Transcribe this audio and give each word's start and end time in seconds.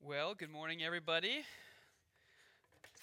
Well, 0.00 0.34
good 0.34 0.52
morning, 0.52 0.82
everybody. 0.82 1.40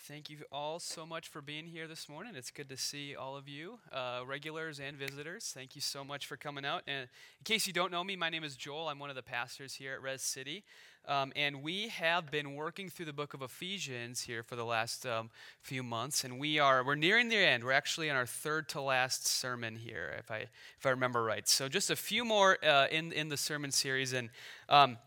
Thank 0.07 0.29
you 0.29 0.37
all 0.49 0.79
so 0.79 1.05
much 1.05 1.27
for 1.27 1.41
being 1.41 1.65
here 1.65 1.87
this 1.87 2.07
morning. 2.07 2.35
It's 2.35 2.51
good 2.51 2.69
to 2.69 2.77
see 2.77 3.15
all 3.15 3.35
of 3.35 3.49
you, 3.49 3.79
uh, 3.91 4.21
regulars 4.25 4.79
and 4.79 4.95
visitors. 4.95 5.51
Thank 5.53 5.75
you 5.75 5.81
so 5.81 6.05
much 6.05 6.25
for 6.25 6.37
coming 6.37 6.65
out. 6.65 6.83
And 6.87 7.01
in 7.01 7.43
case 7.43 7.67
you 7.67 7.73
don't 7.73 7.91
know 7.91 8.03
me, 8.03 8.15
my 8.15 8.29
name 8.29 8.45
is 8.45 8.55
Joel. 8.55 8.87
I'm 8.87 8.97
one 8.97 9.09
of 9.09 9.17
the 9.17 9.21
pastors 9.21 9.73
here 9.73 9.93
at 9.93 10.01
Res 10.01 10.21
City. 10.21 10.63
Um, 11.05 11.33
and 11.35 11.61
we 11.61 11.89
have 11.89 12.31
been 12.31 12.55
working 12.55 12.89
through 12.89 13.07
the 13.07 13.13
book 13.13 13.33
of 13.33 13.41
Ephesians 13.41 14.21
here 14.21 14.41
for 14.41 14.55
the 14.55 14.65
last 14.65 15.05
um, 15.05 15.29
few 15.61 15.83
months. 15.83 16.23
And 16.23 16.39
we 16.39 16.59
are, 16.59 16.83
we're 16.83 16.95
nearing 16.95 17.27
the 17.27 17.35
end. 17.35 17.65
We're 17.65 17.73
actually 17.73 18.07
in 18.07 18.15
our 18.15 18.25
third 18.25 18.69
to 18.69 18.81
last 18.81 19.27
sermon 19.27 19.75
here, 19.75 20.15
if 20.17 20.31
I, 20.31 20.45
if 20.77 20.85
I 20.85 20.91
remember 20.91 21.23
right. 21.23 21.47
So 21.47 21.67
just 21.67 21.91
a 21.91 21.95
few 21.95 22.23
more 22.23 22.57
uh, 22.65 22.87
in, 22.89 23.11
in 23.11 23.27
the 23.27 23.37
sermon 23.37 23.71
series. 23.71 24.13
And 24.13 24.29
um, 24.69 24.97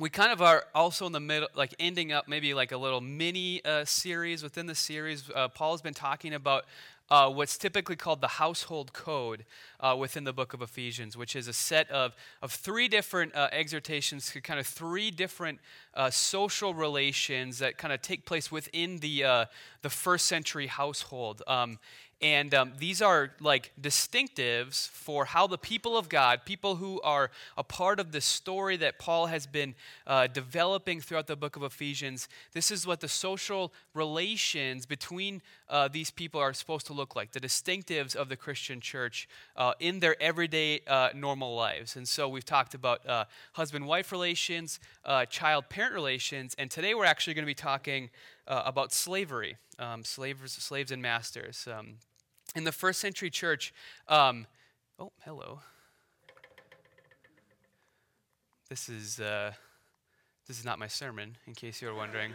we 0.00 0.08
kind 0.08 0.32
of 0.32 0.40
are 0.40 0.64
also 0.74 1.04
in 1.04 1.12
the 1.12 1.20
middle, 1.20 1.48
like 1.54 1.74
ending 1.78 2.10
up 2.10 2.26
maybe 2.26 2.54
like 2.54 2.72
a 2.72 2.76
little 2.76 3.02
mini 3.02 3.62
uh, 3.66 3.84
series 3.84 4.42
within 4.42 4.64
the 4.64 4.74
series. 4.74 5.30
Uh, 5.32 5.46
Paul 5.48 5.72
has 5.72 5.82
been 5.82 5.92
talking 5.92 6.32
about 6.32 6.64
uh, 7.10 7.28
what's 7.28 7.58
typically 7.58 7.96
called 7.96 8.22
the 8.22 8.28
household 8.28 8.94
code 8.94 9.44
uh, 9.78 9.94
within 9.98 10.24
the 10.24 10.32
book 10.32 10.54
of 10.54 10.62
Ephesians, 10.62 11.18
which 11.18 11.36
is 11.36 11.48
a 11.48 11.52
set 11.52 11.90
of, 11.90 12.16
of 12.40 12.50
three 12.50 12.88
different 12.88 13.34
uh, 13.34 13.48
exhortations 13.52 14.30
to 14.30 14.40
kind 14.40 14.58
of 14.58 14.66
three 14.66 15.10
different 15.10 15.58
uh, 15.92 16.08
social 16.08 16.72
relations 16.72 17.58
that 17.58 17.76
kind 17.76 17.92
of 17.92 18.00
take 18.00 18.24
place 18.24 18.50
within 18.50 19.00
the, 19.00 19.46
the 19.82 19.90
first 19.90 20.24
century 20.24 20.68
household. 20.68 21.42
Um, 21.46 21.78
and 22.22 22.52
um, 22.54 22.72
these 22.78 23.00
are 23.00 23.30
like 23.40 23.72
distinctives 23.80 24.90
for 24.90 25.24
how 25.24 25.46
the 25.46 25.56
people 25.56 25.96
of 25.96 26.10
God, 26.10 26.44
people 26.44 26.76
who 26.76 27.00
are 27.00 27.30
a 27.56 27.64
part 27.64 27.98
of 27.98 28.12
the 28.12 28.20
story 28.20 28.76
that 28.76 28.98
Paul 28.98 29.26
has 29.26 29.46
been 29.46 29.74
uh, 30.06 30.26
developing 30.26 31.00
throughout 31.00 31.26
the 31.26 31.36
book 31.36 31.56
of 31.56 31.62
Ephesians, 31.62 32.28
this 32.52 32.70
is 32.70 32.86
what 32.86 33.00
the 33.00 33.08
social 33.08 33.72
relations 33.94 34.84
between 34.84 35.40
uh, 35.70 35.88
these 35.88 36.10
people 36.10 36.38
are 36.40 36.52
supposed 36.52 36.86
to 36.88 36.92
look 36.92 37.16
like, 37.16 37.32
the 37.32 37.40
distinctives 37.40 38.14
of 38.14 38.28
the 38.28 38.36
Christian 38.36 38.80
church 38.80 39.26
uh, 39.56 39.72
in 39.80 40.00
their 40.00 40.20
everyday 40.20 40.80
uh, 40.86 41.08
normal 41.14 41.54
lives. 41.54 41.96
And 41.96 42.06
so 42.06 42.28
we've 42.28 42.44
talked 42.44 42.74
about 42.74 43.06
uh, 43.08 43.24
husband 43.54 43.86
wife 43.86 44.12
relations, 44.12 44.78
uh, 45.06 45.24
child 45.24 45.70
parent 45.70 45.94
relations, 45.94 46.54
and 46.58 46.70
today 46.70 46.92
we're 46.94 47.06
actually 47.06 47.32
going 47.32 47.44
to 47.44 47.46
be 47.46 47.54
talking 47.54 48.10
about 48.46 48.92
slavery, 48.92 49.56
um, 49.78 50.02
slaves, 50.02 50.52
slaves 50.54 50.90
and 50.90 51.00
masters. 51.00 51.68
Um, 51.72 51.98
in 52.54 52.64
the 52.64 52.72
first 52.72 53.00
century 53.00 53.30
church, 53.30 53.72
um, 54.08 54.46
oh, 54.98 55.12
hello. 55.24 55.60
This 58.68 58.88
is, 58.88 59.20
uh, 59.20 59.52
this 60.46 60.58
is 60.58 60.64
not 60.64 60.78
my 60.78 60.86
sermon, 60.86 61.36
in 61.46 61.54
case 61.54 61.82
you 61.82 61.88
were 61.88 61.94
wondering. 61.94 62.32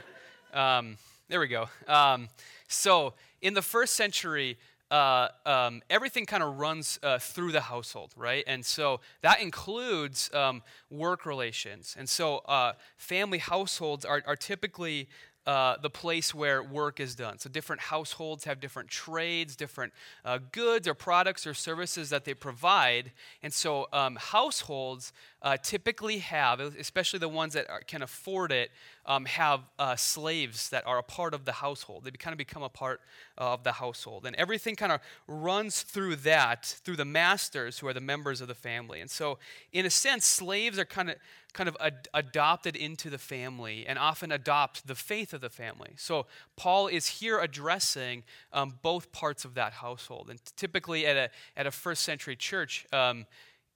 Um, 0.54 0.98
there 1.28 1.40
we 1.40 1.48
go. 1.48 1.68
Um, 1.88 2.30
so, 2.68 3.14
in 3.42 3.54
the 3.54 3.62
first 3.62 3.96
century, 3.96 4.58
uh, 4.92 5.30
um, 5.46 5.82
everything 5.90 6.26
kind 6.26 6.44
of 6.44 6.60
runs 6.60 7.00
uh, 7.02 7.18
through 7.18 7.52
the 7.52 7.62
household, 7.62 8.14
right? 8.16 8.44
And 8.48 8.66
so 8.66 9.02
that 9.22 9.42
includes 9.42 10.30
um, 10.34 10.62
work 10.90 11.26
relations. 11.26 11.96
And 11.98 12.08
so 12.08 12.38
uh, 12.48 12.74
family 12.98 13.40
households 13.40 14.06
are, 14.06 14.22
are 14.28 14.36
typically 14.36 15.10
uh, 15.46 15.78
the 15.78 15.90
place 15.90 16.34
where 16.34 16.64
work 16.64 17.00
is 17.00 17.16
done. 17.16 17.38
So, 17.38 17.50
different 17.50 17.82
households 17.82 18.46
have 18.46 18.60
different 18.60 18.90
trades, 18.90 19.56
different 19.56 19.94
uh, 20.24 20.40
goods 20.52 20.88
or 20.88 20.94
products 20.94 21.46
or 21.46 21.54
services 21.54 22.10
that 22.10 22.26
they 22.26 22.34
provide. 22.34 23.12
And 23.44 23.54
so, 23.54 23.88
um, 23.94 24.16
households 24.16 25.14
uh, 25.46 25.56
typically 25.58 26.18
have, 26.18 26.60
especially 26.60 27.20
the 27.20 27.30
ones 27.30 27.54
that 27.54 27.70
are, 27.70 27.82
can 27.82 28.02
afford 28.02 28.52
it, 28.52 28.72
um, 29.06 29.26
have 29.26 29.62
uh, 29.78 29.96
slaves 29.96 30.70
that 30.70 30.86
are 30.88 30.98
a 30.98 31.04
part 31.04 31.36
of 31.36 31.46
the 31.46 31.52
household. 31.52 32.04
They 32.04 32.10
kind 32.10 32.34
of 32.34 32.40
become 32.40 32.64
a 32.64 32.70
part 32.70 33.00
of 33.38 33.64
the 33.64 33.74
household. 33.74 34.26
And 34.26 34.36
everything 34.38 34.76
kind 34.76 34.92
of 34.92 35.02
runs 35.28 35.84
through 35.84 36.16
that, 36.18 36.66
through 36.84 36.96
the 36.96 37.06
masters 37.06 37.78
who 37.78 37.88
are 37.88 37.94
the 37.94 38.02
members 38.02 38.42
of 38.42 38.48
the 38.48 38.56
family. 38.56 39.02
And 39.02 39.10
so, 39.10 39.38
in 39.72 39.86
a 39.86 39.92
sense, 39.92 40.26
slaves 40.26 40.80
are 40.80 40.86
kind 40.86 41.12
of 41.12 41.18
kind 41.54 41.70
of 41.70 41.78
ad- 41.80 42.10
adopted 42.14 42.76
into 42.76 43.10
the 43.10 43.18
family 43.18 43.86
and 43.88 43.98
often 43.98 44.30
adopt 44.30 44.88
the 44.88 44.96
faith 44.96 45.32
of 45.32 45.40
the 45.40 45.50
family. 45.50 45.92
So 45.96 46.26
Paul 46.58 46.88
is 46.88 47.08
here 47.08 47.40
addressing 47.40 48.24
um, 48.52 48.74
both 48.82 49.14
parts 49.14 49.46
of 49.46 49.54
that 49.54 49.72
household. 49.72 50.30
And 50.30 50.42
typically 50.58 51.06
at 51.06 51.16
a, 51.16 51.30
at 51.56 51.66
a 51.66 51.72
first 51.72 52.04
century 52.04 52.36
church, 52.36 52.86
um, 52.92 53.26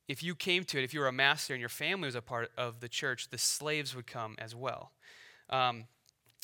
if 0.10 0.24
you 0.24 0.34
came 0.34 0.64
to 0.66 0.80
it, 0.80 0.84
if 0.84 0.94
you 0.94 1.00
were 1.00 1.08
a 1.08 1.14
master 1.14 1.54
and 1.54 1.60
your 1.62 1.70
family 1.70 2.08
was 2.08 2.16
a 2.16 2.22
part 2.22 2.50
of 2.58 2.80
the 2.80 2.90
church, 2.90 3.30
the 3.30 3.38
slaves 3.38 3.96
would 3.96 4.08
come 4.08 4.36
as 4.40 4.56
well. 4.56 4.92
Um, 5.52 5.86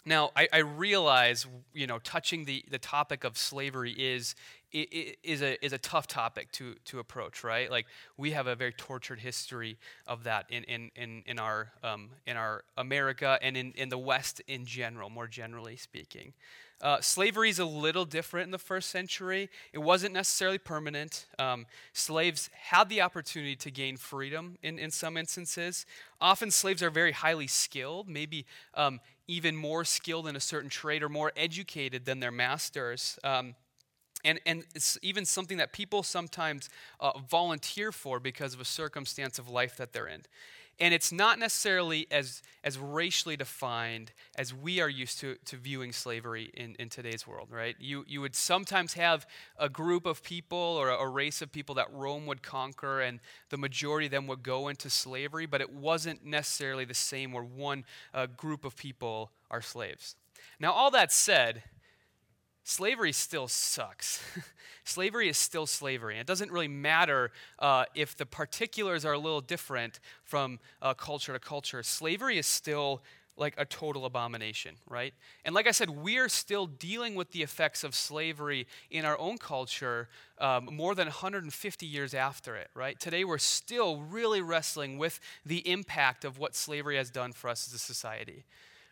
now, 0.05 0.31
I, 0.35 0.47
I, 0.53 0.59
realize, 0.59 1.47
you 1.73 1.87
know, 1.87 1.97
touching 1.99 2.45
the, 2.45 2.63
the 2.69 2.77
topic 2.77 3.23
of 3.23 3.37
slavery 3.37 3.91
is, 3.91 4.35
is, 4.71 5.41
a, 5.41 5.63
is 5.65 5.73
a 5.73 5.79
tough 5.79 6.05
topic 6.05 6.51
to, 6.53 6.75
to 6.85 6.99
approach, 6.99 7.43
right? 7.43 7.71
Like, 7.71 7.87
we 8.15 8.31
have 8.31 8.45
a 8.45 8.55
very 8.55 8.73
tortured 8.73 9.19
history 9.19 9.77
of 10.05 10.23
that 10.25 10.45
in, 10.49 10.63
in, 10.65 10.91
in, 10.95 11.23
in, 11.25 11.39
our, 11.39 11.71
um, 11.83 12.09
in 12.27 12.37
our 12.37 12.63
America 12.77 13.39
and 13.41 13.57
in, 13.57 13.71
in 13.75 13.89
the 13.89 13.97
West 13.97 14.41
in 14.47 14.65
general, 14.65 15.09
more 15.09 15.27
generally 15.27 15.75
speaking. 15.75 16.33
Uh, 16.81 16.99
slavery 16.99 17.49
is 17.49 17.57
a 17.57 17.65
little 17.65 18.03
different 18.03 18.45
in 18.45 18.51
the 18.51 18.59
first 18.59 18.89
century. 18.89 19.49
It 19.71 19.79
wasn't 19.79 20.13
necessarily 20.13 20.57
permanent. 20.57 21.25
Um, 21.39 21.65
slaves 21.93 22.49
had 22.53 22.89
the 22.89 23.01
opportunity 23.01 23.55
to 23.55 23.71
gain 23.71 23.95
freedom 23.95 24.57
in, 24.61 24.77
in 24.77 24.91
some 24.91 25.15
instances. 25.15 25.85
Often, 26.19 26.51
slaves 26.51 26.83
are 26.83 26.89
very 26.89 27.13
highly 27.13 27.47
skilled, 27.47 28.09
maybe 28.09 28.45
um, 28.73 28.99
even 29.27 29.55
more 29.55 29.83
skilled 29.83 30.27
in 30.27 30.35
a 30.35 30.39
certain 30.39 30.69
trade 30.69 31.03
or 31.03 31.09
more 31.09 31.31
educated 31.35 32.05
than 32.05 32.19
their 32.19 32.31
masters. 32.31 33.17
Um, 33.23 33.55
and, 34.23 34.39
and 34.45 34.63
it's 34.73 34.97
even 35.01 35.25
something 35.25 35.57
that 35.57 35.71
people 35.71 36.03
sometimes 36.03 36.69
uh, 36.99 37.17
volunteer 37.29 37.91
for 37.91 38.19
because 38.19 38.53
of 38.53 38.59
a 38.59 38.65
circumstance 38.65 39.37
of 39.39 39.47
life 39.47 39.77
that 39.77 39.93
they're 39.93 40.07
in. 40.07 40.23
And 40.79 40.93
it's 40.93 41.11
not 41.11 41.39
necessarily 41.39 42.05
as, 42.11 42.41
as 42.63 42.77
racially 42.77 43.37
defined 43.37 44.11
as 44.37 44.53
we 44.53 44.81
are 44.81 44.89
used 44.89 45.19
to, 45.21 45.37
to 45.45 45.55
viewing 45.55 45.93
slavery 45.93 46.51
in, 46.53 46.75
in 46.77 46.89
today's 46.89 47.25
world, 47.25 47.47
right? 47.49 47.75
You, 47.79 48.03
you 48.07 48.19
would 48.19 48.35
sometimes 48.35 48.93
have 48.95 49.25
a 49.57 49.69
group 49.69 50.05
of 50.05 50.21
people 50.21 50.57
or 50.57 50.89
a, 50.89 50.97
a 50.97 51.07
race 51.07 51.41
of 51.41 51.51
people 51.51 51.75
that 51.75 51.87
Rome 51.93 52.25
would 52.25 52.43
conquer, 52.43 52.99
and 52.99 53.21
the 53.49 53.57
majority 53.57 54.07
of 54.07 54.11
them 54.11 54.27
would 54.27 54.43
go 54.43 54.67
into 54.67 54.89
slavery, 54.89 55.45
but 55.45 55.61
it 55.61 55.71
wasn't 55.71 56.25
necessarily 56.25 56.83
the 56.83 56.93
same 56.93 57.31
where 57.31 57.43
one 57.43 57.85
uh, 58.13 58.25
group 58.25 58.65
of 58.65 58.75
people 58.75 59.31
are 59.49 59.61
slaves. 59.61 60.15
Now, 60.59 60.73
all 60.73 60.91
that 60.91 61.11
said, 61.11 61.63
slavery 62.65 63.11
still 63.13 63.47
sucks. 63.47 64.21
slavery 64.83 65.29
is 65.29 65.37
still 65.37 65.65
slavery. 65.65 66.15
And 66.15 66.21
It 66.21 66.27
doesn't 66.27 66.51
really 66.51 66.67
matter 66.67 67.31
uh, 67.59 67.85
if 67.93 68.17
the 68.17 68.25
particulars 68.25 69.05
are 69.05 69.13
a 69.13 69.19
little 69.19 69.39
different 69.39 69.99
from 70.23 70.59
uh, 70.81 70.93
culture 70.95 71.31
to 71.31 71.39
culture. 71.39 71.83
Slavery 71.83 72.37
is 72.37 72.47
still 72.47 73.01
like 73.37 73.53
a 73.57 73.65
total 73.65 74.05
abomination, 74.05 74.75
right? 74.89 75.13
And 75.43 75.53
like 75.53 75.67
I 75.67 75.71
said, 75.71 75.89
we're 75.89 76.29
still 76.29 76.65
dealing 76.65 77.15
with 77.15 77.31
the 77.31 77.43
effects 77.43 77.83
of 77.83 77.93
slavery 77.93 78.65
in 78.89 79.05
our 79.05 79.19
own 79.19 79.37
culture 79.37 80.07
um, 80.39 80.69
more 80.71 80.95
than 80.95 81.07
150 81.07 81.85
years 81.85 82.13
after 82.13 82.55
it, 82.55 82.69
right? 82.73 82.97
Today, 82.97 83.25
we're 83.25 83.37
still 83.37 84.01
really 84.01 84.41
wrestling 84.41 84.97
with 84.97 85.19
the 85.45 85.69
impact 85.69 86.23
of 86.23 86.39
what 86.39 86.55
slavery 86.55 86.95
has 86.95 87.09
done 87.09 87.33
for 87.33 87.49
us 87.49 87.67
as 87.67 87.73
a 87.73 87.79
society 87.79 88.45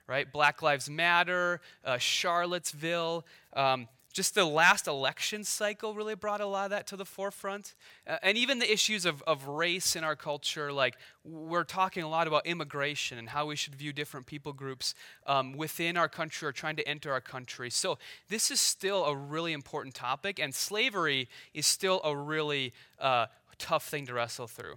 right? 0.07 0.31
Black 0.31 0.61
Lives 0.61 0.89
Matter, 0.89 1.61
uh, 1.85 1.97
Charlottesville. 1.97 3.25
Um, 3.53 3.87
just 4.13 4.35
the 4.35 4.45
last 4.45 4.87
election 4.87 5.43
cycle 5.43 5.95
really 5.95 6.13
brought 6.13 6.39
a 6.39 6.45
lot 6.45 6.65
of 6.65 6.69
that 6.69 6.85
to 6.87 6.95
the 6.95 7.03
forefront. 7.03 7.73
Uh, 8.07 8.17
and 8.21 8.37
even 8.37 8.59
the 8.59 8.71
issues 8.71 9.05
of, 9.05 9.23
of 9.23 9.47
race 9.47 9.95
in 9.95 10.03
our 10.03 10.15
culture, 10.15 10.71
like 10.71 10.95
we're 11.25 11.63
talking 11.63 12.03
a 12.03 12.07
lot 12.07 12.27
about 12.27 12.45
immigration 12.45 13.17
and 13.17 13.29
how 13.29 13.47
we 13.47 13.55
should 13.55 13.73
view 13.73 13.91
different 13.91 14.27
people 14.27 14.53
groups 14.53 14.93
um, 15.25 15.53
within 15.57 15.97
our 15.97 16.07
country 16.07 16.47
or 16.47 16.51
trying 16.51 16.75
to 16.75 16.87
enter 16.87 17.11
our 17.11 17.21
country. 17.21 17.71
So, 17.71 17.97
this 18.29 18.51
is 18.51 18.61
still 18.61 19.03
a 19.05 19.15
really 19.15 19.51
important 19.51 19.95
topic, 19.95 20.39
and 20.39 20.53
slavery 20.53 21.27
is 21.55 21.65
still 21.65 21.99
a 22.03 22.15
really 22.15 22.71
uh, 22.99 23.25
tough 23.57 23.87
thing 23.87 24.05
to 24.05 24.13
wrestle 24.13 24.47
through. 24.47 24.75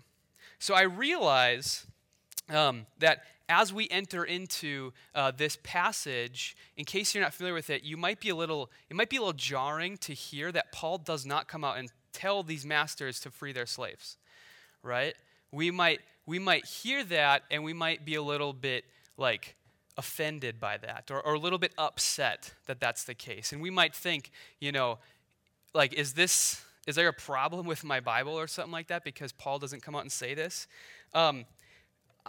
So, 0.59 0.75
I 0.75 0.83
realize 0.83 1.87
um, 2.49 2.87
that 3.01 3.25
as 3.49 3.73
we 3.73 3.89
enter 3.91 4.25
into 4.25 4.93
uh, 5.15 5.31
this 5.31 5.59
passage, 5.63 6.57
in 6.77 6.85
case 6.85 7.15
you're 7.15 7.23
not 7.23 7.33
familiar 7.33 7.55
with 7.55 7.71
it, 7.71 7.85
you 7.85 7.97
might 7.97 8.21
be 8.21 8.29
a 8.29 8.35
little, 8.35 8.71
it 8.91 8.97
might 8.97 9.09
be 9.09 9.17
a 9.17 9.21
little 9.21 9.33
jarring 9.33 9.97
to 9.99 10.13
hear 10.13 10.51
that 10.53 10.73
Paul 10.73 10.99
does 10.99 11.25
not 11.25 11.47
come 11.47 11.65
out 11.65 11.79
and 11.79 11.91
tell 12.13 12.43
these 12.43 12.67
masters 12.67 13.21
to 13.21 13.31
free 13.31 13.53
their 13.53 13.67
slaves, 13.67 14.17
right? 14.83 15.15
We 15.53 15.71
might, 15.71 16.01
we 16.27 16.39
might 16.39 16.67
hear 16.67 17.05
that 17.05 17.43
and 17.51 17.63
we 17.63 17.73
might 17.73 18.05
be 18.05 18.17
a 18.17 18.23
little 18.23 18.53
bit 18.53 18.85
like 19.17 19.55
offended 19.97 20.61
by 20.61 20.77
that 20.79 21.11
or, 21.11 21.21
or 21.21 21.35
a 21.35 21.39
little 21.39 21.59
bit 21.59 21.73
upset 21.79 22.53
that 22.67 22.81
that's 22.81 23.05
the 23.05 23.15
case. 23.15 23.53
And 23.53 23.63
we 23.63 23.71
might 23.71 23.95
think, 23.95 24.31
you 24.61 24.73
know, 24.73 24.99
like, 25.73 25.93
is 25.95 26.15
this, 26.15 26.63
is 26.87 26.97
there 26.97 27.09
a 27.09 27.13
problem 27.13 27.67
with 27.67 27.85
my 27.85 28.01
Bible 28.01 28.33
or 28.33 28.47
something 28.47 28.73
like 28.73 28.89
that 28.89 29.05
because 29.05 29.33
Paul 29.33 29.59
doesn't 29.59 29.83
come 29.83 29.95
out 29.95 30.03
and 30.03 30.13
say 30.13 30.35
this? 30.35 30.67
Um, 31.15 31.45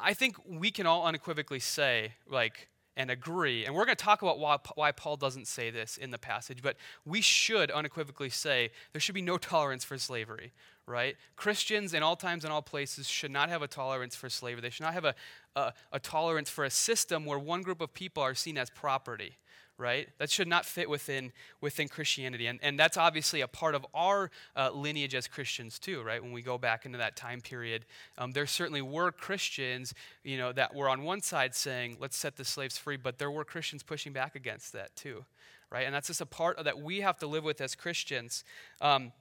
I 0.01 0.13
think 0.13 0.35
we 0.47 0.71
can 0.71 0.85
all 0.85 1.05
unequivocally 1.05 1.59
say, 1.59 2.13
like, 2.29 2.69
and 2.95 3.11
agree. 3.11 3.65
And 3.65 3.75
we're 3.75 3.85
going 3.85 3.95
to 3.95 4.03
talk 4.03 4.23
about 4.23 4.39
why, 4.39 4.57
why 4.75 4.91
Paul 4.91 5.17
doesn't 5.17 5.47
say 5.47 5.69
this 5.69 5.97
in 5.97 6.09
the 6.09 6.17
passage, 6.17 6.63
but 6.63 6.77
we 7.05 7.21
should 7.21 7.69
unequivocally 7.69 8.29
say 8.29 8.71
there 8.91 8.99
should 8.99 9.15
be 9.15 9.21
no 9.21 9.38
tolerance 9.38 9.83
for 9.83 9.97
slavery, 9.99 10.51
right? 10.88 11.15
Christians 11.35 11.94
in 11.94 12.01
all 12.01 12.15
times 12.15 12.44
and 12.44 12.51
all 12.51 12.63
places 12.63 13.07
should 13.07 13.29
not 13.29 13.49
have 13.49 13.61
a 13.61 13.67
tolerance 13.67 14.15
for 14.15 14.29
slavery. 14.29 14.61
They 14.61 14.71
should 14.71 14.83
not 14.83 14.94
have 14.94 15.05
a, 15.05 15.15
a, 15.55 15.73
a 15.94 15.99
tolerance 15.99 16.49
for 16.49 16.63
a 16.63 16.71
system 16.71 17.23
where 17.23 17.38
one 17.38 17.61
group 17.61 17.81
of 17.81 17.94
people 17.94 18.23
are 18.23 18.33
seen 18.33 18.57
as 18.57 18.71
property 18.71 19.38
right? 19.77 20.09
That 20.18 20.31
should 20.31 20.47
not 20.47 20.65
fit 20.65 20.89
within, 20.89 21.31
within 21.62 21.88
Christianity. 21.88 22.47
And, 22.47 22.59
and 22.63 22.79
that's 22.79 22.97
obviously 22.97 23.41
a 23.41 23.47
part 23.47 23.75
of 23.75 23.85
our 23.94 24.31
uh, 24.56 24.71
lineage 24.71 25.13
as 25.13 25.27
Christians, 25.27 25.77
too, 25.77 26.01
right? 26.01 26.21
When 26.21 26.31
we 26.31 26.41
go 26.41 26.57
back 26.57 26.85
into 26.85 26.97
that 26.97 27.15
time 27.15 27.41
period, 27.41 27.85
um, 28.18 28.31
there 28.31 28.47
certainly 28.47 28.81
were 28.81 29.12
Christians, 29.12 29.94
you 30.24 30.38
know, 30.38 30.51
that 30.51 30.74
were 30.74 30.89
on 30.89 31.03
one 31.03 31.21
side 31.21 31.53
saying, 31.53 31.97
let's 32.00 32.18
set 32.18 32.38
the 32.38 32.45
slaves 32.45 32.77
free, 32.77 32.97
but 32.97 33.19
there 33.19 33.31
were 33.31 33.45
Christians 33.45 33.83
pushing 33.83 34.13
back 34.13 34.35
against 34.35 34.74
that, 34.74 34.95
too, 34.95 35.25
right? 35.71 35.85
And 35.85 35.94
that's 35.94 36.07
just 36.07 36.21
a 36.21 36.25
part 36.25 36.63
that 36.63 36.80
we 36.80 37.01
have 37.01 37.19
to 37.19 37.27
live 37.27 37.44
with 37.44 37.62
as 37.62 37.75
Christians. 37.75 38.44
Um, 38.81 39.12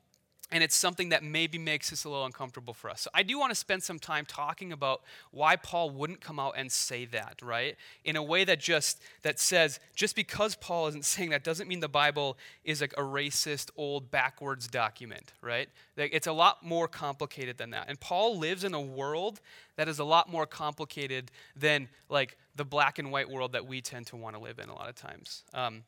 and 0.53 0.63
it's 0.63 0.77
something 0.77 1.09
that 1.09 1.25
maybe 1.25 1.59
makes 1.59 1.91
this 1.91 2.05
a 2.05 2.09
little 2.09 2.25
uncomfortable 2.25 2.73
for 2.73 2.89
us. 2.89 3.01
So 3.01 3.11
I 3.13 3.25
do 3.25 3.39
want 3.39 3.51
to 3.51 3.57
spend 3.57 3.83
some 3.83 3.99
time 3.99 4.25
talking 4.25 4.73
about 4.73 5.03
why 5.33 5.57
Paul 5.57 5.91
wouldn't 5.91 6.21
come 6.21 6.39
out 6.39 6.55
and 6.57 6.71
say 6.71 7.05
that, 7.07 7.41
right? 7.43 7.77
In 8.05 8.15
a 8.15 8.23
way 8.23 8.45
that 8.45 8.61
just 8.61 9.03
that 9.23 9.41
says 9.41 9.81
just 9.97 10.15
because 10.15 10.55
Paul 10.55 10.87
isn't 10.89 11.05
saying 11.17 11.31
that 11.31 11.43
doesn't 11.43 11.69
mean 11.69 11.81
the 11.81 11.89
Bible 11.89 12.39
is 12.65 12.81
like 12.81 12.93
a 12.93 13.03
racist 13.03 13.71
old 13.77 14.11
backwards 14.11 14.69
document, 14.69 15.33
right? 15.41 15.69
It's 15.97 16.29
a 16.29 16.33
lot 16.33 16.65
more 16.65 16.87
complicated 16.87 17.59
than 17.59 17.71
that. 17.71 17.87
And 17.89 17.99
Paul 17.99 18.39
lives 18.39 18.63
in 18.63 18.73
a 18.73 18.81
world 18.81 19.41
that 19.77 19.89
is 19.89 19.99
a 19.99 20.05
lot 20.05 20.31
more 20.31 20.47
complicated 20.47 21.31
than 21.57 21.89
like 22.09 22.37
the 22.55 22.65
black 22.65 22.99
and 22.99 23.11
white 23.11 23.29
world 23.29 23.53
that 23.53 23.67
we 23.67 23.81
tend 23.81 24.07
to 24.09 24.17
want 24.17 24.37
to 24.37 24.43
live 24.43 24.59
in 24.59 24.69
a 24.69 24.75
lot 24.75 24.89
of 24.89 24.95
times. 24.95 25.45
Um, 25.53 25.83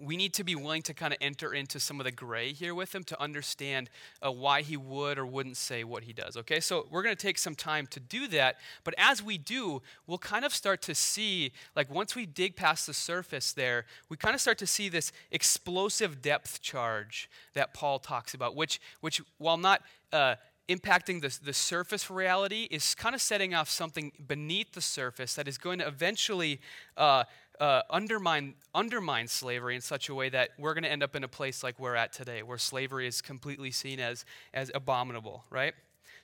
we 0.00 0.16
need 0.16 0.34
to 0.34 0.44
be 0.44 0.54
willing 0.56 0.82
to 0.82 0.94
kind 0.94 1.12
of 1.12 1.18
enter 1.20 1.54
into 1.54 1.78
some 1.78 2.00
of 2.00 2.04
the 2.04 2.10
gray 2.10 2.52
here 2.52 2.74
with 2.74 2.94
him 2.94 3.04
to 3.04 3.20
understand 3.20 3.90
uh, 4.24 4.30
why 4.30 4.62
he 4.62 4.76
would 4.76 5.18
or 5.18 5.26
wouldn't 5.26 5.56
say 5.56 5.84
what 5.84 6.02
he 6.02 6.12
does. 6.12 6.36
Okay, 6.36 6.58
so 6.60 6.86
we're 6.90 7.02
going 7.02 7.14
to 7.14 7.22
take 7.22 7.38
some 7.38 7.54
time 7.54 7.86
to 7.88 8.00
do 8.00 8.26
that. 8.28 8.56
But 8.82 8.94
as 8.98 9.22
we 9.22 9.38
do, 9.38 9.82
we'll 10.06 10.18
kind 10.18 10.44
of 10.44 10.52
start 10.52 10.82
to 10.82 10.94
see, 10.94 11.52
like 11.76 11.90
once 11.90 12.16
we 12.16 12.26
dig 12.26 12.56
past 12.56 12.86
the 12.86 12.94
surface 12.94 13.52
there, 13.52 13.84
we 14.08 14.16
kind 14.16 14.34
of 14.34 14.40
start 14.40 14.58
to 14.58 14.66
see 14.66 14.88
this 14.88 15.12
explosive 15.30 16.20
depth 16.20 16.60
charge 16.60 17.30
that 17.54 17.72
Paul 17.72 18.00
talks 18.00 18.34
about, 18.34 18.56
which, 18.56 18.80
which 19.00 19.22
while 19.38 19.56
not 19.56 19.82
uh, 20.12 20.34
impacting 20.68 21.20
the, 21.20 21.38
the 21.44 21.52
surface 21.52 22.10
reality, 22.10 22.66
is 22.70 22.94
kind 22.96 23.14
of 23.14 23.22
setting 23.22 23.54
off 23.54 23.68
something 23.68 24.10
beneath 24.26 24.72
the 24.72 24.80
surface 24.80 25.34
that 25.34 25.46
is 25.46 25.56
going 25.56 25.78
to 25.78 25.86
eventually. 25.86 26.60
Uh, 26.96 27.24
uh, 27.60 27.82
undermine, 27.90 28.54
undermine 28.74 29.28
slavery 29.28 29.74
in 29.74 29.80
such 29.80 30.08
a 30.08 30.14
way 30.14 30.28
that 30.28 30.50
we're 30.58 30.74
going 30.74 30.84
to 30.84 30.90
end 30.90 31.02
up 31.02 31.14
in 31.16 31.24
a 31.24 31.28
place 31.28 31.62
like 31.62 31.78
we're 31.78 31.94
at 31.94 32.12
today, 32.12 32.42
where 32.42 32.58
slavery 32.58 33.06
is 33.06 33.20
completely 33.20 33.70
seen 33.70 34.00
as, 34.00 34.24
as 34.52 34.70
abominable, 34.74 35.44
right? 35.50 35.74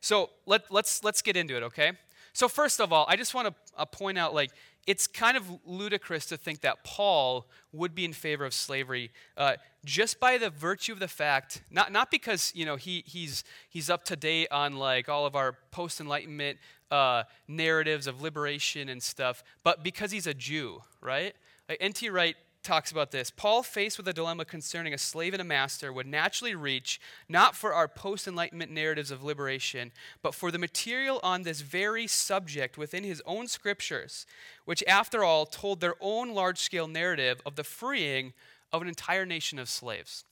So 0.01 0.31
let, 0.47 0.71
let's, 0.71 1.05
let's 1.05 1.23
get 1.23 1.37
into 1.37 1.57
it, 1.57 1.63
okay? 1.65 1.93
So, 2.33 2.49
first 2.49 2.81
of 2.81 2.93
all, 2.93 3.07
I 3.09 3.17
just 3.17 3.35
want 3.35 3.49
to 3.49 3.55
uh, 3.77 3.85
point 3.85 4.19
out 4.19 4.35
like, 4.35 4.51
it's 4.87 5.07
kind 5.07 5.37
of 5.37 5.45
ludicrous 5.65 6.27
to 6.27 6.37
think 6.37 6.63
that 6.63 6.85
Paul 6.85 7.47
would 7.73 7.95
be 7.95 8.05
in 8.05 8.13
favor 8.13 8.45
of 8.45 8.55
slavery 8.55 9.11
uh, 9.37 9.57
just 9.85 10.19
by 10.19 10.39
the 10.39 10.49
virtue 10.49 10.93
of 10.93 11.01
the 11.01 11.09
fact, 11.09 11.63
not, 11.71 11.93
not 11.93 12.11
because 12.11 12.53
you 12.55 12.65
know 12.65 12.77
he, 12.77 13.05
he's, 13.07 13.45
he's 13.69 13.91
up 13.91 14.05
to 14.07 14.17
date 14.17 14.49
on 14.51 14.77
like 14.77 15.09
all 15.09 15.27
of 15.27 15.37
our 15.37 15.57
post 15.71 16.01
Enlightenment 16.01 16.59
uh, 16.91 17.25
narratives 17.49 18.07
of 18.07 18.21
liberation 18.21 18.89
and 18.89 19.03
stuff, 19.03 19.43
but 19.63 19.83
because 19.83 20.11
he's 20.11 20.27
a 20.27 20.35
Jew, 20.35 20.83
right? 21.01 21.35
Like 21.69 21.79
N.T. 21.81 22.09
Wright 22.11 22.37
talks 22.63 22.91
about 22.91 23.11
this. 23.11 23.31
Paul, 23.31 23.63
faced 23.63 23.97
with 23.97 24.09
a 24.09 24.13
dilemma 24.13 24.45
concerning 24.45 24.93
a 24.93 24.99
slave 24.99 25.33
and 25.33 25.41
a 25.41 25.45
master, 25.45 25.93
would 25.93 26.07
naturally 26.07 26.55
reach 26.55 27.01
not 27.29 27.57
for 27.57 27.73
our 27.73 27.89
post 27.89 28.29
Enlightenment 28.29 28.71
narratives 28.71 29.11
of 29.11 29.25
liberation, 29.25 29.93
but 30.23 30.35
for 30.35 30.51
the 30.51 30.59
material 30.59 31.21
on 31.23 31.43
this 31.43 31.61
very 31.63 32.07
subject 32.07 32.77
within 32.77 33.05
his 33.05 33.23
own 33.25 33.47
scriptures, 33.47 34.27
which, 34.65 34.85
after 34.87 35.25
all, 35.25 35.47
told 35.47 35.81
their 35.81 35.95
own 36.01 36.35
large 36.35 36.59
scale 36.59 36.87
narrative 36.87 37.41
of 37.47 37.57
the 37.57 37.65
freeing 37.65 38.33
of 38.73 38.83
an 38.83 38.89
entire 38.89 39.27
nation 39.27 39.59
of 39.59 39.69
slaves. 39.69 40.25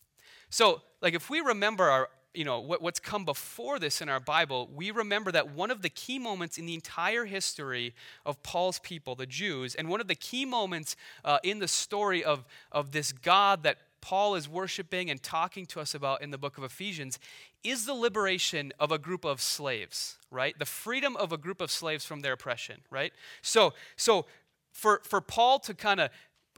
So, 0.50 0.82
like, 1.00 1.14
if 1.14 1.30
we 1.30 1.40
remember 1.40 1.84
our, 1.84 2.08
you 2.38 2.44
know, 2.44 2.60
what, 2.60 2.80
what's 2.80 3.00
come 3.00 3.24
before 3.24 3.80
this 3.80 4.00
in 4.00 4.08
our 4.08 4.20
Bible, 4.20 4.70
we 4.72 4.92
remember 4.92 5.32
that 5.32 5.50
one 5.56 5.72
of 5.72 5.82
the 5.82 5.88
key 5.88 6.20
moments 6.20 6.56
in 6.56 6.66
the 6.66 6.74
entire 6.74 7.24
history 7.24 7.92
of 8.24 8.40
Paul's 8.44 8.78
people, 8.78 9.16
the 9.16 9.26
Jews, 9.26 9.74
and 9.74 9.88
one 9.88 10.00
of 10.00 10.06
the 10.06 10.14
key 10.14 10.44
moments 10.44 10.94
uh, 11.24 11.40
in 11.42 11.58
the 11.58 11.66
story 11.66 12.22
of, 12.22 12.44
of 12.70 12.92
this 12.92 13.10
God 13.10 13.64
that 13.64 13.78
Paul 14.00 14.36
is 14.36 14.48
worshiping 14.48 15.10
and 15.10 15.20
talking 15.20 15.66
to 15.66 15.80
us 15.80 15.96
about 15.96 16.22
in 16.22 16.30
the 16.30 16.38
book 16.38 16.58
of 16.58 16.62
Ephesians 16.62 17.18
is 17.64 17.86
the 17.86 17.94
liberation 17.94 18.72
of 18.78 18.92
a 18.92 18.98
group 18.98 19.24
of 19.24 19.40
slaves, 19.40 20.16
right? 20.30 20.56
The 20.56 20.64
freedom 20.64 21.16
of 21.16 21.32
a 21.32 21.36
group 21.36 21.60
of 21.60 21.72
slaves 21.72 22.04
from 22.04 22.20
their 22.20 22.34
oppression, 22.34 22.82
right? 22.88 23.12
So, 23.42 23.74
so 23.96 24.26
for, 24.70 25.00
for 25.02 25.20
Paul 25.20 25.58
to 25.58 25.74
kind 25.74 25.98
of 25.98 26.10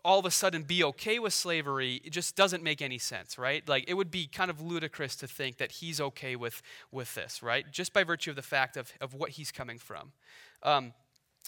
all 0.05 0.19
of 0.19 0.25
a 0.25 0.31
sudden 0.31 0.62
be 0.62 0.82
okay 0.85 1.19
with 1.19 1.32
slavery 1.32 2.00
it 2.05 2.11
just 2.11 2.37
doesn't 2.37 2.62
make 2.62 2.82
any 2.82 2.99
sense 2.99 3.38
right? 3.38 3.69
Like 3.69 3.85
it 3.88 3.94
would 3.94 4.11
be 4.11 4.26
kind 4.26 4.50
of 4.50 4.61
ludicrous 4.61 5.17
to 5.17 5.26
think 5.26 5.58
that 5.58 5.73
he's 5.73 6.00
okay 6.00 6.37
with 6.37 6.62
with 6.91 7.14
this 7.14 7.43
right? 7.43 7.64
Just 7.70 7.93
by 7.93 8.05
virtue 8.05 8.31
of 8.31 8.37
the 8.37 8.43
fact 8.43 8.76
of, 8.76 8.93
of 9.00 9.14
what 9.14 9.31
he's 9.31 9.50
coming 9.50 9.79
from. 9.79 10.12
Um, 10.62 10.93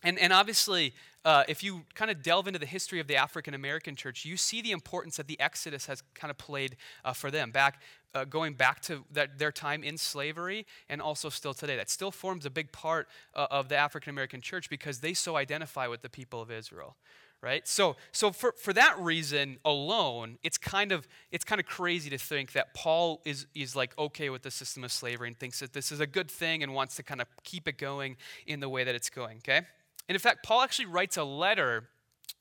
and, 0.04 0.19
and 0.19 0.32
obviously, 0.32 0.94
uh, 1.25 1.44
if 1.46 1.62
you 1.62 1.82
kind 1.94 2.10
of 2.10 2.22
delve 2.22 2.49
into 2.49 2.58
the 2.58 2.66
history 2.66 2.99
of 2.99 3.06
the 3.06 3.16
African 3.16 3.54
American 3.54 3.94
church, 3.94 4.25
you 4.25 4.37
see 4.37 4.60
the 4.60 4.72
importance 4.72 5.16
that 5.16 5.28
the 5.28 5.38
Exodus 5.38 5.87
has 5.87 6.02
kind 6.14 6.31
of 6.31 6.38
played 6.38 6.76
uh, 7.05 7.12
for 7.12 7.31
them, 7.31 7.52
back 7.52 7.81
uh, 8.14 8.25
going 8.25 8.55
back 8.55 8.81
to 8.82 9.05
that, 9.12 9.38
their 9.38 9.52
time 9.52 9.84
in 9.84 9.96
slavery 9.96 10.66
and 10.88 11.00
also 11.00 11.28
still 11.28 11.55
today. 11.55 11.76
That 11.76 11.88
still 11.88 12.10
forms 12.10 12.44
a 12.44 12.50
big 12.50 12.72
part 12.72 13.08
uh, 13.34 13.46
of 13.50 13.69
the 13.69 13.76
African 13.76 14.10
American 14.10 14.40
church 14.40 14.69
because 14.69 14.98
they 15.00 15.14
so 15.14 15.37
identify 15.37 15.87
with 15.87 16.02
the 16.02 16.10
people 16.10 16.40
of 16.40 16.50
Israel 16.50 16.96
right 17.42 17.66
so 17.66 17.96
so 18.12 18.30
for, 18.30 18.52
for 18.52 18.72
that 18.72 18.98
reason 18.98 19.58
alone 19.64 20.38
it's 20.42 20.56
kind 20.56 20.92
of 20.92 21.06
it's 21.30 21.44
kind 21.44 21.60
of 21.60 21.66
crazy 21.66 22.08
to 22.08 22.18
think 22.18 22.52
that 22.52 22.72
paul 22.74 23.20
is 23.24 23.46
is 23.54 23.74
like 23.74 23.96
okay 23.98 24.30
with 24.30 24.42
the 24.42 24.50
system 24.50 24.84
of 24.84 24.92
slavery 24.92 25.28
and 25.28 25.38
thinks 25.38 25.60
that 25.60 25.72
this 25.72 25.90
is 25.90 26.00
a 26.00 26.06
good 26.06 26.30
thing 26.30 26.62
and 26.62 26.72
wants 26.72 26.94
to 26.96 27.02
kind 27.02 27.20
of 27.20 27.26
keep 27.42 27.66
it 27.66 27.76
going 27.76 28.16
in 28.46 28.60
the 28.60 28.68
way 28.68 28.84
that 28.84 28.94
it's 28.94 29.10
going 29.10 29.38
okay 29.38 29.58
and 30.08 30.14
in 30.14 30.18
fact 30.18 30.44
paul 30.44 30.62
actually 30.62 30.86
writes 30.86 31.16
a 31.16 31.24
letter 31.24 31.88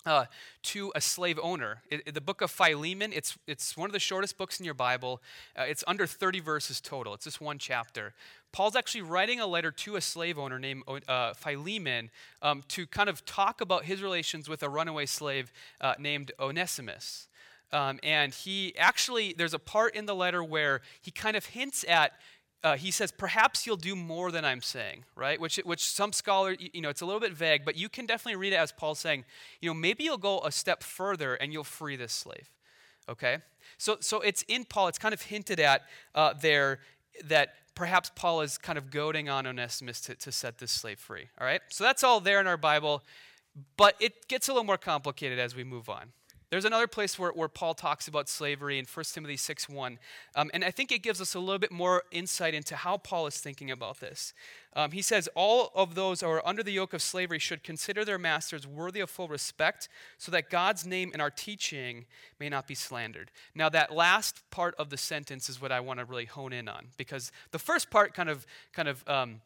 uh, 0.06 0.26
to 0.64 0.92
a 0.96 1.02
slave 1.02 1.40
owner. 1.42 1.82
It, 1.90 2.02
it, 2.06 2.14
the 2.14 2.22
book 2.22 2.42
of 2.42 2.50
Philemon, 2.50 3.12
it's, 3.14 3.38
it's 3.48 3.78
one 3.78 3.90
of 3.90 3.94
the 3.94 4.00
shortest 4.00 4.38
books 4.38 4.60
in 4.60 4.66
your 4.66 4.74
Bible. 4.74 5.22
Uh, 5.56 5.64
it's 5.68 5.84
under 5.88 6.08
30 6.08 6.40
verses 6.40 6.82
total, 6.82 7.14
it's 7.14 7.26
just 7.26 7.42
one 7.42 7.58
chapter. 7.58 8.14
Paul's 8.52 8.76
actually 8.76 9.02
writing 9.02 9.40
a 9.40 9.48
letter 9.48 9.72
to 9.72 9.96
a 9.96 10.02
slave 10.02 10.38
owner 10.38 10.60
named 10.60 10.84
uh, 11.08 11.34
Philemon 11.34 12.10
um, 12.42 12.64
to 12.70 12.86
kind 12.86 13.10
of 13.10 13.24
talk 13.26 13.62
about 13.62 13.86
his 13.86 14.02
relations 14.02 14.50
with 14.50 14.62
a 14.64 14.70
runaway 14.70 15.06
slave 15.06 15.52
uh, 15.80 15.94
named 15.98 16.32
Onesimus. 16.40 17.28
Um, 17.72 18.00
and 18.04 18.34
he 18.34 18.76
actually, 18.78 19.34
there's 19.38 19.54
a 19.54 19.60
part 19.60 19.96
in 19.96 20.06
the 20.06 20.16
letter 20.16 20.44
where 20.44 20.82
he 21.02 21.12
kind 21.12 21.38
of 21.38 21.46
hints 21.46 21.86
at 21.88 22.14
uh, 22.64 22.78
he 22.78 22.92
says, 22.92 23.12
perhaps 23.12 23.66
you'll 23.66 23.76
do 23.76 23.96
more 23.96 24.32
than 24.32 24.46
I'm 24.46 24.62
saying, 24.62 25.04
right? 25.16 25.40
Which, 25.40 25.58
which 25.58 25.84
some 25.84 26.14
scholars, 26.14 26.58
you 26.60 26.82
know, 26.82 26.90
it's 26.90 27.02
a 27.02 27.06
little 27.06 27.20
bit 27.20 27.34
vague, 27.34 27.66
but 27.66 27.76
you 27.76 27.90
can 27.90 28.06
definitely 28.06 28.36
read 28.36 28.54
it 28.54 28.58
as 28.58 28.72
Paul 28.72 28.94
saying, 28.94 29.26
you 29.62 29.70
know, 29.70 29.74
maybe 29.74 30.04
you'll 30.04 30.20
go 30.20 30.42
a 30.42 30.52
step 30.52 30.84
further 30.84 31.34
and 31.36 31.52
you'll 31.52 31.64
free 31.64 31.96
this 31.96 32.14
slave, 32.14 32.50
okay? 33.10 33.40
So, 33.80 33.98
so 34.00 34.22
it's 34.22 34.44
in 34.48 34.66
Paul, 34.66 34.90
it's 34.90 35.00
kind 35.00 35.14
of 35.14 35.24
hinted 35.24 35.60
at 35.60 35.82
uh, 36.14 36.34
there 36.40 36.80
that 37.26 37.56
perhaps 37.82 38.12
Paul 38.14 38.42
is 38.42 38.60
kind 38.60 38.78
of 38.78 38.92
goading 38.92 39.28
on 39.28 39.48
Onesimus 39.48 40.02
to, 40.02 40.14
to 40.14 40.32
set 40.32 40.60
this 40.60 40.72
slave 40.72 41.00
free, 41.00 41.30
all 41.40 41.48
right? 41.48 41.62
So 41.70 41.84
that's 41.84 42.04
all 42.04 42.20
there 42.20 42.40
in 42.40 42.46
our 42.46 42.56
Bible, 42.56 43.02
but 43.76 43.96
it 44.00 44.28
gets 44.28 44.48
a 44.48 44.52
little 44.52 44.66
more 44.66 44.78
complicated 44.78 45.40
as 45.40 45.56
we 45.56 45.64
move 45.64 45.90
on. 45.90 46.12
There's 46.52 46.66
another 46.66 46.86
place 46.86 47.18
where, 47.18 47.32
where 47.32 47.48
Paul 47.48 47.74
talks 47.74 48.10
about 48.10 48.28
slavery 48.28 48.78
in 48.78 48.86
1 48.86 49.06
Timothy 49.14 49.38
6 49.38 49.70
1. 49.70 49.98
Um, 50.36 50.52
and 50.54 50.66
I 50.66 50.70
think 50.70 50.92
it 50.92 51.02
gives 51.02 51.22
us 51.22 51.34
a 51.34 51.40
little 51.40 51.58
bit 51.58 51.72
more 51.72 52.04
insight 52.12 52.54
into 52.54 52.76
how 52.76 52.98
Paul 52.98 53.26
is 53.28 53.38
thinking 53.38 53.72
about 53.72 54.02
this. 54.02 54.34
Um, 54.76 54.92
he 54.92 55.02
says, 55.02 55.30
All 55.34 55.72
of 55.74 55.96
those 55.96 56.20
who 56.20 56.28
are 56.28 56.46
under 56.46 56.62
the 56.62 56.74
yoke 56.74 56.94
of 56.94 57.02
slavery 57.02 57.40
should 57.40 57.64
consider 57.64 58.04
their 58.04 58.18
masters 58.18 58.68
worthy 58.68 59.00
of 59.00 59.10
full 59.10 59.30
respect, 59.30 59.88
so 60.18 60.30
that 60.34 60.50
God's 60.50 60.86
name 60.86 61.12
and 61.14 61.22
our 61.22 61.30
teaching 61.30 62.06
may 62.38 62.50
not 62.50 62.68
be 62.68 62.76
slandered. 62.76 63.32
Now, 63.56 63.70
that 63.70 63.96
last 63.96 64.42
part 64.52 64.76
of 64.78 64.90
the 64.90 64.98
sentence 64.98 65.48
is 65.48 65.62
what 65.62 65.72
I 65.72 65.80
want 65.80 66.00
to 66.00 66.06
really 66.06 66.26
hone 66.26 66.52
in 66.52 66.68
on, 66.68 66.88
because 66.98 67.32
the 67.52 67.60
first 67.60 67.90
part 67.90 68.14
kind 68.14 68.30
of, 68.30 68.46
kind 68.74 68.90
of, 68.90 69.08
um, 69.08 69.40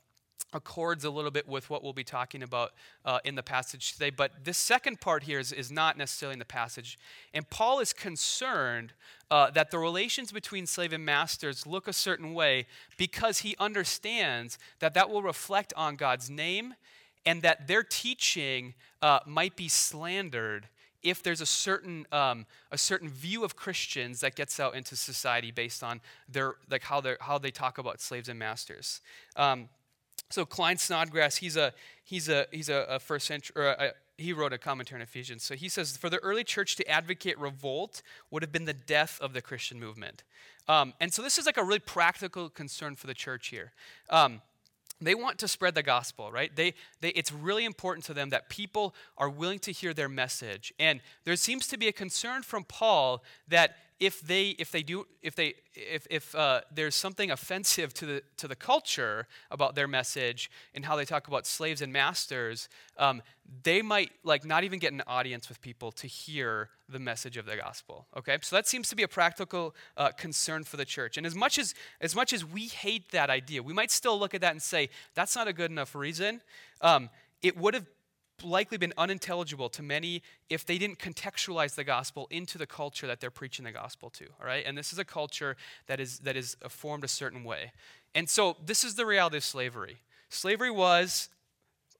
accords 0.56 1.04
a 1.04 1.10
little 1.10 1.32
bit 1.32 1.48
with 1.48 1.70
what 1.70 1.84
we'll 1.84 1.94
be 1.94 2.04
talking 2.04 2.42
about 2.42 2.72
uh, 3.04 3.20
in 3.24 3.36
the 3.36 3.44
passage 3.44 3.94
today. 3.94 4.10
But 4.10 4.44
this 4.44 4.58
second 4.58 5.02
part 5.02 5.24
here 5.24 5.40
is, 5.40 5.52
is 5.52 5.72
not 5.72 5.98
necessarily 5.98 6.34
in 6.34 6.40
the 6.40 6.46
passage. 6.46 6.98
And 7.34 7.50
Paul 7.50 7.80
is 7.80 7.94
concerned 7.94 8.94
uh, 9.30 9.52
that 9.52 9.72
the 9.72 9.78
relations 9.80 10.32
between 10.32 10.66
slave 10.66 10.94
and 10.94 11.06
masters 11.06 11.68
look 11.68 11.88
a 11.88 11.94
certain 11.94 12.34
way 12.34 12.66
because 12.98 13.40
he 13.40 13.56
understands 13.60 14.58
that 14.80 14.94
that 14.94 15.10
will 15.10 15.22
reflect 15.22 15.74
on 15.76 15.96
God's 15.96 16.30
name 16.30 16.76
and 17.26 17.42
that 17.42 17.68
their 17.68 17.84
teaching 17.84 18.76
uh, 19.02 19.20
might 19.26 19.56
be 19.56 19.68
slandered 19.68 20.68
if 21.06 21.22
there's 21.22 21.42
a 21.42 21.46
certain 21.46 22.06
um, 22.12 22.46
a 22.72 22.78
certain 22.78 23.08
view 23.08 23.44
of 23.44 23.56
Christians 23.56 24.22
that 24.22 24.36
gets 24.36 24.60
out 24.60 24.76
into 24.76 24.96
society 24.96 25.52
based 25.52 25.84
on 25.84 26.02
their 26.28 26.56
like 26.70 26.84
how 26.84 27.00
they 27.00 27.16
how 27.20 27.38
they 27.38 27.52
talk 27.52 27.78
about 27.78 28.02
slaves 28.02 28.28
and 28.28 28.40
masters. 28.40 29.02
Um, 29.36 29.70
so 30.29 30.46
Klyne 30.46 30.79
Snodgrass, 30.79 31.38
he's 31.38 31.58
a 31.58 31.74
he's 32.03 32.29
a 32.29 32.48
he's 32.51 32.70
a, 32.70 32.86
a 32.89 33.00
first 33.00 33.27
century. 33.27 33.65
A, 33.65 33.91
he 34.17 34.32
wrote 34.32 34.53
a 34.53 34.58
commentary 34.58 35.00
on 35.00 35.03
Ephesians. 35.03 35.44
So 35.44 35.55
he 35.55 35.67
says, 35.67 35.98
for 35.98 36.10
the 36.10 36.20
early 36.20 36.44
church 36.44 36.77
to 36.77 36.88
advocate 36.88 37.38
revolt 37.38 38.01
would 38.32 38.44
have 38.44 38.51
been 38.51 38.65
the 38.65 38.74
death 38.74 39.20
of 39.22 39.34
the 39.34 39.41
Christian 39.41 39.77
movement. 39.77 40.24
Um, 40.67 40.94
and 41.01 41.13
so 41.13 41.22
this 41.22 41.38
is 41.38 41.46
like 41.46 41.58
a 41.58 41.63
really 41.63 41.79
practical 41.79 42.50
concern 42.50 42.96
for 42.96 43.08
the 43.08 43.13
church 43.13 43.50
here. 43.50 43.74
Um, 44.10 44.41
they 45.01 45.15
want 45.15 45.38
to 45.39 45.48
spread 45.48 45.75
the 45.75 45.84
gospel, 45.84 46.32
right? 46.32 46.55
They, 46.55 46.74
they, 47.01 47.10
it's 47.10 47.32
really 47.32 47.65
important 47.65 48.05
to 48.05 48.13
them 48.13 48.29
that 48.29 48.48
people 48.50 48.96
are 49.17 49.29
willing 49.29 49.60
to 49.60 49.72
hear 49.72 49.94
their 49.94 50.08
message. 50.08 50.74
And 50.79 51.01
there 51.25 51.36
seems 51.36 51.67
to 51.67 51.77
be 51.77 51.89
a 51.89 51.91
concern 51.91 52.44
from 52.44 52.63
Paul 52.63 53.22
that 53.50 53.75
if 54.00 54.20
they 54.22 54.50
if 54.60 54.72
they 54.72 54.84
do 54.84 55.06
if 55.22 55.36
they 55.36 55.54
if 55.74 56.06
if 56.10 56.36
uh, 56.36 56.62
there's 56.72 56.96
something 56.96 57.32
offensive 57.32 57.94
to 57.94 58.06
the 58.06 58.24
to 58.38 58.48
the 58.48 58.56
culture 58.56 59.28
about 59.52 59.75
their 59.75 59.88
message 59.88 60.52
and 60.74 60.86
how 60.86 60.96
they 60.96 61.06
talk 61.06 61.28
about 61.28 61.48
slaves 61.48 61.82
and 61.82 61.94
masters, 61.94 62.68
um, 62.98 63.22
they 63.64 63.82
might 63.82 64.12
like 64.24 64.44
not 64.44 64.64
even 64.64 64.80
get 64.80 64.92
an 64.92 65.02
audience 65.08 65.48
with 65.48 65.62
people 65.62 65.92
to 65.94 66.08
hear 66.08 66.70
the 66.90 67.00
message 67.00 67.38
of 67.38 67.46
the 67.46 67.56
gospel. 67.56 68.08
Okay, 68.18 68.38
so 68.42 68.56
that 68.56 68.68
seems 68.68 68.90
to 68.90 68.96
be 68.96 69.04
a 69.04 69.08
practical 69.08 69.74
uh, 69.96 70.12
concern 70.12 70.66
for 70.66 70.75
the 70.75 70.86
church. 70.86 71.16
And 71.18 71.25
as 71.25 71.36
much 71.36 71.58
as 71.58 71.74
as 72.02 72.16
much 72.16 72.34
as 72.34 72.44
we 72.44 72.68
hate 72.68 73.12
that 73.12 73.30
idea, 73.30 73.64
we 73.64 73.74
might 73.74 73.92
still 73.92 74.20
look 74.20 74.34
at 74.34 74.42
that 74.42 74.52
and 74.52 74.62
say 74.62 74.90
that's 75.14 75.36
not 75.36 75.48
a 75.48 75.54
good 75.54 75.72
enough 75.72 75.96
reason. 75.96 76.42
Um, 76.82 77.10
it 77.42 77.58
would 77.58 77.75
have 77.75 77.86
likely 78.44 78.77
been 78.77 78.94
unintelligible 78.98 79.70
to 79.70 79.82
many 79.82 80.22
if 80.50 80.65
they 80.65 80.77
didn't 80.77 81.00
contextualize 81.00 81.75
the 81.75 81.84
gospel 81.84 82.27
into 82.30 82.58
the 82.58 82.68
culture 82.68 83.08
that 83.08 83.20
they're 83.20 83.32
preaching 83.32 83.65
the 83.65 83.72
gospel 83.72 84.10
to 84.10 84.25
all 84.39 84.46
right 84.46 84.65
and 84.65 84.77
this 84.77 84.92
is 84.92 85.00
a 85.00 85.06
culture 85.06 85.56
that 85.88 86.00
is 86.00 86.20
that 86.20 86.36
is 86.36 86.58
formed 86.68 87.04
a 87.04 87.08
certain 87.08 87.44
way 87.44 87.72
and 88.13 88.30
so 88.30 88.58
this 88.65 88.84
is 88.84 88.96
the 88.96 89.06
reality 89.06 89.38
of 89.38 89.44
slavery 89.44 89.98
slavery 90.30 90.72
was 90.72 91.30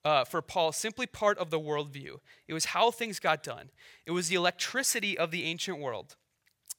uh, 0.06 0.24
for 0.24 0.42
Paul, 0.42 0.72
simply 0.72 1.08
part 1.08 1.38
of 1.40 1.50
the 1.50 1.60
worldview. 1.60 2.20
It 2.48 2.54
was 2.54 2.66
how 2.66 2.92
things 2.92 3.20
got 3.20 3.42
done. 3.42 3.72
It 4.06 4.12
was 4.12 4.30
the 4.30 4.36
electricity 4.36 5.18
of 5.18 5.32
the 5.32 5.44
ancient 5.46 5.80
world. 5.80 6.16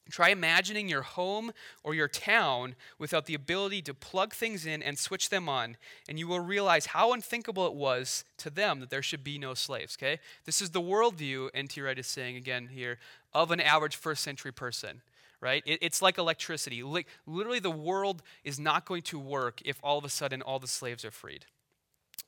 Try 0.09 0.29
imagining 0.29 0.87
your 0.87 1.01
home 1.01 1.51
or 1.83 1.93
your 1.93 2.07
town 2.07 2.75
without 2.97 3.25
the 3.25 3.33
ability 3.33 3.81
to 3.83 3.93
plug 3.93 4.33
things 4.33 4.65
in 4.65 4.81
and 4.81 4.97
switch 4.97 5.29
them 5.29 5.49
on, 5.49 5.77
and 6.07 6.17
you 6.17 6.27
will 6.27 6.39
realize 6.39 6.87
how 6.87 7.13
unthinkable 7.13 7.67
it 7.67 7.73
was 7.73 8.23
to 8.37 8.49
them 8.49 8.79
that 8.79 8.89
there 8.89 9.01
should 9.01 9.23
be 9.23 9.37
no 9.37 9.53
slaves, 9.53 9.97
okay? 9.97 10.19
This 10.45 10.61
is 10.61 10.71
the 10.71 10.81
worldview, 10.81 11.49
N.T. 11.53 11.81
Wright 11.81 11.99
is 11.99 12.07
saying 12.07 12.35
again 12.35 12.69
here, 12.73 12.97
of 13.33 13.51
an 13.51 13.59
average 13.59 13.95
first 13.95 14.23
century 14.23 14.51
person, 14.51 15.01
right? 15.41 15.63
It, 15.65 15.79
it's 15.81 16.01
like 16.01 16.17
electricity. 16.17 16.83
Like, 16.83 17.07
literally, 17.25 17.59
the 17.59 17.69
world 17.71 18.23
is 18.43 18.59
not 18.59 18.85
going 18.85 19.03
to 19.03 19.19
work 19.19 19.61
if 19.65 19.79
all 19.83 19.97
of 19.97 20.05
a 20.05 20.09
sudden 20.09 20.41
all 20.41 20.59
the 20.59 20.67
slaves 20.67 21.05
are 21.05 21.11
freed, 21.11 21.45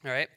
all 0.06 0.12
right? 0.12 0.30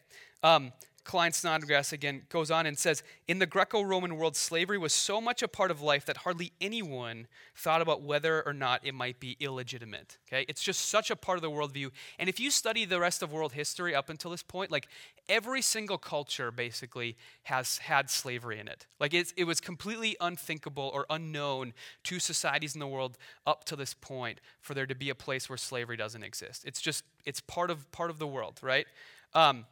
Um, 0.43 0.73
Klyne 1.05 1.35
Snodgrass 1.35 1.93
again 1.93 2.23
goes 2.29 2.51
on 2.51 2.65
and 2.65 2.79
says 2.79 3.03
In 3.27 3.39
the 3.39 3.47
Greco 3.47 3.83
Roman 3.83 4.17
world, 4.17 4.37
slavery 4.37 4.79
was 4.79 4.93
so 4.93 5.21
much 5.21 5.43
a 5.43 5.49
part 5.49 5.71
of 5.71 5.81
life 5.81 6.07
that 6.07 6.19
hardly 6.19 6.53
anyone 6.61 7.27
thought 7.57 7.83
about 7.83 8.03
whether 8.03 8.43
or 8.47 8.53
not 8.53 8.85
it 8.85 8.95
might 8.95 9.19
be 9.19 9.37
illegitimate. 9.41 10.19
Okay? 10.29 10.45
It's 10.49 10.63
just 10.63 10.89
such 10.89 11.11
a 11.11 11.17
part 11.17 11.39
of 11.39 11.43
the 11.43 11.51
worldview. 11.51 11.91
And 12.19 12.29
if 12.29 12.39
you 12.39 12.51
study 12.51 12.85
the 12.85 13.01
rest 13.01 13.23
of 13.23 13.33
world 13.33 13.53
history 13.53 13.95
up 13.95 14.09
until 14.11 14.31
this 14.31 14.43
point, 14.43 14.71
like 14.71 14.87
every 15.29 15.61
single 15.61 15.99
culture 15.99 16.53
basically 16.53 17.17
has 17.45 17.79
had 17.79 18.09
slavery 18.09 18.61
in 18.61 18.69
it. 18.69 18.87
Like 19.01 19.13
it 19.13 19.45
was 19.45 19.61
completely 19.61 20.17
unthinkable 20.21 20.91
or 20.95 21.07
unknown 21.11 21.75
to 22.05 22.21
societies 22.21 22.75
in 22.75 22.81
the 22.81 22.87
world 22.87 23.19
up 23.45 23.65
to 23.65 23.77
this 23.77 23.95
point 23.95 24.41
for 24.61 24.75
there 24.75 24.87
to 24.87 24.95
be 24.95 25.11
a 25.11 25.15
place 25.15 25.49
where 25.49 25.57
slavery 25.57 25.97
doesn't 25.97 26.23
exist. 26.23 26.65
It's 26.65 26.81
just, 26.81 27.05
it's 27.25 27.41
part 27.41 27.71
of, 27.71 27.91
part 27.91 28.11
of 28.11 28.19
the 28.19 28.27
world, 28.27 28.61
right? 28.63 28.87
Um, 29.35 29.67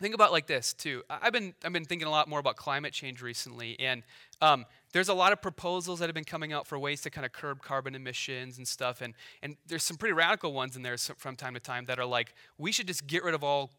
think 0.00 0.14
about 0.14 0.32
like 0.32 0.46
this 0.46 0.72
too. 0.72 1.02
I've 1.08 1.32
been 1.32 1.54
i've 1.64 1.72
been 1.72 1.84
thinking 1.84 2.06
a 2.06 2.10
lot 2.10 2.28
more 2.28 2.38
about 2.38 2.56
climate 2.56 2.92
change 2.92 3.22
recently 3.22 3.78
and 3.80 4.02
um, 4.40 4.66
there's 4.92 5.08
a 5.08 5.14
lot 5.14 5.32
of 5.32 5.40
proposals 5.40 5.98
that 6.00 6.06
have 6.06 6.14
been 6.14 6.24
coming 6.24 6.52
out 6.52 6.66
for 6.66 6.78
ways 6.78 7.00
to 7.02 7.10
kind 7.10 7.24
of 7.24 7.32
curb 7.32 7.62
carbon 7.62 7.94
emissions 7.94 8.58
and 8.58 8.66
stuff 8.66 9.00
and 9.00 9.14
and 9.42 9.56
there's 9.66 9.82
some 9.82 9.96
pretty 9.96 10.12
radical 10.12 10.52
ones 10.52 10.76
in 10.76 10.82
there 10.82 10.96
from 10.98 11.36
time 11.36 11.54
to 11.54 11.60
time 11.60 11.84
that 11.86 11.98
are 11.98 12.06
like 12.06 12.34
we 12.58 12.72
should 12.72 12.86
just 12.86 13.06
get 13.06 13.24
rid 13.24 13.34
of 13.34 13.42
all 13.42 13.70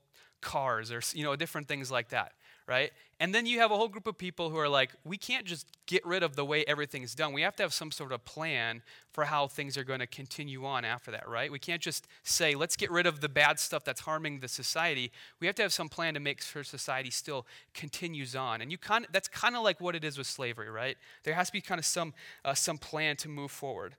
cars 0.41 0.91
or 0.91 1.01
you 1.13 1.23
know 1.23 1.35
different 1.35 1.67
things 1.67 1.91
like 1.91 2.09
that 2.09 2.33
right? 2.67 2.91
And 3.19 3.33
then 3.33 3.45
you 3.45 3.59
have 3.59 3.71
a 3.71 3.77
whole 3.77 3.87
group 3.87 4.05
of 4.05 4.17
people 4.17 4.49
who 4.49 4.57
are 4.57 4.67
like, 4.67 4.91
we 5.03 5.17
can't 5.17 5.45
just 5.45 5.67
get 5.85 6.05
rid 6.05 6.21
of 6.21 6.35
the 6.35 6.45
way 6.45 6.65
everything's 6.67 7.15
done. 7.15 7.33
We 7.33 7.41
have 7.41 7.55
to 7.55 7.63
have 7.63 7.73
some 7.73 7.91
sort 7.91 8.11
of 8.11 8.25
plan 8.25 8.83
for 9.11 9.23
how 9.23 9.47
things 9.47 9.77
are 9.77 9.83
going 9.83 10.01
to 10.01 10.07
continue 10.07 10.65
on 10.65 10.85
after 10.85 11.09
that, 11.11 11.27
right? 11.27 11.51
We 11.51 11.59
can't 11.59 11.81
just 11.81 12.07
say, 12.23 12.53
let's 12.55 12.75
get 12.75 12.91
rid 12.91 13.07
of 13.07 13.21
the 13.21 13.29
bad 13.29 13.59
stuff 13.59 13.83
that's 13.83 14.01
harming 14.01 14.41
the 14.41 14.47
society. 14.47 15.11
We 15.39 15.47
have 15.47 15.55
to 15.55 15.61
have 15.63 15.73
some 15.73 15.89
plan 15.89 16.13
to 16.15 16.19
make 16.19 16.41
sure 16.41 16.63
society 16.63 17.09
still 17.09 17.47
continues 17.73 18.35
on. 18.35 18.61
And 18.61 18.71
you 18.71 18.77
kind 18.77 19.05
of, 19.05 19.11
that's 19.13 19.29
kind 19.29 19.55
of 19.55 19.63
like 19.63 19.79
what 19.79 19.95
it 19.95 20.03
is 20.03 20.17
with 20.17 20.27
slavery, 20.27 20.69
right? 20.69 20.97
There 21.23 21.33
has 21.33 21.47
to 21.47 21.53
be 21.53 21.61
kind 21.61 21.79
of 21.79 21.85
some, 21.85 22.13
uh, 22.43 22.53
some 22.53 22.77
plan 22.77 23.15
to 23.17 23.29
move 23.29 23.49
forward. 23.49 23.95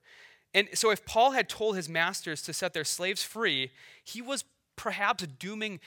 And 0.54 0.68
so 0.74 0.90
if 0.90 1.04
Paul 1.06 1.32
had 1.32 1.48
told 1.48 1.74
his 1.74 1.88
masters 1.88 2.42
to 2.42 2.52
set 2.52 2.74
their 2.74 2.84
slaves 2.84 3.22
free, 3.22 3.70
he 4.04 4.22
was 4.22 4.44
perhaps 4.76 5.26
dooming 5.26 5.80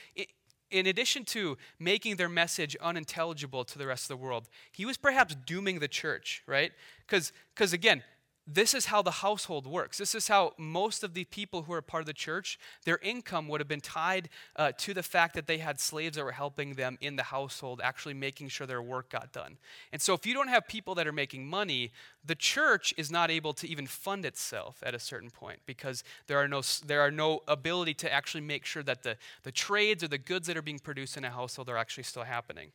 in 0.72 0.88
addition 0.88 1.26
to 1.26 1.58
making 1.80 2.16
their 2.16 2.30
message 2.30 2.76
unintelligible 2.82 3.64
to 3.66 3.78
the 3.78 3.86
rest 3.86 4.06
of 4.06 4.18
the 4.18 4.24
world, 4.24 4.50
he 4.72 4.86
was 4.86 4.98
perhaps 4.98 5.36
dooming 5.46 5.80
the 5.80 5.88
church, 5.88 6.42
right? 6.48 6.72
Because, 7.06 7.34
again, 7.74 8.04
this 8.48 8.74
is 8.74 8.88
how 8.88 9.02
the 9.02 9.12
household 9.12 9.68
works. 9.68 9.98
This 10.00 10.16
is 10.16 10.28
how 10.28 10.54
most 10.58 11.04
of 11.04 11.14
the 11.14 11.26
people 11.26 11.64
who 11.64 11.74
are 11.74 11.82
part 11.82 12.02
of 12.02 12.08
the 12.08 12.14
church, 12.14 12.58
their 12.86 12.98
income 12.98 13.48
would 13.48 13.62
have 13.62 13.68
been 13.68 13.82
tied 13.82 14.30
uh, 14.56 14.72
to 14.80 14.94
the 14.94 15.04
fact 15.04 15.36
that 15.36 15.46
they 15.46 15.60
had 15.60 15.80
slaves 15.80 16.18
that 16.18 16.26
were 16.26 16.32
helping 16.32 16.74
them 16.74 16.98
in 17.02 17.16
the 17.16 17.24
household, 17.24 17.82
actually 17.84 18.16
making 18.16 18.48
sure 18.48 18.66
their 18.66 18.82
work 18.82 19.10
got 19.10 19.32
done. 19.32 19.58
And 19.92 20.02
so, 20.02 20.14
if 20.14 20.26
you 20.26 20.34
don't 20.34 20.48
have 20.48 20.68
people 20.68 20.96
that 20.96 21.08
are 21.08 21.12
making 21.12 21.48
money, 21.48 21.92
the 22.26 22.36
church 22.36 22.94
is 22.98 23.12
not 23.12 23.30
able 23.30 23.54
to 23.54 23.68
even 23.68 23.86
fund 23.86 24.26
itself 24.26 24.82
at 24.84 24.96
a 24.96 25.00
certain 25.00 25.30
point 25.30 25.60
because 25.66 26.04
there 26.28 26.38
are 26.40 26.48
no, 26.48 26.62
there 26.86 27.02
are 27.02 27.12
no 27.12 27.42
ability 27.48 27.94
to 27.96 28.12
actually 28.12 28.42
make 28.42 28.66
sure 28.66 28.84
that 28.84 29.04
the, 29.04 29.18
the 29.44 29.52
trades 29.52 30.04
or 30.04 30.08
the 30.08 30.18
goods 30.18 30.48
that 30.48 30.58
are 30.58 30.62
being 30.64 30.80
produced 30.80 31.16
in 31.16 31.24
a 31.24 31.30
household 31.30 31.70
are 31.70 31.78
actually 31.78 32.04
still 32.04 32.24
happening. 32.24 32.72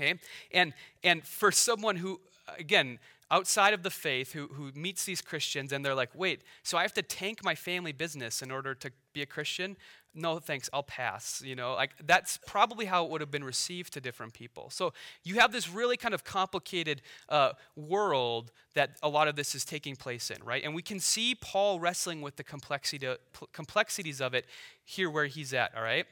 Okay? 0.00 0.18
And, 0.52 0.72
and 1.02 1.24
for 1.24 1.50
someone 1.50 1.96
who, 1.96 2.20
again, 2.58 2.98
outside 3.30 3.74
of 3.74 3.82
the 3.82 3.90
faith 3.90 4.32
who, 4.32 4.46
who 4.48 4.72
meets 4.74 5.04
these 5.04 5.20
Christians 5.20 5.72
and 5.72 5.84
they're 5.84 5.94
like, 5.94 6.10
wait, 6.14 6.42
so 6.62 6.78
I 6.78 6.82
have 6.82 6.94
to 6.94 7.02
tank 7.02 7.44
my 7.44 7.54
family 7.54 7.92
business 7.92 8.42
in 8.42 8.50
order 8.50 8.74
to 8.74 8.90
be 9.12 9.22
a 9.22 9.26
Christian? 9.26 9.76
No, 10.14 10.38
thanks, 10.38 10.70
I'll 10.72 10.82
pass. 10.82 11.42
You 11.44 11.54
know, 11.54 11.74
like 11.74 11.90
that's 12.04 12.38
probably 12.46 12.86
how 12.86 13.04
it 13.04 13.10
would 13.10 13.20
have 13.20 13.30
been 13.30 13.44
received 13.44 13.92
to 13.92 14.00
different 14.00 14.32
people. 14.32 14.70
So 14.70 14.92
you 15.22 15.38
have 15.38 15.52
this 15.52 15.68
really 15.68 15.96
kind 15.96 16.14
of 16.14 16.24
complicated 16.24 17.02
uh, 17.28 17.52
world 17.76 18.50
that 18.74 18.96
a 19.02 19.08
lot 19.08 19.28
of 19.28 19.36
this 19.36 19.54
is 19.54 19.64
taking 19.64 19.94
place 19.94 20.30
in, 20.30 20.42
right? 20.42 20.64
And 20.64 20.74
we 20.74 20.82
can 20.82 20.98
see 20.98 21.34
Paul 21.34 21.78
wrestling 21.80 22.22
with 22.22 22.36
the 22.36 22.44
complexity 22.44 23.08
complexities 23.52 24.20
of 24.20 24.34
it 24.34 24.46
here 24.84 25.10
where 25.10 25.26
he's 25.26 25.52
at, 25.52 25.76
all 25.76 25.82
right? 25.82 26.06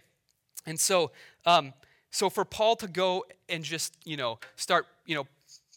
And 0.67 0.79
so, 0.79 1.13
um, 1.47 1.73
so 2.11 2.29
for 2.29 2.45
Paul 2.45 2.77
to 2.77 2.89
go 2.89 3.25
and 3.49 3.65
just, 3.65 3.97
you 4.05 4.17
know, 4.17 4.39
start, 4.57 4.87
you 5.07 5.15
know, 5.15 5.27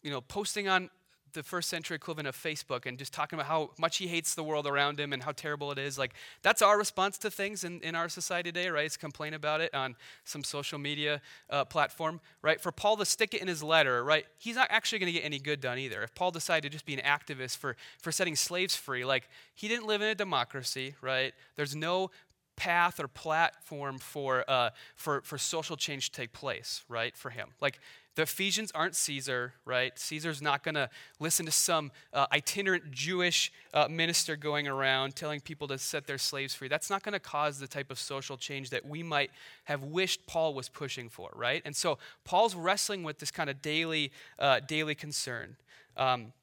you 0.03 0.11
know, 0.11 0.21
posting 0.21 0.67
on 0.67 0.89
the 1.33 1.43
first 1.43 1.69
century 1.69 1.95
equivalent 1.95 2.27
of 2.27 2.35
Facebook 2.35 2.85
and 2.85 2.97
just 2.97 3.13
talking 3.13 3.37
about 3.37 3.47
how 3.47 3.71
much 3.77 3.97
he 3.97 4.07
hates 4.07 4.35
the 4.35 4.43
world 4.43 4.67
around 4.67 4.99
him 4.99 5.13
and 5.13 5.23
how 5.23 5.31
terrible 5.31 5.71
it 5.71 5.77
is. 5.77 5.97
Like, 5.97 6.13
that's 6.41 6.61
our 6.61 6.77
response 6.77 7.17
to 7.19 7.31
things 7.31 7.63
in, 7.63 7.81
in 7.81 7.95
our 7.95 8.09
society 8.09 8.51
today, 8.51 8.69
right? 8.69 8.85
Is 8.85 8.97
complain 8.97 9.33
about 9.33 9.61
it 9.61 9.73
on 9.73 9.95
some 10.23 10.43
social 10.43 10.79
media 10.79 11.21
uh, 11.49 11.65
platform, 11.65 12.19
right? 12.41 12.59
For 12.59 12.71
Paul 12.71 12.97
to 12.97 13.05
stick 13.05 13.33
it 13.33 13.41
in 13.41 13.47
his 13.47 13.63
letter, 13.63 14.03
right? 14.03 14.25
He's 14.37 14.55
not 14.55 14.67
actually 14.69 14.99
going 14.99 15.13
to 15.13 15.19
get 15.19 15.25
any 15.25 15.39
good 15.39 15.61
done 15.61 15.77
either. 15.77 16.03
If 16.03 16.15
Paul 16.15 16.31
decided 16.31 16.69
to 16.69 16.73
just 16.73 16.85
be 16.85 16.93
an 16.93 17.01
activist 17.01 17.57
for, 17.57 17.75
for 18.01 18.11
setting 18.11 18.35
slaves 18.35 18.75
free, 18.75 19.05
like, 19.05 19.29
he 19.55 19.67
didn't 19.67 19.87
live 19.87 20.01
in 20.01 20.07
a 20.07 20.15
democracy, 20.15 20.95
right? 21.01 21.33
There's 21.55 21.75
no 21.75 22.11
path 22.55 22.99
or 22.99 23.07
platform 23.07 23.97
for, 23.99 24.43
uh, 24.49 24.71
for, 24.95 25.21
for 25.21 25.37
social 25.37 25.77
change 25.77 26.11
to 26.11 26.21
take 26.21 26.33
place, 26.33 26.83
right, 26.89 27.15
for 27.15 27.29
him. 27.29 27.49
Like, 27.61 27.79
the 28.19 28.23
Ephesians 28.23 28.69
aren't 28.75 28.97
Caesar, 28.97 29.53
right? 29.63 29.97
Caesar's 29.97 30.41
not 30.41 30.61
going 30.61 30.75
to 30.75 30.89
listen 31.21 31.45
to 31.45 31.53
some 31.53 31.89
uh, 32.11 32.27
itinerant 32.33 32.91
Jewish 32.91 33.49
uh, 33.73 33.87
minister 33.87 34.35
going 34.35 34.67
around 34.67 35.15
telling 35.15 35.39
people 35.39 35.69
to 35.69 35.77
set 35.77 36.05
their 36.05 36.17
slaves 36.17 36.53
free. 36.53 36.67
That's 36.67 36.89
not 36.89 37.01
going 37.01 37.13
to 37.13 37.19
cause 37.21 37.59
the 37.59 37.67
type 37.67 37.89
of 37.89 37.97
social 37.97 38.35
change 38.35 38.71
that 38.71 38.85
we 38.85 39.03
might 39.03 39.31
have 39.63 39.85
wished 39.85 40.27
Paul 40.27 40.53
was 40.53 40.67
pushing 40.67 41.07
for, 41.07 41.31
right? 41.33 41.61
And 41.63 41.73
so 41.73 41.97
Paul's 42.25 42.55
wrestling 42.55 43.03
with 43.03 43.19
this 43.19 43.31
kind 43.31 43.49
of 43.49 43.61
daily, 43.61 44.11
uh, 44.37 44.59
daily 44.67 44.95
concern. 44.95 45.55
Um, 45.95 46.33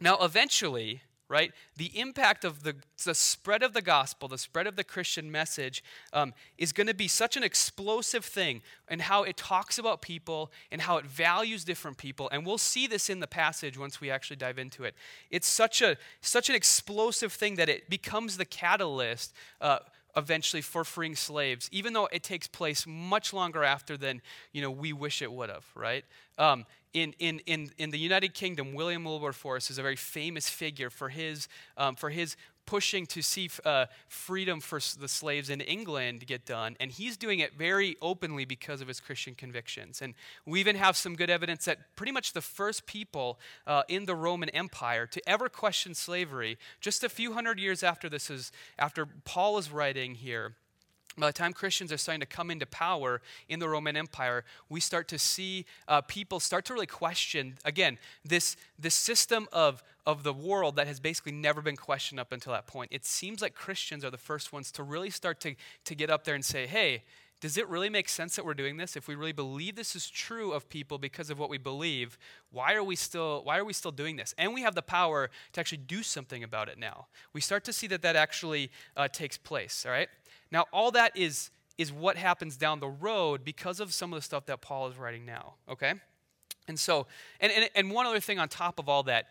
now, 0.00 0.16
eventually, 0.22 1.02
right? 1.28 1.52
The 1.76 1.98
impact 1.98 2.44
of 2.44 2.62
the, 2.62 2.76
the 3.04 3.14
spread 3.14 3.62
of 3.62 3.74
the 3.74 3.82
gospel, 3.82 4.28
the 4.28 4.38
spread 4.38 4.66
of 4.66 4.76
the 4.76 4.84
Christian 4.84 5.30
message, 5.30 5.84
um, 6.12 6.32
is 6.56 6.72
going 6.72 6.86
to 6.86 6.94
be 6.94 7.08
such 7.08 7.36
an 7.36 7.42
explosive 7.42 8.24
thing 8.24 8.62
and 8.88 9.02
how 9.02 9.24
it 9.24 9.36
talks 9.36 9.78
about 9.78 10.00
people 10.00 10.50
and 10.72 10.80
how 10.80 10.96
it 10.96 11.04
values 11.04 11.64
different 11.64 11.98
people. 11.98 12.28
And 12.32 12.46
we'll 12.46 12.58
see 12.58 12.86
this 12.86 13.10
in 13.10 13.20
the 13.20 13.26
passage 13.26 13.78
once 13.78 14.00
we 14.00 14.10
actually 14.10 14.36
dive 14.36 14.58
into 14.58 14.84
it. 14.84 14.94
It's 15.30 15.46
such, 15.46 15.82
a, 15.82 15.98
such 16.22 16.48
an 16.48 16.54
explosive 16.54 17.32
thing 17.32 17.56
that 17.56 17.68
it 17.68 17.90
becomes 17.90 18.38
the 18.38 18.46
catalyst. 18.46 19.34
Uh, 19.60 19.80
eventually 20.16 20.62
for 20.62 20.84
freeing 20.84 21.16
slaves, 21.16 21.68
even 21.72 21.92
though 21.92 22.08
it 22.12 22.22
takes 22.22 22.46
place 22.46 22.84
much 22.86 23.32
longer 23.32 23.64
after 23.64 23.96
than 23.96 24.20
you 24.52 24.62
know 24.62 24.70
we 24.70 24.92
wish 24.92 25.22
it 25.22 25.30
would 25.32 25.50
have, 25.50 25.66
right? 25.74 26.04
Um, 26.38 26.64
in, 26.94 27.14
in, 27.18 27.40
in, 27.40 27.70
in 27.76 27.90
the 27.90 27.98
United 27.98 28.34
Kingdom, 28.34 28.72
William 28.72 29.04
Wilberforce 29.04 29.70
is 29.70 29.78
a 29.78 29.82
very 29.82 29.96
famous 29.96 30.48
figure 30.48 30.90
for 30.90 31.10
his, 31.10 31.46
um, 31.76 31.96
for 31.96 32.08
his 32.10 32.34
pushing 32.68 33.06
to 33.06 33.22
see 33.22 33.48
uh, 33.64 33.86
freedom 34.08 34.60
for 34.60 34.78
the 35.00 35.08
slaves 35.08 35.48
in 35.48 35.62
England 35.62 36.26
get 36.26 36.44
done. 36.44 36.76
And 36.78 36.92
he's 36.92 37.16
doing 37.16 37.38
it 37.38 37.54
very 37.54 37.96
openly 38.02 38.44
because 38.44 38.82
of 38.82 38.88
his 38.88 39.00
Christian 39.00 39.34
convictions. 39.34 40.02
And 40.02 40.12
we 40.44 40.60
even 40.60 40.76
have 40.76 40.94
some 40.94 41.16
good 41.16 41.30
evidence 41.30 41.64
that 41.64 41.78
pretty 41.96 42.12
much 42.12 42.34
the 42.34 42.42
first 42.42 42.84
people 42.84 43.40
uh, 43.66 43.84
in 43.88 44.04
the 44.04 44.14
Roman 44.14 44.50
Empire 44.50 45.06
to 45.06 45.20
ever 45.26 45.48
question 45.48 45.94
slavery, 45.94 46.58
just 46.78 47.02
a 47.02 47.08
few 47.08 47.32
hundred 47.32 47.58
years 47.58 47.82
after 47.82 48.06
this 48.06 48.28
is, 48.28 48.52
after 48.78 49.06
Paul 49.24 49.56
is 49.56 49.72
writing 49.72 50.14
here, 50.14 50.56
by 51.20 51.28
the 51.28 51.32
time 51.32 51.52
Christians 51.52 51.92
are 51.92 51.98
starting 51.98 52.20
to 52.20 52.26
come 52.26 52.50
into 52.50 52.66
power 52.66 53.20
in 53.48 53.58
the 53.58 53.68
Roman 53.68 53.96
Empire, 53.96 54.44
we 54.68 54.80
start 54.80 55.08
to 55.08 55.18
see 55.18 55.66
uh, 55.86 56.00
people 56.02 56.40
start 56.40 56.64
to 56.66 56.74
really 56.74 56.86
question, 56.86 57.58
again, 57.64 57.98
this, 58.24 58.56
this 58.78 58.94
system 58.94 59.48
of, 59.52 59.82
of 60.06 60.22
the 60.22 60.32
world 60.32 60.76
that 60.76 60.86
has 60.86 61.00
basically 61.00 61.32
never 61.32 61.60
been 61.60 61.76
questioned 61.76 62.20
up 62.20 62.32
until 62.32 62.52
that 62.52 62.66
point. 62.66 62.90
It 62.92 63.04
seems 63.04 63.42
like 63.42 63.54
Christians 63.54 64.04
are 64.04 64.10
the 64.10 64.18
first 64.18 64.52
ones 64.52 64.70
to 64.72 64.82
really 64.82 65.10
start 65.10 65.40
to, 65.40 65.54
to 65.84 65.94
get 65.94 66.10
up 66.10 66.24
there 66.24 66.34
and 66.34 66.44
say, 66.44 66.66
hey, 66.66 67.02
does 67.40 67.56
it 67.56 67.68
really 67.68 67.88
make 67.88 68.08
sense 68.08 68.34
that 68.36 68.44
we're 68.44 68.54
doing 68.54 68.78
this? 68.78 68.96
If 68.96 69.06
we 69.06 69.14
really 69.14 69.32
believe 69.32 69.76
this 69.76 69.94
is 69.94 70.10
true 70.10 70.52
of 70.52 70.68
people 70.68 70.98
because 70.98 71.30
of 71.30 71.38
what 71.38 71.48
we 71.48 71.58
believe, 71.58 72.18
why 72.50 72.74
are 72.74 72.82
we 72.82 72.96
still 72.96 73.42
why 73.44 73.58
are 73.58 73.64
we 73.64 73.72
still 73.72 73.92
doing 73.92 74.16
this? 74.16 74.34
And 74.36 74.52
we 74.52 74.62
have 74.62 74.74
the 74.74 74.82
power 74.82 75.30
to 75.52 75.60
actually 75.60 75.78
do 75.78 76.02
something 76.02 76.42
about 76.42 76.68
it 76.68 76.78
now. 76.78 77.06
We 77.32 77.40
start 77.40 77.64
to 77.64 77.72
see 77.72 77.86
that 77.88 78.02
that 78.02 78.16
actually 78.16 78.72
uh, 78.96 79.06
takes 79.06 79.38
place. 79.38 79.84
All 79.86 79.92
right. 79.92 80.08
Now, 80.50 80.66
all 80.72 80.90
that 80.92 81.16
is, 81.16 81.50
is 81.76 81.92
what 81.92 82.16
happens 82.16 82.56
down 82.56 82.80
the 82.80 82.88
road 82.88 83.44
because 83.44 83.80
of 83.80 83.92
some 83.92 84.12
of 84.12 84.18
the 84.18 84.22
stuff 84.22 84.46
that 84.46 84.60
Paul 84.60 84.88
is 84.88 84.96
writing 84.96 85.24
now, 85.24 85.54
okay? 85.68 85.94
And 86.66 86.78
so, 86.78 87.06
and, 87.40 87.52
and, 87.52 87.68
and 87.74 87.90
one 87.90 88.06
other 88.06 88.20
thing 88.20 88.38
on 88.38 88.48
top 88.48 88.78
of 88.78 88.88
all 88.88 89.02
that, 89.04 89.26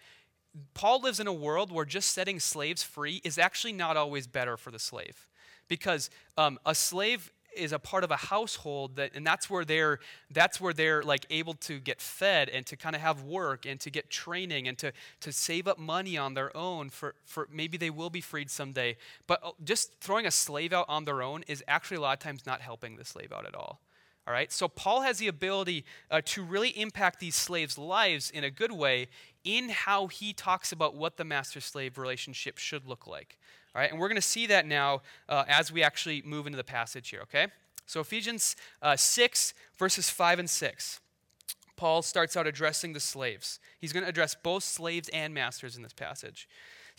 Paul 0.73 1.01
lives 1.01 1.19
in 1.19 1.27
a 1.27 1.33
world 1.33 1.71
where 1.71 1.85
just 1.85 2.11
setting 2.11 2.39
slaves 2.39 2.83
free 2.83 3.21
is 3.23 3.37
actually 3.37 3.73
not 3.73 3.95
always 3.97 4.27
better 4.27 4.57
for 4.57 4.71
the 4.71 4.79
slave. 4.79 5.27
Because 5.67 6.09
um, 6.37 6.57
a 6.65 6.73
slave 6.73 7.31
is 7.57 7.71
a 7.71 7.79
part 7.79 8.03
of 8.03 8.11
a 8.11 8.15
household 8.15 8.95
that 8.95 9.11
and 9.15 9.25
that's 9.25 9.49
where 9.49 9.65
they're 9.65 9.99
that's 10.31 10.61
where 10.61 10.73
they're 10.73 11.03
like 11.03 11.25
able 11.29 11.53
to 11.53 11.79
get 11.79 12.01
fed 12.01 12.49
and 12.49 12.65
to 12.65 12.75
kind 12.75 12.95
of 12.95 13.01
have 13.01 13.23
work 13.23 13.65
and 13.65 13.79
to 13.79 13.89
get 13.89 14.09
training 14.09 14.67
and 14.67 14.77
to 14.77 14.91
to 15.19 15.31
save 15.31 15.67
up 15.67 15.79
money 15.79 16.17
on 16.17 16.33
their 16.33 16.55
own 16.55 16.89
for 16.89 17.15
for 17.25 17.47
maybe 17.51 17.77
they 17.77 17.89
will 17.89 18.09
be 18.09 18.21
freed 18.21 18.49
someday. 18.49 18.95
But 19.25 19.39
uh, 19.43 19.51
just 19.63 19.99
throwing 19.99 20.25
a 20.25 20.31
slave 20.31 20.73
out 20.73 20.85
on 20.87 21.05
their 21.05 21.21
own 21.21 21.43
is 21.47 21.63
actually 21.67 21.97
a 21.97 22.01
lot 22.01 22.13
of 22.13 22.19
times 22.19 22.45
not 22.45 22.61
helping 22.61 22.95
the 22.95 23.05
slave 23.05 23.31
out 23.31 23.45
at 23.45 23.55
all. 23.55 23.81
All 24.27 24.33
right? 24.33 24.51
So 24.51 24.67
paul 24.67 25.01
has 25.01 25.19
the 25.19 25.27
ability 25.27 25.85
uh, 26.11 26.21
to 26.25 26.43
really 26.43 26.69
impact 26.69 27.19
these 27.19 27.35
slaves 27.35 27.77
lives 27.77 28.29
in 28.29 28.43
a 28.43 28.51
good 28.51 28.71
way 28.71 29.07
in 29.47 29.69
how 29.69 30.07
he 30.07 30.33
talks 30.33 30.71
about 30.71 30.95
what 30.95 31.17
the 31.17 31.23
master 31.23 31.61
slave 31.61 31.97
relationship 31.97 32.57
should 32.57 32.85
look 32.85 33.07
like 33.07 33.37
all 33.77 33.81
right, 33.81 33.91
and 33.91 33.99
we're 33.99 34.07
going 34.07 34.15
to 34.15 34.23
see 34.23 34.47
that 34.47 34.65
now 34.65 35.03
uh, 35.29 35.43
as 35.47 35.71
we 35.71 35.83
actually 35.83 36.23
move 36.25 36.47
into 36.47 36.57
the 36.57 36.63
passage 36.63 37.09
here, 37.09 37.21
okay? 37.21 37.45
So, 37.85 37.99
Ephesians 37.99 38.55
uh, 38.81 38.95
6, 38.95 39.53
verses 39.77 40.09
5 40.09 40.39
and 40.39 40.49
6. 40.49 40.99
Paul 41.75 42.01
starts 42.01 42.35
out 42.35 42.47
addressing 42.47 42.93
the 42.93 42.99
slaves. 42.99 43.59
He's 43.79 43.93
going 43.93 44.03
to 44.03 44.09
address 44.09 44.33
both 44.33 44.63
slaves 44.63 45.09
and 45.09 45.31
masters 45.31 45.77
in 45.77 45.83
this 45.83 45.93
passage. 45.93 46.49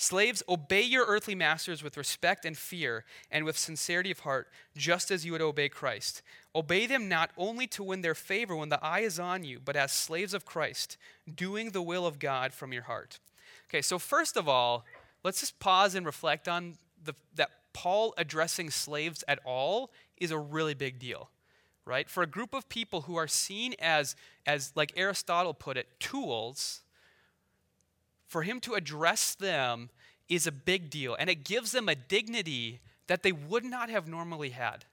Slaves, 0.00 0.44
obey 0.48 0.82
your 0.82 1.04
earthly 1.06 1.34
masters 1.34 1.82
with 1.82 1.96
respect 1.96 2.44
and 2.44 2.56
fear 2.56 3.04
and 3.32 3.44
with 3.44 3.58
sincerity 3.58 4.12
of 4.12 4.20
heart, 4.20 4.46
just 4.76 5.10
as 5.10 5.26
you 5.26 5.32
would 5.32 5.42
obey 5.42 5.68
Christ. 5.68 6.22
Obey 6.54 6.86
them 6.86 7.08
not 7.08 7.30
only 7.36 7.66
to 7.66 7.82
win 7.82 8.00
their 8.00 8.14
favor 8.14 8.54
when 8.54 8.68
the 8.68 8.82
eye 8.82 9.00
is 9.00 9.18
on 9.18 9.42
you, 9.42 9.58
but 9.58 9.74
as 9.74 9.90
slaves 9.90 10.34
of 10.34 10.44
Christ, 10.44 10.96
doing 11.34 11.70
the 11.70 11.82
will 11.82 12.06
of 12.06 12.20
God 12.20 12.52
from 12.52 12.72
your 12.72 12.84
heart. 12.84 13.18
Okay, 13.68 13.82
so 13.82 13.98
first 13.98 14.36
of 14.36 14.48
all, 14.48 14.84
let's 15.24 15.40
just 15.40 15.58
pause 15.58 15.96
and 15.96 16.06
reflect 16.06 16.46
on 16.46 16.78
the, 17.02 17.14
that 17.34 17.50
Paul 17.72 18.14
addressing 18.16 18.70
slaves 18.70 19.24
at 19.26 19.40
all 19.44 19.90
is 20.16 20.30
a 20.30 20.38
really 20.38 20.74
big 20.74 21.00
deal, 21.00 21.28
right? 21.84 22.08
For 22.08 22.22
a 22.22 22.26
group 22.28 22.54
of 22.54 22.68
people 22.68 23.02
who 23.02 23.16
are 23.16 23.26
seen 23.26 23.74
as, 23.80 24.14
as 24.46 24.70
like 24.76 24.92
Aristotle 24.94 25.54
put 25.54 25.76
it, 25.76 25.88
tools, 25.98 26.82
for 28.28 28.42
him 28.42 28.60
to 28.60 28.74
address 28.74 29.34
them 29.34 29.90
is 30.28 30.46
a 30.46 30.52
big 30.52 30.90
deal. 30.90 31.16
And 31.18 31.28
it 31.28 31.44
gives 31.44 31.72
them 31.72 31.88
a 31.88 31.94
dignity 31.94 32.80
that 33.06 33.22
they 33.22 33.32
would 33.32 33.64
not 33.64 33.88
have 33.90 34.06
normally 34.06 34.50
had, 34.50 34.84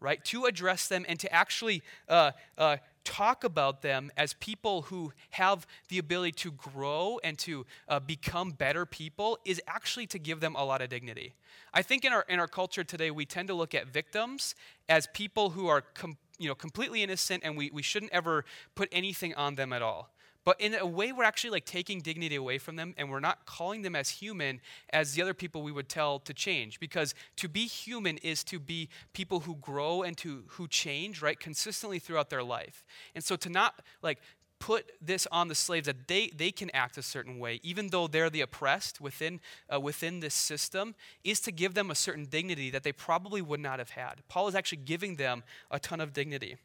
right? 0.00 0.24
To 0.26 0.44
address 0.44 0.86
them 0.88 1.04
and 1.08 1.18
to 1.20 1.32
actually 1.32 1.82
uh, 2.08 2.30
uh, 2.56 2.76
talk 3.02 3.44
about 3.44 3.82
them 3.82 4.10
as 4.16 4.34
people 4.34 4.82
who 4.82 5.12
have 5.30 5.66
the 5.88 5.98
ability 5.98 6.32
to 6.32 6.52
grow 6.52 7.18
and 7.24 7.36
to 7.38 7.66
uh, 7.88 7.98
become 8.00 8.52
better 8.52 8.86
people 8.86 9.38
is 9.44 9.60
actually 9.66 10.06
to 10.06 10.18
give 10.18 10.40
them 10.40 10.54
a 10.54 10.64
lot 10.64 10.80
of 10.80 10.88
dignity. 10.88 11.34
I 11.74 11.82
think 11.82 12.04
in 12.04 12.12
our, 12.12 12.24
in 12.28 12.38
our 12.38 12.48
culture 12.48 12.84
today, 12.84 13.10
we 13.10 13.26
tend 13.26 13.48
to 13.48 13.54
look 13.54 13.74
at 13.74 13.88
victims 13.88 14.54
as 14.88 15.08
people 15.12 15.50
who 15.50 15.66
are 15.66 15.82
com- 15.82 16.16
you 16.38 16.48
know, 16.48 16.54
completely 16.54 17.02
innocent 17.02 17.42
and 17.44 17.56
we, 17.56 17.70
we 17.72 17.82
shouldn't 17.82 18.12
ever 18.12 18.44
put 18.74 18.88
anything 18.92 19.34
on 19.34 19.56
them 19.56 19.72
at 19.72 19.82
all. 19.82 20.10
But 20.46 20.60
in 20.60 20.76
a 20.76 20.86
way, 20.86 21.10
we're 21.10 21.24
actually 21.24 21.50
like 21.50 21.64
taking 21.64 22.00
dignity 22.00 22.36
away 22.36 22.58
from 22.58 22.76
them 22.76 22.94
and 22.96 23.10
we're 23.10 23.18
not 23.18 23.46
calling 23.46 23.82
them 23.82 23.96
as 23.96 24.08
human 24.10 24.60
as 24.92 25.14
the 25.14 25.20
other 25.20 25.34
people 25.34 25.60
we 25.60 25.72
would 25.72 25.88
tell 25.88 26.20
to 26.20 26.32
change. 26.32 26.78
Because 26.78 27.16
to 27.38 27.48
be 27.48 27.66
human 27.66 28.16
is 28.18 28.44
to 28.44 28.60
be 28.60 28.88
people 29.12 29.40
who 29.40 29.56
grow 29.56 30.04
and 30.04 30.16
to 30.18 30.44
who 30.50 30.68
change, 30.68 31.20
right, 31.20 31.38
consistently 31.40 31.98
throughout 31.98 32.30
their 32.30 32.44
life. 32.44 32.84
And 33.16 33.24
so 33.24 33.34
to 33.34 33.48
not 33.50 33.82
like 34.02 34.20
put 34.60 34.92
this 35.02 35.26
on 35.32 35.48
the 35.48 35.54
slaves 35.56 35.86
that 35.86 36.06
they, 36.06 36.28
they 36.28 36.52
can 36.52 36.70
act 36.72 36.96
a 36.96 37.02
certain 37.02 37.40
way, 37.40 37.58
even 37.64 37.88
though 37.88 38.06
they're 38.06 38.30
the 38.30 38.40
oppressed 38.40 39.00
within, 39.00 39.40
uh, 39.68 39.80
within 39.80 40.20
this 40.20 40.34
system, 40.34 40.94
is 41.24 41.40
to 41.40 41.50
give 41.50 41.74
them 41.74 41.90
a 41.90 41.94
certain 41.96 42.24
dignity 42.24 42.70
that 42.70 42.84
they 42.84 42.92
probably 42.92 43.42
would 43.42 43.60
not 43.60 43.80
have 43.80 43.90
had. 43.90 44.22
Paul 44.28 44.46
is 44.46 44.54
actually 44.54 44.78
giving 44.78 45.16
them 45.16 45.42
a 45.72 45.80
ton 45.80 46.00
of 46.00 46.12
dignity. 46.12 46.56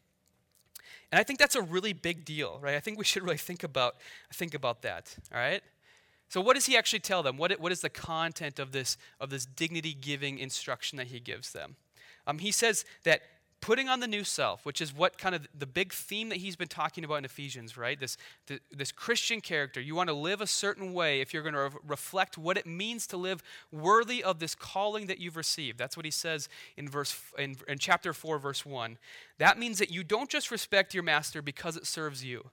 And 1.12 1.20
I 1.20 1.22
think 1.22 1.38
that's 1.38 1.54
a 1.54 1.62
really 1.62 1.92
big 1.92 2.24
deal, 2.24 2.58
right? 2.60 2.74
I 2.74 2.80
think 2.80 2.98
we 2.98 3.04
should 3.10 3.22
really 3.22 3.36
think 3.36 3.62
about, 3.62 3.96
think 4.32 4.54
about 4.54 4.82
that, 4.82 5.14
all 5.32 5.38
right? 5.38 5.62
So 6.28 6.40
what 6.40 6.54
does 6.54 6.64
he 6.64 6.76
actually 6.78 7.00
tell 7.00 7.22
them? 7.22 7.36
What, 7.36 7.52
what 7.60 7.70
is 7.70 7.82
the 7.82 7.90
content 7.90 8.58
of 8.58 8.72
this, 8.72 8.96
of 9.20 9.28
this 9.28 9.44
dignity-giving 9.44 10.38
instruction 10.38 10.96
that 10.96 11.08
he 11.08 11.20
gives 11.20 11.52
them? 11.52 11.76
Um, 12.26 12.38
he 12.38 12.50
says 12.50 12.86
that 13.04 13.20
putting 13.62 13.88
on 13.88 14.00
the 14.00 14.08
new 14.08 14.24
self, 14.24 14.66
which 14.66 14.80
is 14.80 14.92
what 14.94 15.16
kind 15.16 15.34
of 15.36 15.46
the 15.56 15.66
big 15.66 15.92
theme 15.92 16.28
that 16.28 16.38
he's 16.38 16.56
been 16.56 16.68
talking 16.68 17.04
about 17.04 17.14
in 17.14 17.24
Ephesians, 17.24 17.76
right? 17.78 17.98
This, 17.98 18.18
this 18.72 18.90
Christian 18.90 19.40
character. 19.40 19.80
You 19.80 19.94
want 19.94 20.08
to 20.08 20.14
live 20.14 20.40
a 20.40 20.48
certain 20.48 20.92
way 20.92 21.20
if 21.20 21.32
you're 21.32 21.44
going 21.44 21.54
to 21.54 21.60
re- 21.60 21.80
reflect 21.86 22.36
what 22.36 22.58
it 22.58 22.66
means 22.66 23.06
to 23.06 23.16
live 23.16 23.40
worthy 23.70 24.22
of 24.22 24.40
this 24.40 24.56
calling 24.56 25.06
that 25.06 25.20
you've 25.20 25.36
received. 25.36 25.78
That's 25.78 25.96
what 25.96 26.04
he 26.04 26.10
says 26.10 26.48
in, 26.76 26.88
verse, 26.88 27.18
in, 27.38 27.56
in 27.68 27.78
chapter 27.78 28.12
4, 28.12 28.38
verse 28.40 28.66
1. 28.66 28.98
That 29.38 29.58
means 29.58 29.78
that 29.78 29.92
you 29.92 30.02
don't 30.02 30.28
just 30.28 30.50
respect 30.50 30.92
your 30.92 31.04
master 31.04 31.40
because 31.40 31.76
it 31.76 31.86
serves 31.86 32.24
you. 32.24 32.50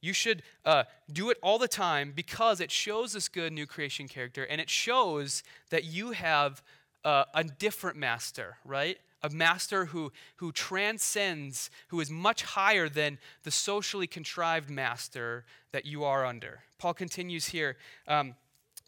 You 0.00 0.12
should 0.12 0.44
uh, 0.64 0.84
do 1.12 1.30
it 1.30 1.38
all 1.42 1.58
the 1.58 1.68
time 1.68 2.12
because 2.14 2.60
it 2.60 2.70
shows 2.70 3.14
this 3.14 3.28
good 3.28 3.52
new 3.52 3.66
creation 3.66 4.06
character 4.06 4.44
and 4.44 4.60
it 4.60 4.70
shows 4.70 5.42
that 5.70 5.84
you 5.84 6.12
have 6.12 6.62
uh, 7.04 7.24
a 7.34 7.42
different 7.42 7.96
master, 7.96 8.58
right? 8.64 8.98
A 9.22 9.30
master 9.30 9.86
who, 9.86 10.12
who 10.36 10.52
transcends, 10.52 11.70
who 11.88 12.00
is 12.00 12.10
much 12.10 12.42
higher 12.42 12.88
than 12.88 13.18
the 13.44 13.50
socially 13.50 14.06
contrived 14.06 14.68
master 14.68 15.44
that 15.72 15.86
you 15.86 16.04
are 16.04 16.24
under. 16.24 16.60
Paul 16.78 16.94
continues 16.94 17.46
here. 17.46 17.76
Um, 18.08 18.34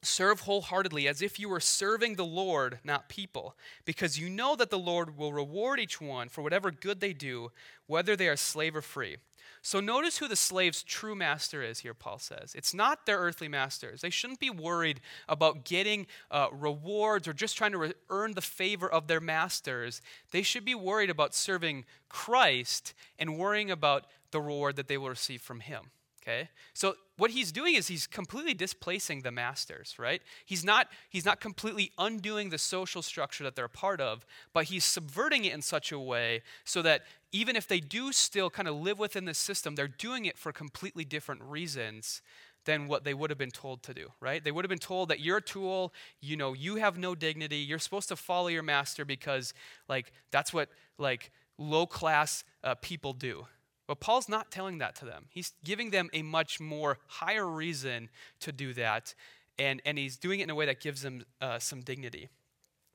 Serve 0.02 0.40
wholeheartedly 0.40 1.08
as 1.08 1.22
if 1.22 1.40
you 1.40 1.48
were 1.48 1.60
serving 1.60 2.16
the 2.16 2.26
Lord, 2.26 2.78
not 2.84 3.08
people, 3.08 3.56
because 3.86 4.18
you 4.18 4.28
know 4.28 4.54
that 4.54 4.68
the 4.68 4.78
Lord 4.78 5.16
will 5.16 5.32
reward 5.32 5.80
each 5.80 5.98
one 5.98 6.28
for 6.28 6.42
whatever 6.42 6.70
good 6.70 7.00
they 7.00 7.14
do, 7.14 7.50
whether 7.86 8.14
they 8.14 8.28
are 8.28 8.36
slave 8.36 8.76
or 8.76 8.82
free. 8.82 9.16
So 9.64 9.80
notice 9.80 10.18
who 10.18 10.28
the 10.28 10.36
slave's 10.36 10.82
true 10.82 11.14
master 11.14 11.62
is 11.62 11.78
here, 11.78 11.94
Paul 11.94 12.18
says. 12.18 12.54
It's 12.54 12.74
not 12.74 13.06
their 13.06 13.16
earthly 13.16 13.48
masters. 13.48 14.02
They 14.02 14.10
shouldn't 14.10 14.38
be 14.38 14.50
worried 14.50 15.00
about 15.26 15.64
getting 15.64 16.06
uh, 16.30 16.48
rewards 16.52 17.26
or 17.26 17.32
just 17.32 17.56
trying 17.56 17.72
to 17.72 17.78
re- 17.78 17.94
earn 18.10 18.34
the 18.34 18.42
favor 18.42 18.86
of 18.86 19.06
their 19.06 19.22
masters. 19.22 20.02
They 20.32 20.42
should 20.42 20.66
be 20.66 20.74
worried 20.74 21.08
about 21.08 21.34
serving 21.34 21.86
Christ 22.10 22.92
and 23.18 23.38
worrying 23.38 23.70
about 23.70 24.04
the 24.32 24.40
reward 24.42 24.76
that 24.76 24.86
they 24.86 24.98
will 24.98 25.08
receive 25.08 25.40
from 25.40 25.60
him. 25.60 25.84
Okay? 26.26 26.48
So 26.72 26.94
what 27.18 27.30
he's 27.32 27.52
doing 27.52 27.74
is 27.74 27.88
he's 27.88 28.06
completely 28.06 28.54
displacing 28.54 29.20
the 29.20 29.30
masters, 29.30 29.94
right? 29.98 30.22
He's 30.46 30.64
not 30.64 30.88
he's 31.10 31.24
not 31.24 31.40
completely 31.40 31.92
undoing 31.98 32.48
the 32.48 32.58
social 32.58 33.02
structure 33.02 33.44
that 33.44 33.56
they're 33.56 33.66
a 33.66 33.70
part 33.70 34.00
of, 34.00 34.24
but 34.54 34.64
he's 34.64 34.84
subverting 34.84 35.44
it 35.44 35.52
in 35.52 35.60
such 35.60 35.92
a 35.92 35.98
way 35.98 36.42
so 36.64 36.80
that 36.82 37.02
even 37.32 37.56
if 37.56 37.68
they 37.68 37.78
do 37.80 38.10
still 38.10 38.48
kind 38.48 38.68
of 38.68 38.76
live 38.76 38.98
within 38.98 39.26
the 39.26 39.34
system, 39.34 39.74
they're 39.74 39.86
doing 39.86 40.24
it 40.24 40.38
for 40.38 40.50
completely 40.50 41.04
different 41.04 41.42
reasons 41.42 42.22
than 42.64 42.88
what 42.88 43.04
they 43.04 43.12
would 43.12 43.28
have 43.28 43.38
been 43.38 43.50
told 43.50 43.82
to 43.82 43.92
do, 43.92 44.10
right? 44.20 44.42
They 44.42 44.50
would 44.50 44.64
have 44.64 44.70
been 44.70 44.78
told 44.78 45.10
that 45.10 45.20
you're 45.20 45.36
a 45.36 45.42
tool, 45.42 45.92
you 46.22 46.36
know, 46.38 46.54
you 46.54 46.76
have 46.76 46.96
no 46.96 47.14
dignity, 47.14 47.58
you're 47.58 47.78
supposed 47.78 48.08
to 48.08 48.16
follow 48.16 48.48
your 48.48 48.62
master 48.62 49.04
because 49.04 49.52
like 49.88 50.12
that's 50.30 50.54
what 50.54 50.70
like 50.96 51.30
low 51.58 51.84
class 51.86 52.44
uh, 52.62 52.74
people 52.76 53.12
do 53.12 53.46
but 53.86 54.00
Paul's 54.00 54.28
not 54.28 54.50
telling 54.50 54.78
that 54.78 54.94
to 54.96 55.04
them. 55.04 55.26
He's 55.30 55.52
giving 55.64 55.90
them 55.90 56.08
a 56.12 56.22
much 56.22 56.60
more 56.60 56.98
higher 57.06 57.46
reason 57.46 58.08
to 58.40 58.52
do 58.52 58.72
that, 58.74 59.14
and, 59.58 59.82
and 59.84 59.98
he's 59.98 60.16
doing 60.16 60.40
it 60.40 60.44
in 60.44 60.50
a 60.50 60.54
way 60.54 60.66
that 60.66 60.80
gives 60.80 61.02
them 61.02 61.24
uh, 61.40 61.58
some 61.58 61.80
dignity. 61.80 62.28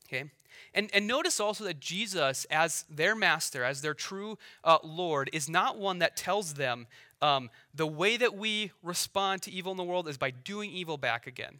Okay? 0.07 0.31
And, 0.73 0.89
and 0.93 1.07
notice 1.07 1.39
also 1.39 1.63
that 1.65 1.79
Jesus, 1.79 2.45
as 2.49 2.85
their 2.89 3.15
master, 3.15 3.63
as 3.63 3.81
their 3.81 3.93
true 3.93 4.37
uh, 4.63 4.79
Lord, 4.83 5.29
is 5.31 5.47
not 5.47 5.77
one 5.77 5.99
that 5.99 6.17
tells 6.17 6.55
them 6.55 6.87
um, 7.21 7.49
the 7.73 7.87
way 7.87 8.17
that 8.17 8.35
we 8.35 8.71
respond 8.81 9.43
to 9.43 9.51
evil 9.51 9.71
in 9.71 9.77
the 9.77 9.83
world 9.83 10.07
is 10.07 10.17
by 10.17 10.31
doing 10.31 10.71
evil 10.71 10.97
back 10.97 11.27
again 11.27 11.59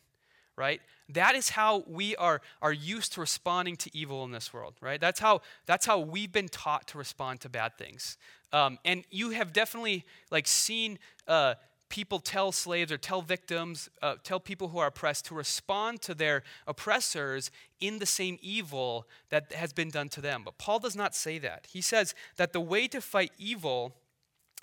right? 0.60 0.82
That 1.08 1.36
is 1.36 1.50
how 1.50 1.86
we 1.88 2.18
are, 2.18 2.42
are 2.62 2.74
used 2.74 3.14
to 3.14 3.22
responding 3.22 3.78
to 3.78 3.98
evil 3.98 4.26
in 4.26 4.32
this 4.32 4.54
world, 4.54 4.74
right? 4.82 5.00
That's 5.00 5.22
how, 5.22 5.42
that's 5.66 5.86
how 5.86 6.00
we've 6.00 6.34
been 6.34 6.50
taught 6.50 6.86
to 6.90 6.98
respond 6.98 7.40
to 7.42 7.50
bad 7.50 7.78
things. 7.78 8.18
Um, 8.52 8.80
and 8.84 9.04
you 9.12 9.32
have 9.32 9.54
definitely 9.54 10.06
like 10.32 10.48
seen 10.48 11.00
uh, 11.28 11.56
people 11.90 12.20
tell 12.20 12.52
slaves 12.52 12.92
or 12.92 12.98
tell 12.98 13.22
victims, 13.22 13.90
uh, 14.02 14.16
tell 14.24 14.40
people 14.40 14.70
who 14.70 14.78
are 14.78 14.88
oppressed 14.88 15.26
to 15.26 15.36
respond 15.36 16.02
to 16.04 16.14
their 16.14 16.44
oppressors 16.68 17.52
in 17.80 18.00
the 18.00 18.06
same 18.06 18.38
evil 18.42 19.08
that 19.30 19.52
has 19.54 19.74
been 19.74 19.90
done 19.90 20.10
to 20.10 20.22
them. 20.22 20.44
But 20.46 20.58
Paul 20.58 20.80
does 20.80 20.96
not 20.96 21.16
say 21.16 21.40
that. 21.40 21.68
He 21.72 21.82
says 21.82 22.16
that 22.38 22.54
the 22.54 22.62
way 22.62 22.88
to 22.88 23.02
fight 23.02 23.32
evil 23.38 23.96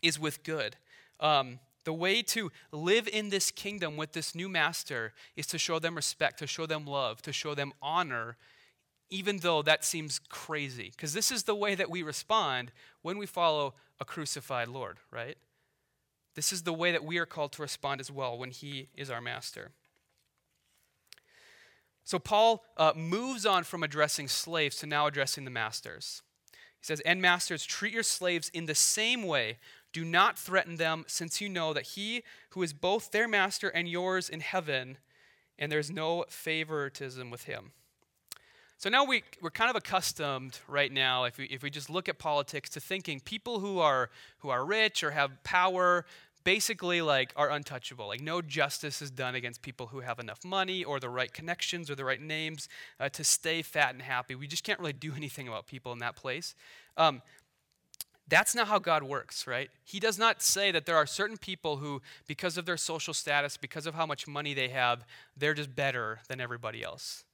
is 0.02 0.18
with 0.18 0.42
good. 0.44 0.76
Um, 1.18 1.58
the 1.84 1.92
way 1.92 2.22
to 2.22 2.50
live 2.72 3.08
in 3.08 3.30
this 3.30 3.50
kingdom 3.50 3.96
with 3.96 4.12
this 4.12 4.34
new 4.34 4.48
master 4.48 5.12
is 5.36 5.46
to 5.48 5.58
show 5.58 5.78
them 5.78 5.94
respect, 5.94 6.38
to 6.40 6.46
show 6.46 6.66
them 6.66 6.84
love, 6.84 7.22
to 7.22 7.32
show 7.32 7.54
them 7.54 7.72
honor, 7.80 8.36
even 9.10 9.38
though 9.38 9.62
that 9.62 9.84
seems 9.84 10.18
crazy. 10.28 10.92
Because 10.94 11.12
this 11.12 11.30
is 11.30 11.44
the 11.44 11.54
way 11.54 11.74
that 11.74 11.90
we 11.90 12.02
respond 12.02 12.72
when 13.02 13.18
we 13.18 13.26
follow 13.26 13.74
a 14.00 14.04
crucified 14.04 14.68
Lord, 14.68 14.98
right? 15.10 15.36
This 16.34 16.52
is 16.52 16.62
the 16.62 16.72
way 16.72 16.92
that 16.92 17.04
we 17.04 17.18
are 17.18 17.26
called 17.26 17.52
to 17.52 17.62
respond 17.62 18.00
as 18.00 18.10
well 18.10 18.36
when 18.36 18.50
he 18.50 18.88
is 18.94 19.10
our 19.10 19.20
master. 19.20 19.70
So 22.04 22.18
Paul 22.18 22.64
uh, 22.76 22.92
moves 22.94 23.46
on 23.46 23.64
from 23.64 23.82
addressing 23.82 24.28
slaves 24.28 24.76
to 24.76 24.86
now 24.86 25.06
addressing 25.06 25.44
the 25.44 25.50
masters. 25.50 26.22
He 26.52 26.84
says, 26.84 27.00
And 27.00 27.20
masters, 27.22 27.64
treat 27.64 27.92
your 27.92 28.02
slaves 28.02 28.48
in 28.50 28.66
the 28.66 28.74
same 28.74 29.24
way 29.24 29.58
do 29.96 30.04
not 30.04 30.38
threaten 30.38 30.76
them, 30.76 31.06
since 31.08 31.40
you 31.40 31.48
know 31.48 31.72
that 31.72 31.86
he 31.86 32.22
who 32.50 32.62
is 32.62 32.74
both 32.74 33.12
their 33.12 33.26
master 33.26 33.70
and 33.70 33.88
yours 33.88 34.28
in 34.28 34.40
heaven, 34.40 34.98
and 35.58 35.72
there's 35.72 35.90
no 35.90 36.26
favoritism 36.28 37.30
with 37.30 37.44
him. 37.44 37.72
So 38.78 38.90
now 38.90 39.04
we, 39.04 39.22
we're 39.40 39.50
kind 39.50 39.70
of 39.70 39.76
accustomed 39.76 40.58
right 40.68 40.92
now, 40.92 41.24
if 41.24 41.38
we, 41.38 41.46
if 41.46 41.62
we 41.62 41.70
just 41.70 41.88
look 41.88 42.10
at 42.10 42.18
politics, 42.18 42.68
to 42.70 42.80
thinking 42.80 43.20
people 43.20 43.60
who 43.60 43.78
are, 43.78 44.10
who 44.38 44.50
are 44.50 44.66
rich 44.66 45.02
or 45.02 45.12
have 45.12 45.42
power 45.44 46.04
basically 46.46 47.02
like 47.02 47.32
are 47.34 47.50
untouchable. 47.50 48.06
Like 48.06 48.20
no 48.20 48.40
justice 48.40 49.02
is 49.02 49.10
done 49.10 49.34
against 49.34 49.62
people 49.62 49.88
who 49.88 49.98
have 50.00 50.20
enough 50.20 50.44
money 50.44 50.84
or 50.84 51.00
the 51.00 51.08
right 51.08 51.32
connections 51.32 51.90
or 51.90 51.96
the 51.96 52.04
right 52.04 52.20
names 52.20 52.68
uh, 53.00 53.08
to 53.08 53.24
stay 53.24 53.62
fat 53.62 53.94
and 53.94 54.00
happy. 54.00 54.36
We 54.36 54.46
just 54.46 54.62
can't 54.62 54.78
really 54.78 54.92
do 54.92 55.12
anything 55.16 55.48
about 55.48 55.66
people 55.66 55.92
in 55.92 55.98
that 55.98 56.14
place. 56.14 56.54
Um, 56.96 57.20
that's 58.28 58.54
not 58.54 58.68
how 58.68 58.78
God 58.78 59.02
works, 59.02 59.46
right? 59.46 59.70
He 59.84 59.98
does 59.98 60.18
not 60.18 60.40
say 60.40 60.70
that 60.70 60.86
there 60.86 60.96
are 60.96 61.06
certain 61.06 61.36
people 61.36 61.78
who, 61.78 62.00
because 62.28 62.56
of 62.56 62.64
their 62.64 62.76
social 62.76 63.14
status, 63.14 63.56
because 63.56 63.86
of 63.86 63.94
how 63.94 64.06
much 64.06 64.28
money 64.28 64.54
they 64.54 64.68
have, 64.68 65.04
they're 65.36 65.54
just 65.54 65.74
better 65.74 66.20
than 66.28 66.40
everybody 66.40 66.82
else. 66.82 67.24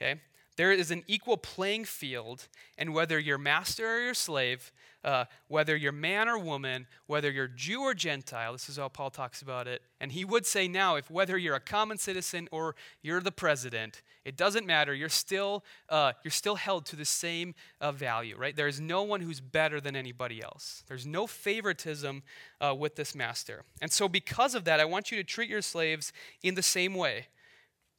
Okay? 0.00 0.20
There 0.56 0.72
is 0.72 0.90
an 0.90 1.04
equal 1.06 1.36
playing 1.36 1.84
field, 1.84 2.48
and 2.76 2.92
whether 2.92 3.18
you're 3.18 3.38
master 3.38 3.96
or 3.96 4.00
you're 4.00 4.14
slave, 4.14 4.72
uh, 5.02 5.24
whether 5.48 5.76
you're 5.76 5.92
man 5.92 6.28
or 6.28 6.38
woman, 6.38 6.86
whether 7.06 7.30
you're 7.30 7.48
Jew 7.48 7.80
or 7.80 7.94
Gentile, 7.94 8.52
this 8.52 8.68
is 8.68 8.76
how 8.76 8.88
Paul 8.88 9.10
talks 9.10 9.40
about 9.40 9.66
it. 9.66 9.82
And 10.00 10.12
he 10.12 10.24
would 10.24 10.44
say 10.44 10.68
now, 10.68 10.96
if 10.96 11.10
whether 11.10 11.38
you're 11.38 11.54
a 11.54 11.60
common 11.60 11.96
citizen 11.96 12.48
or 12.52 12.74
you're 13.02 13.20
the 13.20 13.32
president, 13.32 14.02
it 14.24 14.36
doesn't 14.36 14.66
matter. 14.66 14.92
You're 14.92 15.08
still, 15.08 15.64
uh, 15.88 16.12
you're 16.22 16.30
still 16.30 16.56
held 16.56 16.84
to 16.86 16.96
the 16.96 17.06
same 17.06 17.54
uh, 17.80 17.92
value, 17.92 18.36
right? 18.36 18.54
There 18.54 18.68
is 18.68 18.80
no 18.80 19.02
one 19.02 19.22
who's 19.22 19.40
better 19.40 19.80
than 19.80 19.96
anybody 19.96 20.42
else. 20.42 20.84
There's 20.86 21.06
no 21.06 21.26
favoritism 21.26 22.22
uh, 22.60 22.74
with 22.74 22.96
this 22.96 23.14
master. 23.14 23.64
And 23.80 23.90
so, 23.90 24.08
because 24.08 24.54
of 24.54 24.64
that, 24.64 24.80
I 24.80 24.84
want 24.84 25.10
you 25.10 25.16
to 25.16 25.24
treat 25.24 25.48
your 25.48 25.62
slaves 25.62 26.12
in 26.42 26.54
the 26.54 26.62
same 26.62 26.94
way 26.94 27.28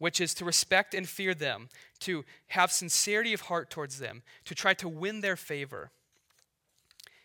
which 0.01 0.19
is 0.19 0.33
to 0.33 0.43
respect 0.43 0.95
and 0.95 1.07
fear 1.07 1.35
them, 1.35 1.69
to 1.99 2.25
have 2.47 2.71
sincerity 2.71 3.33
of 3.33 3.41
heart 3.41 3.69
towards 3.69 3.99
them, 3.99 4.23
to 4.43 4.55
try 4.55 4.73
to 4.73 4.89
win 4.89 5.21
their 5.21 5.35
favor. 5.35 5.91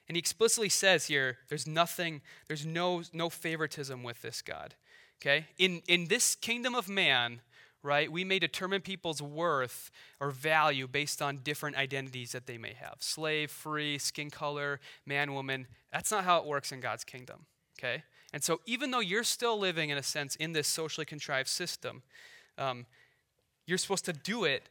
And 0.06 0.14
he 0.14 0.18
explicitly 0.18 0.68
says 0.68 1.06
here 1.06 1.38
there's 1.48 1.66
nothing, 1.66 2.20
there's 2.48 2.66
no, 2.66 3.02
no 3.14 3.30
favoritism 3.30 4.02
with 4.02 4.20
this 4.20 4.42
God. 4.42 4.74
Okay? 5.22 5.46
In, 5.56 5.80
in 5.88 6.08
this 6.08 6.34
kingdom 6.34 6.74
of 6.74 6.86
man, 6.86 7.40
right, 7.82 8.12
we 8.12 8.24
may 8.24 8.38
determine 8.38 8.82
people's 8.82 9.22
worth 9.22 9.90
or 10.20 10.30
value 10.30 10.86
based 10.86 11.22
on 11.22 11.38
different 11.38 11.76
identities 11.76 12.32
that 12.32 12.46
they 12.46 12.58
may 12.58 12.74
have 12.74 12.96
slave, 12.98 13.50
free, 13.50 13.96
skin 13.96 14.28
color, 14.28 14.80
man, 15.06 15.32
woman. 15.32 15.66
That's 15.90 16.10
not 16.10 16.24
how 16.24 16.40
it 16.40 16.44
works 16.44 16.72
in 16.72 16.80
God's 16.80 17.04
kingdom. 17.04 17.46
Okay? 17.78 18.02
And 18.34 18.44
so, 18.44 18.60
even 18.66 18.90
though 18.90 19.00
you're 19.00 19.24
still 19.24 19.58
living, 19.58 19.88
in 19.88 19.96
a 19.96 20.02
sense, 20.02 20.36
in 20.36 20.52
this 20.52 20.68
socially 20.68 21.06
contrived 21.06 21.48
system, 21.48 22.02
um, 22.58 22.86
you're 23.66 23.78
supposed 23.78 24.04
to 24.06 24.12
do 24.12 24.44
it 24.44 24.68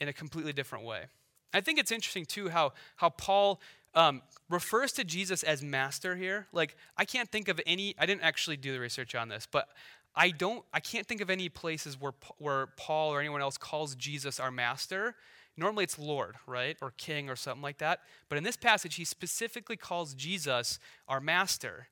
in 0.00 0.08
a 0.08 0.12
completely 0.12 0.52
different 0.52 0.84
way. 0.84 1.04
I 1.52 1.60
think 1.60 1.78
it's 1.78 1.92
interesting, 1.92 2.26
too, 2.26 2.48
how, 2.48 2.72
how 2.96 3.10
Paul 3.10 3.60
um, 3.94 4.22
refers 4.50 4.92
to 4.92 5.04
Jesus 5.04 5.42
as 5.42 5.62
master 5.62 6.16
here. 6.16 6.46
Like, 6.52 6.76
I 6.96 7.04
can't 7.04 7.30
think 7.30 7.48
of 7.48 7.60
any, 7.66 7.94
I 7.98 8.06
didn't 8.06 8.22
actually 8.22 8.58
do 8.58 8.72
the 8.72 8.80
research 8.80 9.14
on 9.14 9.28
this, 9.28 9.48
but 9.50 9.68
I 10.14 10.30
don't, 10.30 10.64
I 10.72 10.80
can't 10.80 11.06
think 11.06 11.20
of 11.20 11.30
any 11.30 11.48
places 11.48 12.00
where, 12.00 12.14
where 12.38 12.68
Paul 12.76 13.12
or 13.12 13.20
anyone 13.20 13.40
else 13.40 13.56
calls 13.56 13.94
Jesus 13.94 14.40
our 14.40 14.50
master. 14.50 15.14
Normally 15.56 15.84
it's 15.84 15.98
Lord, 15.98 16.36
right? 16.46 16.76
Or 16.82 16.92
King 16.96 17.30
or 17.30 17.36
something 17.36 17.62
like 17.62 17.78
that. 17.78 18.00
But 18.28 18.38
in 18.38 18.44
this 18.44 18.56
passage, 18.56 18.96
he 18.96 19.04
specifically 19.04 19.76
calls 19.76 20.14
Jesus 20.14 20.78
our 21.08 21.20
master 21.20 21.88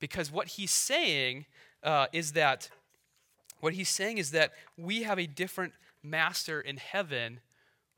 because 0.00 0.30
what 0.30 0.48
he's 0.48 0.70
saying 0.70 1.46
uh, 1.82 2.06
is 2.12 2.32
that 2.32 2.70
what 3.60 3.74
he's 3.74 3.88
saying 3.88 4.18
is 4.18 4.30
that 4.32 4.52
we 4.76 5.02
have 5.02 5.18
a 5.18 5.26
different 5.26 5.72
master 6.02 6.60
in 6.60 6.76
heaven 6.76 7.40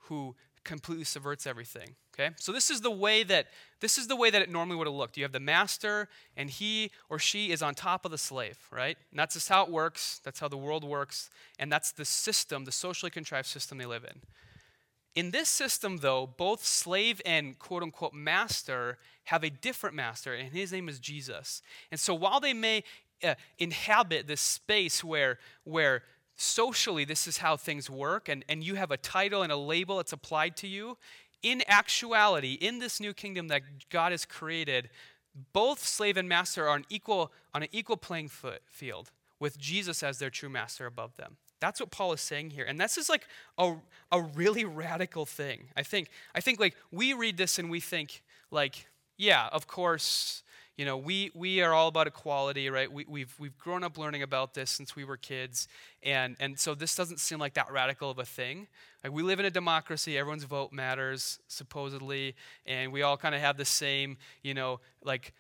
who 0.00 0.36
completely 0.64 1.04
subverts 1.04 1.46
everything. 1.46 1.94
Okay? 2.14 2.34
So 2.36 2.50
this 2.50 2.70
is 2.70 2.80
the 2.80 2.90
way 2.90 3.22
that 3.24 3.46
this 3.80 3.98
is 3.98 4.08
the 4.08 4.16
way 4.16 4.30
that 4.30 4.40
it 4.40 4.50
normally 4.50 4.76
would 4.76 4.86
have 4.86 4.96
looked. 4.96 5.16
You 5.16 5.24
have 5.24 5.32
the 5.32 5.40
master 5.40 6.08
and 6.36 6.48
he 6.48 6.90
or 7.10 7.18
she 7.18 7.50
is 7.50 7.62
on 7.62 7.74
top 7.74 8.04
of 8.04 8.10
the 8.10 8.18
slave, 8.18 8.58
right? 8.70 8.96
And 9.10 9.18
that's 9.18 9.34
just 9.34 9.48
how 9.48 9.64
it 9.64 9.70
works. 9.70 10.20
That's 10.24 10.40
how 10.40 10.48
the 10.48 10.56
world 10.56 10.82
works, 10.82 11.30
and 11.58 11.70
that's 11.70 11.92
the 11.92 12.04
system, 12.04 12.64
the 12.64 12.72
socially 12.72 13.10
contrived 13.10 13.46
system 13.46 13.78
they 13.78 13.86
live 13.86 14.04
in. 14.04 14.20
In 15.14 15.30
this 15.30 15.48
system, 15.48 15.98
though, 15.98 16.26
both 16.26 16.64
slave 16.64 17.22
and 17.24 17.58
quote 17.58 17.82
unquote 17.82 18.12
master 18.12 18.98
have 19.24 19.44
a 19.44 19.50
different 19.50 19.96
master, 19.96 20.34
and 20.34 20.52
his 20.52 20.72
name 20.72 20.88
is 20.88 20.98
Jesus. 20.98 21.62
And 21.90 21.98
so 21.98 22.14
while 22.14 22.40
they 22.40 22.52
may 22.52 22.84
uh, 23.22 23.34
inhabit 23.58 24.26
this 24.26 24.40
space 24.40 25.02
where, 25.02 25.38
where 25.64 26.02
socially 26.36 27.04
this 27.04 27.26
is 27.26 27.38
how 27.38 27.56
things 27.56 27.88
work 27.88 28.28
and, 28.28 28.44
and 28.48 28.62
you 28.62 28.74
have 28.74 28.90
a 28.90 28.96
title 28.96 29.42
and 29.42 29.52
a 29.52 29.56
label 29.56 29.96
that's 29.96 30.12
applied 30.12 30.56
to 30.58 30.66
you. 30.66 30.96
In 31.42 31.62
actuality, 31.68 32.54
in 32.54 32.78
this 32.78 32.98
new 33.00 33.12
kingdom 33.12 33.48
that 33.48 33.62
God 33.90 34.12
has 34.12 34.24
created, 34.24 34.88
both 35.52 35.84
slave 35.84 36.16
and 36.16 36.28
master 36.28 36.66
are 36.66 36.70
on, 36.70 36.84
equal, 36.88 37.30
on 37.54 37.62
an 37.62 37.68
equal 37.72 37.96
playing 37.96 38.28
foot, 38.28 38.62
field 38.66 39.10
with 39.38 39.58
Jesus 39.58 40.02
as 40.02 40.18
their 40.18 40.30
true 40.30 40.48
master 40.48 40.86
above 40.86 41.16
them. 41.16 41.36
That's 41.60 41.80
what 41.80 41.90
Paul 41.90 42.12
is 42.12 42.20
saying 42.20 42.50
here. 42.50 42.64
And 42.64 42.80
this 42.80 42.98
is 42.98 43.08
like 43.08 43.26
a, 43.58 43.74
a 44.12 44.20
really 44.20 44.64
radical 44.64 45.26
thing. 45.26 45.68
I 45.76 45.82
think, 45.82 46.08
I 46.34 46.40
think 46.40 46.58
like 46.60 46.76
we 46.90 47.12
read 47.12 47.36
this 47.36 47.58
and 47.58 47.70
we 47.70 47.80
think 47.80 48.22
like, 48.50 48.86
yeah, 49.16 49.48
of 49.52 49.66
course, 49.66 50.42
you 50.76 50.84
know, 50.84 50.96
we, 50.96 51.30
we 51.34 51.62
are 51.62 51.72
all 51.72 51.88
about 51.88 52.06
equality, 52.06 52.68
right? 52.68 52.90
We, 52.92 53.06
we've, 53.08 53.34
we've 53.38 53.56
grown 53.56 53.82
up 53.82 53.96
learning 53.96 54.22
about 54.22 54.52
this 54.52 54.70
since 54.70 54.94
we 54.94 55.04
were 55.04 55.16
kids. 55.16 55.68
And, 56.02 56.36
and 56.38 56.58
so 56.58 56.74
this 56.74 56.94
doesn't 56.94 57.18
seem 57.18 57.38
like 57.38 57.54
that 57.54 57.72
radical 57.72 58.10
of 58.10 58.18
a 58.18 58.26
thing. 58.26 58.68
Like 59.02 59.12
we 59.12 59.22
live 59.22 59.40
in 59.40 59.46
a 59.46 59.50
democracy, 59.50 60.18
everyone's 60.18 60.44
vote 60.44 60.72
matters, 60.72 61.38
supposedly, 61.48 62.34
and 62.66 62.92
we 62.92 63.02
all 63.02 63.16
kind 63.16 63.34
of 63.34 63.40
have 63.40 63.56
the 63.56 63.64
same, 63.64 64.18
you 64.42 64.52
know, 64.52 64.80
like 65.02 65.32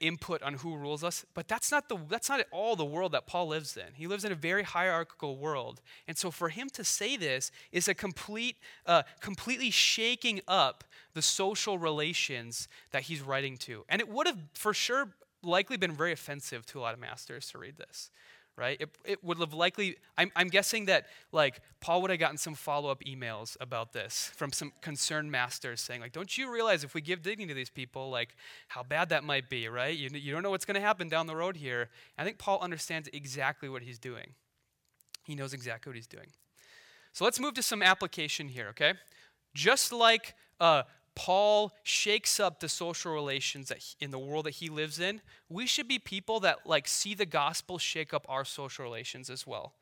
input 0.00 0.42
on 0.42 0.54
who 0.54 0.76
rules 0.76 1.04
us 1.04 1.26
but 1.34 1.46
that's 1.46 1.70
not 1.70 1.88
the 1.88 1.98
that's 2.08 2.28
not 2.28 2.40
at 2.40 2.46
all 2.50 2.74
the 2.74 2.84
world 2.84 3.12
that 3.12 3.26
paul 3.26 3.48
lives 3.48 3.76
in. 3.76 3.94
He 3.94 4.06
lives 4.06 4.24
in 4.24 4.32
a 4.32 4.36
very 4.36 4.62
hierarchical 4.62 5.36
world. 5.36 5.80
And 6.06 6.16
so 6.16 6.30
for 6.30 6.48
him 6.48 6.68
to 6.70 6.84
say 6.84 7.16
this 7.16 7.50
is 7.72 7.88
a 7.88 7.94
complete 7.94 8.56
uh, 8.86 9.02
completely 9.20 9.70
shaking 9.70 10.40
up 10.48 10.84
the 11.14 11.22
social 11.22 11.78
relations 11.78 12.68
that 12.90 13.04
he's 13.04 13.22
writing 13.22 13.56
to. 13.58 13.84
And 13.88 14.00
it 14.00 14.08
would 14.08 14.26
have 14.26 14.38
for 14.54 14.74
sure 14.74 15.08
likely 15.42 15.76
been 15.76 15.92
very 15.92 16.12
offensive 16.12 16.64
to 16.66 16.78
a 16.78 16.82
lot 16.82 16.94
of 16.94 17.00
masters 17.00 17.50
to 17.50 17.58
read 17.58 17.76
this 17.76 18.10
right? 18.56 18.80
It, 18.80 18.90
it 19.04 19.24
would 19.24 19.38
have 19.38 19.52
likely, 19.52 19.96
I'm, 20.16 20.30
I'm 20.36 20.48
guessing 20.48 20.84
that 20.86 21.06
like 21.32 21.60
Paul 21.80 22.02
would 22.02 22.10
have 22.10 22.20
gotten 22.20 22.38
some 22.38 22.54
follow-up 22.54 23.02
emails 23.04 23.56
about 23.60 23.92
this 23.92 24.30
from 24.36 24.52
some 24.52 24.72
concerned 24.80 25.30
masters 25.30 25.80
saying 25.80 26.00
like, 26.00 26.12
don't 26.12 26.38
you 26.38 26.52
realize 26.52 26.84
if 26.84 26.94
we 26.94 27.00
give 27.00 27.22
dignity 27.22 27.48
to 27.48 27.54
these 27.54 27.70
people, 27.70 28.10
like 28.10 28.36
how 28.68 28.82
bad 28.82 29.08
that 29.08 29.24
might 29.24 29.50
be, 29.50 29.68
right? 29.68 29.96
You, 29.96 30.08
you 30.12 30.32
don't 30.32 30.42
know 30.42 30.50
what's 30.50 30.64
going 30.64 30.76
to 30.76 30.80
happen 30.80 31.08
down 31.08 31.26
the 31.26 31.36
road 31.36 31.56
here. 31.56 31.88
I 32.16 32.24
think 32.24 32.38
Paul 32.38 32.60
understands 32.60 33.08
exactly 33.12 33.68
what 33.68 33.82
he's 33.82 33.98
doing. 33.98 34.34
He 35.24 35.34
knows 35.34 35.52
exactly 35.52 35.90
what 35.90 35.96
he's 35.96 36.06
doing. 36.06 36.28
So 37.12 37.24
let's 37.24 37.40
move 37.40 37.54
to 37.54 37.62
some 37.62 37.82
application 37.82 38.48
here, 38.48 38.68
okay? 38.68 38.94
Just 39.54 39.92
like 39.92 40.34
uh, 40.60 40.82
Paul 41.14 41.72
shakes 41.82 42.40
up 42.40 42.60
the 42.60 42.68
social 42.68 43.12
relations 43.12 43.68
that 43.68 43.78
he, 43.78 43.96
in 44.00 44.10
the 44.10 44.18
world 44.18 44.46
that 44.46 44.54
he 44.54 44.68
lives 44.68 44.98
in, 44.98 45.20
we 45.48 45.66
should 45.66 45.86
be 45.86 45.98
people 45.98 46.40
that 46.40 46.66
like 46.66 46.88
see 46.88 47.14
the 47.14 47.26
gospel 47.26 47.78
shake 47.78 48.12
up 48.12 48.26
our 48.28 48.44
social 48.44 48.84
relations 48.84 49.30
as 49.30 49.46
well. 49.46 49.74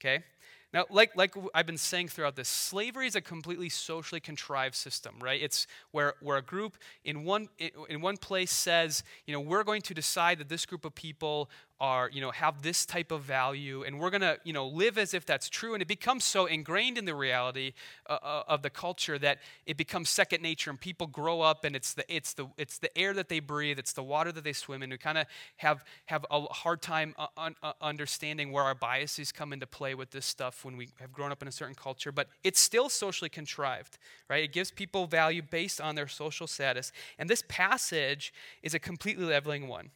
Okay? 0.00 0.24
Now, 0.72 0.84
like, 0.88 1.16
like 1.16 1.34
I've 1.52 1.66
been 1.66 1.76
saying 1.76 2.08
throughout 2.08 2.36
this, 2.36 2.48
slavery 2.48 3.08
is 3.08 3.16
a 3.16 3.20
completely 3.20 3.68
socially 3.68 4.20
contrived 4.20 4.76
system, 4.76 5.16
right? 5.20 5.42
It's 5.42 5.66
where, 5.90 6.14
where 6.20 6.36
a 6.36 6.42
group 6.42 6.76
in 7.04 7.24
one, 7.24 7.48
in 7.88 8.00
one 8.00 8.16
place 8.16 8.52
says, 8.52 9.02
you 9.26 9.34
know, 9.34 9.40
we're 9.40 9.64
going 9.64 9.82
to 9.82 9.94
decide 9.94 10.38
that 10.38 10.48
this 10.48 10.66
group 10.66 10.84
of 10.84 10.94
people 10.94 11.50
are, 11.80 12.10
you 12.12 12.20
know, 12.20 12.30
have 12.30 12.62
this 12.62 12.84
type 12.84 13.10
of 13.10 13.22
value, 13.22 13.82
and 13.82 13.98
we're 13.98 14.10
going 14.10 14.20
to, 14.20 14.38
you 14.44 14.52
know, 14.52 14.66
live 14.66 14.98
as 14.98 15.14
if 15.14 15.24
that's 15.24 15.48
true. 15.48 15.72
And 15.72 15.82
it 15.82 15.88
becomes 15.88 16.24
so 16.24 16.46
ingrained 16.46 16.98
in 16.98 17.06
the 17.06 17.14
reality 17.14 17.72
uh, 18.08 18.18
uh, 18.22 18.42
of 18.46 18.62
the 18.62 18.70
culture 18.70 19.18
that 19.18 19.38
it 19.66 19.76
becomes 19.76 20.10
second 20.10 20.42
nature, 20.42 20.70
and 20.70 20.80
people 20.80 21.06
grow 21.06 21.40
up, 21.40 21.64
and 21.64 21.74
it's 21.74 21.94
the, 21.94 22.04
it's 22.14 22.34
the, 22.34 22.48
it's 22.58 22.78
the 22.78 22.96
air 22.98 23.14
that 23.14 23.28
they 23.28 23.40
breathe, 23.40 23.78
it's 23.78 23.94
the 23.94 24.02
water 24.02 24.30
that 24.30 24.44
they 24.44 24.52
swim 24.52 24.82
in. 24.82 24.90
We 24.90 24.98
kind 24.98 25.18
of 25.18 25.26
have, 25.56 25.84
have 26.06 26.26
a 26.30 26.42
hard 26.42 26.82
time 26.82 27.14
uh, 27.18 27.28
un- 27.36 27.56
uh, 27.62 27.72
understanding 27.80 28.52
where 28.52 28.64
our 28.64 28.74
biases 28.74 29.32
come 29.32 29.52
into 29.52 29.66
play 29.66 29.94
with 29.94 30.10
this 30.10 30.26
stuff 30.26 30.64
when 30.64 30.76
we 30.76 30.88
have 31.00 31.12
grown 31.12 31.32
up 31.32 31.40
in 31.40 31.48
a 31.48 31.52
certain 31.52 31.74
culture, 31.74 32.12
but 32.12 32.28
it's 32.44 32.60
still 32.60 32.88
socially 32.88 33.30
contrived, 33.30 33.98
right? 34.28 34.44
It 34.44 34.52
gives 34.52 34.70
people 34.70 35.06
value 35.06 35.42
based 35.42 35.80
on 35.80 35.94
their 35.94 36.08
social 36.08 36.46
status. 36.46 36.92
And 37.18 37.28
this 37.30 37.42
passage 37.48 38.32
is 38.62 38.74
a 38.74 38.78
completely 38.78 39.24
leveling 39.24 39.66
one. 39.66 39.90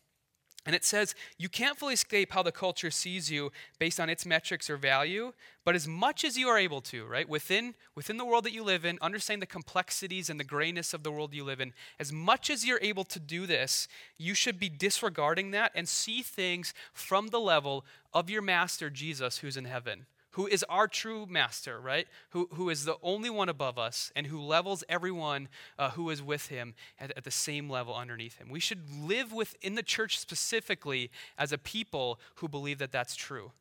And 0.67 0.75
it 0.75 0.85
says, 0.85 1.15
you 1.37 1.51
can't 1.51 1.77
fully 1.77 1.93
escape 1.93 2.33
how 2.33 2.43
the 2.43 2.51
culture 2.51 2.91
sees 2.91 3.31
you 3.31 3.53
based 3.79 4.01
on 4.01 4.09
its 4.09 4.25
metrics 4.25 4.71
or 4.71 4.79
value, 4.79 5.33
but 5.63 5.75
as 5.75 5.87
much 5.87 6.25
as 6.25 6.39
you 6.39 6.49
are 6.49 6.59
able 6.59 6.81
to, 6.83 7.05
right, 7.05 7.29
within, 7.29 7.75
within 7.95 8.17
the 8.17 8.25
world 8.25 8.45
that 8.45 8.55
you 8.55 8.65
live 8.65 8.85
in, 8.85 8.99
understand 9.03 9.43
the 9.43 9.47
complexities 9.47 10.31
and 10.31 10.41
the 10.41 10.45
grayness 10.45 10.95
of 10.95 11.03
the 11.03 11.13
world 11.13 11.35
you 11.35 11.45
live 11.45 11.61
in, 11.61 11.75
as 12.01 12.13
much 12.13 12.49
as 12.49 12.67
you're 12.67 12.79
able 12.81 13.05
to 13.05 13.21
do 13.21 13.47
this, 13.47 13.89
you 14.17 14.35
should 14.35 14.59
be 14.59 14.71
disregarding 14.71 15.51
that 15.51 15.71
and 15.75 15.87
see 15.87 16.23
things 16.23 16.73
from 16.95 17.29
the 17.29 17.41
level 17.41 17.85
of 18.15 18.31
your 18.31 18.43
master, 18.43 18.89
Jesus, 18.89 19.39
who's 19.39 19.59
in 19.59 19.67
heaven 19.67 20.07
who 20.35 20.49
is 20.49 20.65
our 20.69 20.89
true 20.89 21.27
master, 21.27 21.81
right? 21.81 22.09
Who, 22.31 22.49
who 22.55 22.69
is 22.69 22.85
the 22.85 22.97
only 23.03 23.31
one 23.31 23.49
above 23.49 23.79
us 23.79 24.11
and 24.17 24.27
who 24.27 24.41
levels 24.41 24.83
everyone 24.89 25.49
uh, 25.79 25.91
who 25.91 26.11
is 26.11 26.21
with 26.21 26.49
him 26.49 26.75
at, 26.99 27.17
at 27.17 27.23
the 27.23 27.31
same 27.31 27.71
level 27.71 27.95
underneath 27.95 28.39
him. 28.39 28.49
We 28.49 28.59
should 28.59 28.83
live 28.91 29.33
within 29.33 29.77
the 29.77 29.83
church 29.83 30.19
specifically 30.19 31.13
as 31.39 31.53
a 31.53 31.59
people 31.59 32.19
who 32.37 32.49
believe 32.49 32.79
that 32.79 32.91
that's 32.91 33.15
true, 33.15 33.53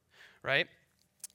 right? 0.41 0.67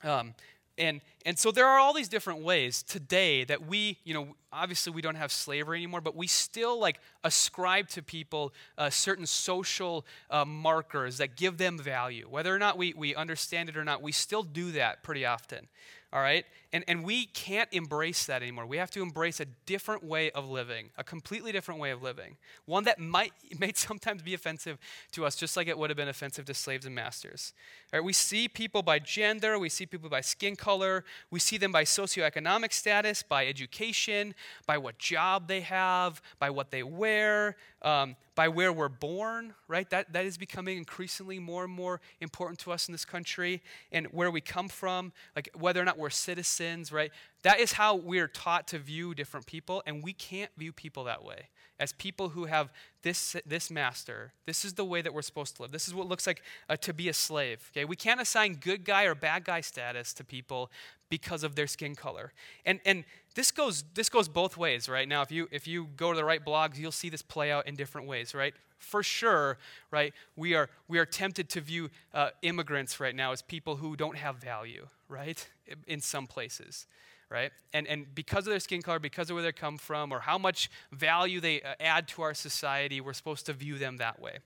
Um, 0.02 0.34
and 0.78 1.00
and 1.26 1.38
so 1.38 1.50
there 1.50 1.66
are 1.66 1.78
all 1.78 1.92
these 1.92 2.08
different 2.08 2.40
ways 2.40 2.82
today 2.82 3.44
that 3.44 3.66
we 3.66 3.98
you 4.04 4.14
know 4.14 4.28
obviously 4.52 4.92
we 4.92 5.02
don't 5.02 5.16
have 5.16 5.32
slavery 5.32 5.78
anymore 5.78 6.00
but 6.00 6.16
we 6.16 6.26
still 6.26 6.78
like 6.78 7.00
ascribe 7.24 7.88
to 7.88 8.02
people 8.02 8.52
uh, 8.78 8.88
certain 8.88 9.26
social 9.26 10.06
uh, 10.30 10.44
markers 10.44 11.18
that 11.18 11.36
give 11.36 11.58
them 11.58 11.78
value 11.78 12.26
whether 12.30 12.54
or 12.54 12.58
not 12.58 12.78
we, 12.78 12.94
we 12.96 13.14
understand 13.14 13.68
it 13.68 13.76
or 13.76 13.84
not 13.84 14.02
we 14.02 14.12
still 14.12 14.42
do 14.42 14.72
that 14.72 15.02
pretty 15.02 15.26
often 15.26 15.68
all 16.12 16.20
right? 16.20 16.44
And, 16.70 16.84
and 16.86 17.02
we 17.02 17.24
can't 17.24 17.68
embrace 17.72 18.26
that 18.26 18.42
anymore. 18.42 18.66
We 18.66 18.76
have 18.76 18.90
to 18.90 19.00
embrace 19.00 19.40
a 19.40 19.46
different 19.64 20.04
way 20.04 20.30
of 20.32 20.50
living, 20.50 20.90
a 20.98 21.04
completely 21.04 21.50
different 21.50 21.80
way 21.80 21.90
of 21.90 22.02
living. 22.02 22.36
One 22.66 22.84
that 22.84 22.98
might, 22.98 23.32
may 23.58 23.72
sometimes 23.74 24.22
be 24.22 24.34
offensive 24.34 24.76
to 25.12 25.24
us, 25.24 25.34
just 25.34 25.56
like 25.56 25.66
it 25.66 25.78
would 25.78 25.88
have 25.88 25.96
been 25.96 26.08
offensive 26.08 26.44
to 26.44 26.54
slaves 26.54 26.84
and 26.84 26.94
masters. 26.94 27.54
Right? 27.90 28.04
We 28.04 28.12
see 28.12 28.48
people 28.48 28.82
by 28.82 28.98
gender, 28.98 29.58
we 29.58 29.70
see 29.70 29.86
people 29.86 30.10
by 30.10 30.20
skin 30.20 30.56
color, 30.56 31.04
we 31.30 31.40
see 31.40 31.56
them 31.56 31.72
by 31.72 31.84
socioeconomic 31.84 32.74
status, 32.74 33.22
by 33.22 33.46
education, 33.46 34.34
by 34.66 34.76
what 34.76 34.98
job 34.98 35.48
they 35.48 35.62
have, 35.62 36.20
by 36.38 36.50
what 36.50 36.70
they 36.70 36.82
wear, 36.82 37.56
um, 37.80 38.14
by 38.34 38.48
where 38.48 38.72
we're 38.72 38.88
born, 38.88 39.54
right? 39.68 39.88
That, 39.88 40.12
that 40.12 40.26
is 40.26 40.36
becoming 40.36 40.76
increasingly 40.76 41.38
more 41.38 41.64
and 41.64 41.72
more 41.72 42.00
important 42.20 42.58
to 42.60 42.72
us 42.72 42.88
in 42.88 42.92
this 42.92 43.04
country, 43.04 43.62
and 43.90 44.06
where 44.08 44.30
we 44.30 44.40
come 44.40 44.68
from, 44.68 45.12
like 45.34 45.48
whether 45.58 45.80
or 45.80 45.84
not 45.84 45.96
we're 45.98 46.10
citizens, 46.10 46.57
right? 46.92 47.10
That 47.42 47.60
is 47.60 47.72
how 47.72 47.96
we're 47.96 48.28
taught 48.28 48.68
to 48.68 48.78
view 48.78 49.14
different 49.14 49.46
people, 49.46 49.82
and 49.86 50.02
we 50.02 50.12
can't 50.12 50.50
view 50.56 50.72
people 50.72 51.04
that 51.04 51.24
way. 51.24 51.48
As 51.80 51.92
people 51.92 52.30
who 52.30 52.46
have 52.46 52.70
this, 53.02 53.36
this 53.46 53.70
master, 53.70 54.32
this 54.46 54.64
is 54.64 54.74
the 54.74 54.84
way 54.84 55.00
that 55.00 55.14
we're 55.14 55.22
supposed 55.22 55.56
to 55.56 55.62
live. 55.62 55.70
This 55.70 55.86
is 55.86 55.94
what 55.94 56.08
looks 56.08 56.26
like 56.26 56.42
uh, 56.68 56.76
to 56.78 56.92
be 56.92 57.08
a 57.08 57.12
slave. 57.12 57.70
Okay, 57.72 57.84
we 57.84 57.94
can't 57.94 58.20
assign 58.20 58.54
good 58.54 58.84
guy 58.84 59.04
or 59.04 59.14
bad 59.14 59.44
guy 59.44 59.60
status 59.60 60.12
to 60.14 60.24
people 60.24 60.70
because 61.08 61.44
of 61.44 61.54
their 61.54 61.66
skin 61.66 61.94
color. 61.94 62.32
And 62.66 62.80
and 62.84 63.04
this 63.34 63.50
goes 63.50 63.84
this 63.94 64.08
goes 64.08 64.28
both 64.28 64.56
ways, 64.56 64.88
right? 64.88 65.08
Now, 65.08 65.22
if 65.22 65.30
you 65.30 65.48
if 65.52 65.68
you 65.68 65.88
go 65.96 66.12
to 66.12 66.16
the 66.16 66.24
right 66.24 66.44
blogs, 66.44 66.76
you'll 66.76 66.90
see 66.92 67.08
this 67.08 67.22
play 67.22 67.52
out 67.52 67.68
in 67.68 67.76
different 67.76 68.08
ways, 68.08 68.34
right? 68.34 68.54
For 68.78 69.02
sure, 69.02 69.58
right? 69.90 70.12
We 70.36 70.54
are 70.54 70.68
we 70.88 70.98
are 70.98 71.06
tempted 71.06 71.48
to 71.50 71.60
view 71.60 71.90
uh, 72.12 72.30
immigrants 72.42 72.98
right 72.98 73.14
now 73.14 73.32
as 73.32 73.42
people 73.42 73.76
who 73.76 73.96
don't 73.96 74.16
have 74.16 74.36
value, 74.36 74.88
right? 75.08 75.46
In 75.86 76.00
some 76.00 76.26
places 76.26 76.86
right? 77.30 77.52
And, 77.72 77.86
and 77.86 78.14
because 78.14 78.46
of 78.46 78.50
their 78.50 78.60
skin 78.60 78.82
color, 78.82 78.98
because 78.98 79.30
of 79.30 79.34
where 79.34 79.42
they 79.42 79.52
come 79.52 79.78
from, 79.78 80.12
or 80.12 80.20
how 80.20 80.38
much 80.38 80.70
value 80.92 81.40
they 81.40 81.62
uh, 81.62 81.74
add 81.80 82.08
to 82.08 82.22
our 82.22 82.34
society, 82.34 83.00
we're 83.00 83.12
supposed 83.12 83.46
to 83.46 83.52
view 83.52 83.78
them 83.78 83.98
that 83.98 84.20
way, 84.20 84.38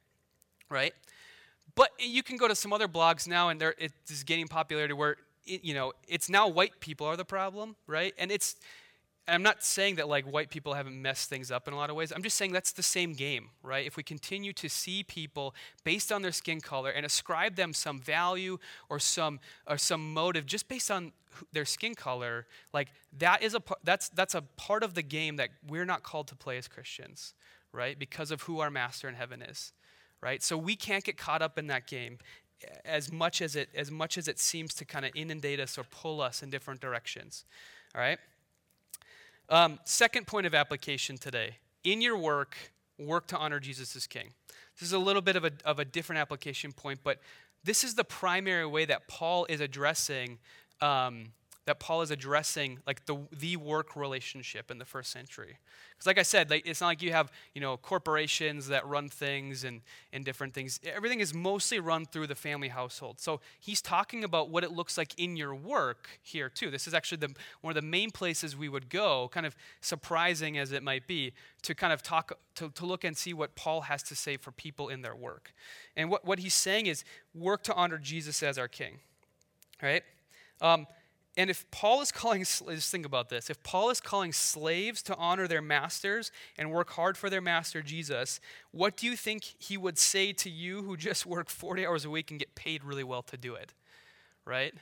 right? 0.69 0.95
But 1.75 1.91
you 1.99 2.23
can 2.23 2.37
go 2.37 2.49
to 2.49 2.55
some 2.55 2.73
other 2.73 2.89
blogs 2.89 3.27
now, 3.27 3.49
and 3.49 3.63
it's 3.79 4.23
gaining 4.25 4.49
popularity 4.49 4.95
where 4.95 5.17
it, 5.47 5.65
you 5.65 5.75
know 5.75 5.93
it's 6.07 6.29
now 6.29 6.49
white 6.49 6.81
people 6.81 7.07
are 7.07 7.17
the 7.17 7.25
problem, 7.25 7.77
right? 7.87 8.15
And 8.19 8.31
it's 8.31 8.57
I'm 9.29 9.43
not 9.43 9.63
saying 9.63 9.97
that 9.97 10.09
like 10.09 10.25
white 10.25 10.51
people 10.51 10.75
haven't 10.75 11.01
messed 11.01 11.29
things 11.29 11.53
up 11.53 11.69
in 11.69 11.75
a 11.75 11.77
lot 11.77 11.91
of 11.91 11.97
ways. 11.97 12.13
I'm 12.15 12.23
just 12.23 12.37
saying 12.37 12.53
that's 12.53 12.73
the 12.73 12.83
same 12.83 13.13
game, 13.13 13.51
right? 13.63 13.87
If 13.87 13.97
we 13.97 14.03
continue 14.03 14.53
to 14.55 14.69
see 14.69 15.05
people 15.05 15.55
based 15.85 16.11
on 16.11 16.23
their 16.23 16.33
skin 16.33 16.61
color 16.61 16.91
and 16.91 17.07
ascribe 17.07 17.55
them 17.55 17.73
some 17.73 18.01
value 18.01 18.59
or 18.91 18.99
some 18.99 19.39
or 19.69 19.79
some 19.79 20.13
motive 20.13 20.45
just 20.45 20.69
based 20.69 20.91
on 20.91 21.13
their 21.53 21.65
skin 21.65 21.95
color, 21.95 22.47
like 22.73 22.89
that 23.19 23.43
is 23.43 23.55
a 23.55 23.63
that's 23.85 24.09
that's 24.09 24.35
a 24.35 24.43
part 24.43 24.83
of 24.83 24.95
the 24.95 25.03
game 25.03 25.37
that 25.37 25.51
we're 25.69 25.87
not 25.87 26.03
called 26.03 26.27
to 26.29 26.35
play 26.35 26.59
as 26.59 26.67
Christians, 26.67 27.35
right? 27.73 27.97
Because 27.97 28.33
of 28.33 28.43
who 28.43 28.59
our 28.59 28.71
master 28.71 29.09
in 29.09 29.15
heaven 29.15 29.41
is, 29.41 29.73
right? 30.21 30.43
So 30.43 30.59
we 30.59 30.75
can't 30.75 31.05
get 31.05 31.17
caught 31.17 31.43
up 31.43 31.59
in 31.59 31.69
that 31.69 31.87
game 31.87 32.19
as 32.85 33.13
much 33.13 33.41
as 33.41 33.55
it 33.55 33.69
as 33.75 33.91
much 33.91 34.19
as 34.19 34.27
it 34.27 34.41
seems 34.41 34.75
to 34.75 34.85
kind 34.85 35.05
of 35.05 35.13
inundate 35.15 35.61
us 35.61 35.79
or 35.79 35.85
pull 35.85 36.21
us 36.21 36.43
in 36.43 36.51
different 36.51 36.81
directions. 36.81 37.45
All 37.95 38.01
right? 38.01 38.19
Um, 39.53 39.79
second 39.85 40.27
point 40.27 40.47
of 40.47 40.55
application 40.55 41.19
today 41.19 41.57
in 41.85 42.01
your 42.01 42.17
work, 42.17 42.57
work 42.99 43.27
to 43.27 43.37
honor 43.37 43.61
Jesus 43.61 43.95
as 43.95 44.07
King. 44.07 44.31
This 44.81 44.89
is 44.89 44.95
a 44.95 44.99
little 44.99 45.21
bit 45.21 45.37
of 45.37 45.45
a, 45.45 45.53
of 45.67 45.79
a 45.79 45.85
different 45.85 46.21
application 46.21 46.73
point, 46.73 47.01
but 47.05 47.19
this 47.63 47.85
is 47.85 47.95
the 47.95 48.03
primary 48.03 48.65
way 48.65 48.87
that 48.87 49.09
Paul 49.09 49.45
is 49.51 49.61
addressing 49.61 50.39
um, 50.81 51.33
that 51.65 51.79
Paul 51.79 52.03
is 52.03 52.11
addressing 52.11 52.81
like 52.87 53.07
the, 53.07 53.17
the 53.31 53.57
work 53.57 53.95
relationship 53.95 54.71
in 54.71 54.79
the 54.79 54.85
first 54.85 55.13
century. 55.13 55.59
Because 55.93 56.07
like 56.07 56.19
I 56.19 56.23
said, 56.23 56.51
like, 56.51 56.67
it's 56.67 56.81
not 56.81 56.89
like 56.89 57.03
you 57.03 57.13
have 57.13 57.31
you 57.55 57.61
know 57.61 57.77
corporations 57.77 58.67
that 58.69 58.85
run 58.87 59.09
things 59.09 59.63
and, 59.63 59.81
and 60.13 60.25
different 60.25 60.55
things. 60.55 60.81
Everything 60.85 61.21
is 61.21 61.33
mostly 61.33 61.79
run 61.79 62.05
through 62.05 62.27
the 62.27 62.35
family 62.35 62.69
household. 62.69 63.21
So 63.21 63.41
he's 63.61 63.81
talking 63.81 64.25
about 64.25 64.51
what 64.51 64.65
it 64.65 64.73
looks 64.73 64.99
like 64.99 65.17
in 65.19 65.37
your 65.37 65.55
work 65.55 66.09
here 66.21 66.49
too. 66.49 66.71
This 66.71 66.89
is 66.89 66.95
actually 66.95 67.19
the, 67.19 67.35
one 67.61 67.71
of 67.71 67.77
the 67.77 67.89
main 67.89 68.11
places 68.11 68.57
we 68.57 68.69
would 68.69 68.89
go, 68.89 69.29
kind 69.33 69.47
of 69.47 69.55
surprising 69.81 70.59
as 70.59 70.73
it 70.73 70.83
might 70.83 71.07
be, 71.07 71.33
to 71.63 71.75
kind 71.77 71.93
of 71.93 72.03
talk, 72.03 72.37
to, 72.57 72.71
to 72.71 72.87
look 72.87 73.05
and 73.05 73.17
see 73.17 73.33
what 73.33 73.55
Paul 73.55 73.83
has 73.83 74.03
to 74.05 74.17
say 74.17 74.37
for 74.37 74.51
people 74.51 74.89
in 74.89 75.03
their 75.03 75.15
work. 75.15 75.53
And 75.97 76.11
what, 76.11 76.25
what 76.25 76.41
he's 76.41 76.55
saying 76.55 76.87
is 76.87 77.05
work 77.35 77.63
to 77.65 77.75
honor 77.75 77.99
Jesus 77.99 78.43
as 78.43 78.59
our 78.59 78.69
king. 78.69 78.99
Right? 79.81 80.03
Um, 80.61 80.87
and 81.37 81.49
if 81.49 81.71
Paul 81.71 82.03
is 82.03 82.13
calling, 82.13 82.41
just 82.41 82.91
think 82.91 83.07
about 83.07 83.31
this. 83.31 83.49
If 83.49 83.63
Paul 83.63 83.89
is 83.89 84.01
calling 84.01 84.33
slaves 84.33 85.03
to 85.05 85.17
honor 85.17 85.49
their 85.49 85.63
masters 85.63 86.31
and 86.59 86.71
work 86.71 86.91
hard 86.91 87.17
for 87.17 87.31
their 87.31 87.41
master, 87.41 87.81
Jesus, 87.81 88.39
what 88.71 88.99
do 88.99 89.07
you 89.07 89.17
think 89.17 89.45
he 89.59 89.79
would 89.79 89.99
say 89.99 90.33
to 90.35 90.51
you 90.51 90.83
who 90.83 90.97
just 90.97 91.25
work 91.27 91.49
40 91.49 91.87
hours 91.87 92.05
a 92.05 92.11
week 92.11 92.31
and 92.31 92.39
get 92.39 92.55
paid 92.55 92.85
really 92.85 93.05
well 93.05 93.23
to 93.23 93.39
do 93.39 93.55
it? 93.55 93.73
Right? 94.45 94.75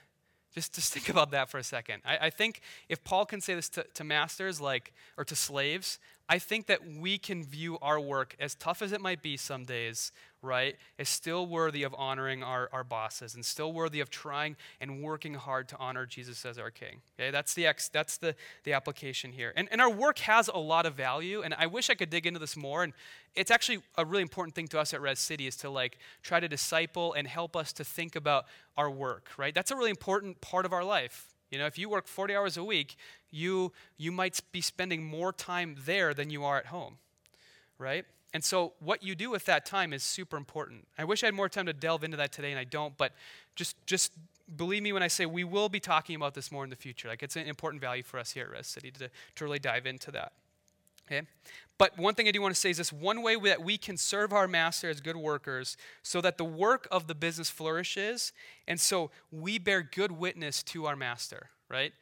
Just, 0.53 0.75
just 0.75 0.93
think 0.93 1.09
about 1.11 1.31
that 1.31 1.49
for 1.51 1.59
a 1.59 1.63
second. 1.63 2.03
I, 2.05 2.19
I 2.23 2.31
think 2.31 2.63
if 2.89 3.05
Paul 3.05 3.27
can 3.27 3.41
say 3.41 3.55
this 3.55 3.69
to, 3.71 3.85
to 3.95 4.03
masters, 4.03 4.61
like, 4.61 4.93
or 5.17 5.25
to 5.25 5.37
slaves, 5.37 6.01
I 6.31 6.39
think 6.39 6.67
that 6.67 6.87
we 6.87 7.19
can 7.19 7.43
view 7.43 7.77
our 7.83 7.99
work, 7.99 8.37
as 8.39 8.55
tough 8.55 8.83
as 8.83 8.93
it 8.93 9.01
might 9.01 9.21
be 9.21 9.37
some 9.37 9.65
days, 9.65 10.13
right, 10.43 10.77
as 10.97 11.09
still 11.09 11.45
worthy 11.45 11.83
of 11.83 11.93
honoring 11.99 12.45
our, 12.45 12.69
our 12.73 12.85
bosses 12.85 13.35
and 13.35 13.45
still 13.45 13.73
worthy 13.73 13.99
of 13.99 14.11
trying 14.11 14.55
and 14.81 15.03
working 15.03 15.35
hard 15.35 15.69
to 15.71 15.77
honor 15.79 16.07
Jesus 16.07 16.47
as 16.47 16.57
our 16.57 16.71
king. 16.71 17.01
Okay, 17.19 17.33
that's 17.33 17.55
the 17.55 17.67
ex, 17.67 17.89
that's 17.89 18.17
the, 18.17 18.37
the 18.63 18.73
application 18.75 19.33
here. 19.33 19.53
And, 19.57 19.67
and 19.73 19.81
our 19.81 19.91
work 19.91 20.21
has 20.21 20.47
a 20.47 20.57
lot 20.57 20.87
of 20.87 20.95
value, 20.95 21.43
and 21.43 21.53
I 21.59 21.67
wish 21.67 21.91
I 21.91 21.95
could 21.95 22.11
dig 22.11 22.29
into 22.29 22.39
this 22.39 22.57
more. 22.57 22.85
And 22.85 22.93
it's 23.35 23.51
actually 23.51 23.81
a 23.99 24.05
really 24.05 24.23
important 24.23 24.55
thing 24.55 24.69
to 24.69 24.79
us 24.79 24.95
at 24.95 25.01
Res 25.01 25.19
City 25.19 25.49
is 25.49 25.57
to 25.57 25.69
like 25.69 25.99
try 26.23 26.39
to 26.39 26.47
disciple 26.47 27.13
and 27.15 27.27
help 27.27 27.57
us 27.57 27.73
to 27.73 27.83
think 27.83 28.15
about 28.15 28.47
our 28.77 28.89
work, 28.89 29.31
right? 29.37 29.53
That's 29.53 29.73
a 29.73 29.77
really 29.77 29.91
important 29.91 30.41
part 30.41 30.65
of 30.65 30.73
our 30.73 30.85
life. 30.85 31.27
You 31.51 31.59
know, 31.59 31.67
if 31.67 31.77
you 31.77 31.89
work 31.89 32.07
40 32.07 32.37
hours 32.37 32.57
a 32.57 32.63
week, 32.63 32.95
you, 33.31 33.73
you 33.97 34.13
might 34.13 34.41
be 34.53 34.61
spending 34.61 35.05
more 35.05 35.33
time 35.33 35.77
there 35.85 36.15
than 36.15 36.31
you 36.31 36.45
are 36.45 36.59
at 36.59 36.67
home, 36.67 36.99
right? 37.79 38.05
And 38.33 38.45
so, 38.45 38.75
what 38.79 39.03
you 39.03 39.15
do 39.15 39.31
with 39.31 39.45
that 39.47 39.67
time 39.67 39.93
is 39.93 40.03
super 40.03 40.37
important. 40.37 40.87
I 40.97 41.05
wish 41.05 41.23
I 41.23 41.27
had 41.27 41.35
more 41.35 41.49
time 41.49 41.67
to 41.67 41.73
delve 41.73 42.05
into 42.05 42.17
that 42.17 42.33
today, 42.33 42.51
and 42.51 42.61
I 42.61 42.65
don't, 42.65 42.97
but 42.97 43.13
just, 43.57 43.75
just 43.87 44.13
believe 44.57 44.83
me 44.83 44.93
when 44.93 45.03
I 45.03 45.09
say 45.09 45.27
we 45.27 45.45
will 45.45 45.69
be 45.69 45.81
talking 45.81 46.15
about 46.15 46.35
this 46.35 46.53
more 46.53 46.63
in 46.63 46.71
the 46.71 46.77
future. 46.77 47.09
Like, 47.09 47.23
it's 47.23 47.37
an 47.37 47.47
important 47.47 47.81
value 47.81 48.03
for 48.03 48.19
us 48.19 48.33
here 48.33 48.45
at 48.45 48.51
Res 48.51 48.67
City 48.67 48.91
to, 48.93 49.11
to 49.37 49.45
really 49.45 49.59
dive 49.59 49.87
into 49.87 50.13
that. 50.13 50.33
Okay? 51.11 51.27
But 51.77 51.99
one 51.99 52.15
thing 52.15 52.29
I 52.29 52.31
do 52.31 52.41
want 52.41 52.55
to 52.55 52.61
say 52.61 52.71
is 52.71 52.77
this 52.77 52.93
one 52.93 53.23
way 53.23 53.37
that 53.37 53.63
we 53.63 53.79
can 53.79 53.97
serve 53.97 54.33
our 54.33 54.47
master 54.47 54.89
as 54.89 55.01
good 55.01 55.17
workers 55.17 55.77
so 56.03 56.21
that 56.21 56.39
the 56.39 56.45
work 56.45 56.87
of 56.91 57.07
the 57.07 57.15
business 57.15 57.51
flourishes 57.51 58.33
and 58.69 58.79
so 58.79 59.11
we 59.33 59.59
bear 59.59 59.83
good 59.83 60.13
witness 60.13 60.63
to 60.65 60.87
our 60.87 60.95
master, 60.95 61.51
right? 61.69 61.93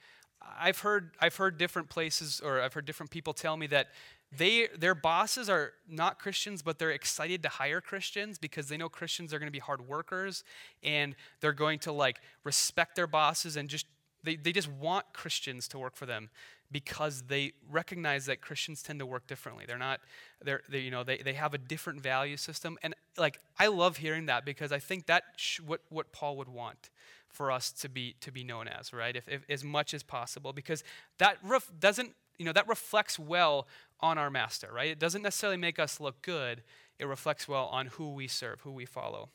I've 0.40 0.78
heard 0.80 1.10
I've 1.20 1.36
heard 1.36 1.58
different 1.58 1.88
places 1.88 2.40
or 2.44 2.60
I've 2.60 2.72
heard 2.72 2.86
different 2.86 3.10
people 3.10 3.32
tell 3.32 3.56
me 3.56 3.66
that 3.68 3.88
they 4.36 4.68
their 4.76 4.94
bosses 4.94 5.48
are 5.48 5.72
not 5.88 6.18
Christians, 6.18 6.62
but 6.62 6.78
they're 6.78 6.90
excited 6.90 7.42
to 7.42 7.48
hire 7.48 7.80
Christians 7.80 8.38
because 8.38 8.68
they 8.68 8.76
know 8.76 8.88
Christians 8.88 9.32
are 9.32 9.38
going 9.38 9.48
to 9.48 9.52
be 9.52 9.58
hard 9.58 9.86
workers 9.88 10.44
and 10.82 11.14
they're 11.40 11.52
going 11.52 11.78
to 11.80 11.92
like 11.92 12.20
respect 12.44 12.94
their 12.96 13.06
bosses 13.06 13.56
and 13.56 13.68
just 13.68 13.86
they, 14.24 14.36
they 14.36 14.52
just 14.52 14.68
want 14.68 15.06
Christians 15.12 15.68
to 15.68 15.78
work 15.78 15.96
for 15.96 16.06
them 16.06 16.28
because 16.70 17.22
they 17.28 17.52
recognize 17.70 18.26
that 18.26 18.40
Christians 18.40 18.82
tend 18.82 18.98
to 18.98 19.06
work 19.06 19.26
differently. 19.26 19.64
They're 19.66 19.78
not, 19.78 20.00
they're, 20.44 20.60
they, 20.68 20.80
you 20.80 20.90
know, 20.90 21.02
they, 21.02 21.18
they 21.18 21.32
have 21.32 21.54
a 21.54 21.58
different 21.58 22.02
value 22.02 22.36
system. 22.36 22.76
And 22.82 22.94
like, 23.16 23.40
I 23.58 23.68
love 23.68 23.96
hearing 23.96 24.26
that 24.26 24.44
because 24.44 24.70
I 24.70 24.78
think 24.78 25.06
that's 25.06 25.60
what, 25.60 25.80
what 25.88 26.12
Paul 26.12 26.36
would 26.36 26.48
want 26.48 26.90
for 27.28 27.50
us 27.50 27.70
to 27.72 27.88
be, 27.88 28.16
to 28.20 28.32
be 28.32 28.44
known 28.44 28.68
as, 28.68 28.92
right? 28.92 29.14
If, 29.14 29.28
if 29.28 29.42
as 29.48 29.64
much 29.64 29.94
as 29.94 30.02
possible, 30.02 30.52
because 30.52 30.82
that 31.18 31.38
ref, 31.42 31.70
doesn't, 31.78 32.14
you 32.38 32.44
know, 32.44 32.52
that 32.52 32.68
reflects 32.68 33.18
well 33.18 33.66
on 34.00 34.18
our 34.18 34.30
master, 34.30 34.70
right? 34.72 34.90
It 34.90 34.98
doesn't 34.98 35.22
necessarily 35.22 35.56
make 35.56 35.78
us 35.78 36.00
look 36.00 36.22
good. 36.22 36.62
It 36.98 37.06
reflects 37.06 37.48
well 37.48 37.66
on 37.66 37.86
who 37.86 38.12
we 38.14 38.28
serve, 38.28 38.60
who 38.62 38.72
we 38.72 38.86
follow. 38.86 39.28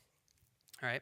All 0.82 0.90
right? 0.90 1.02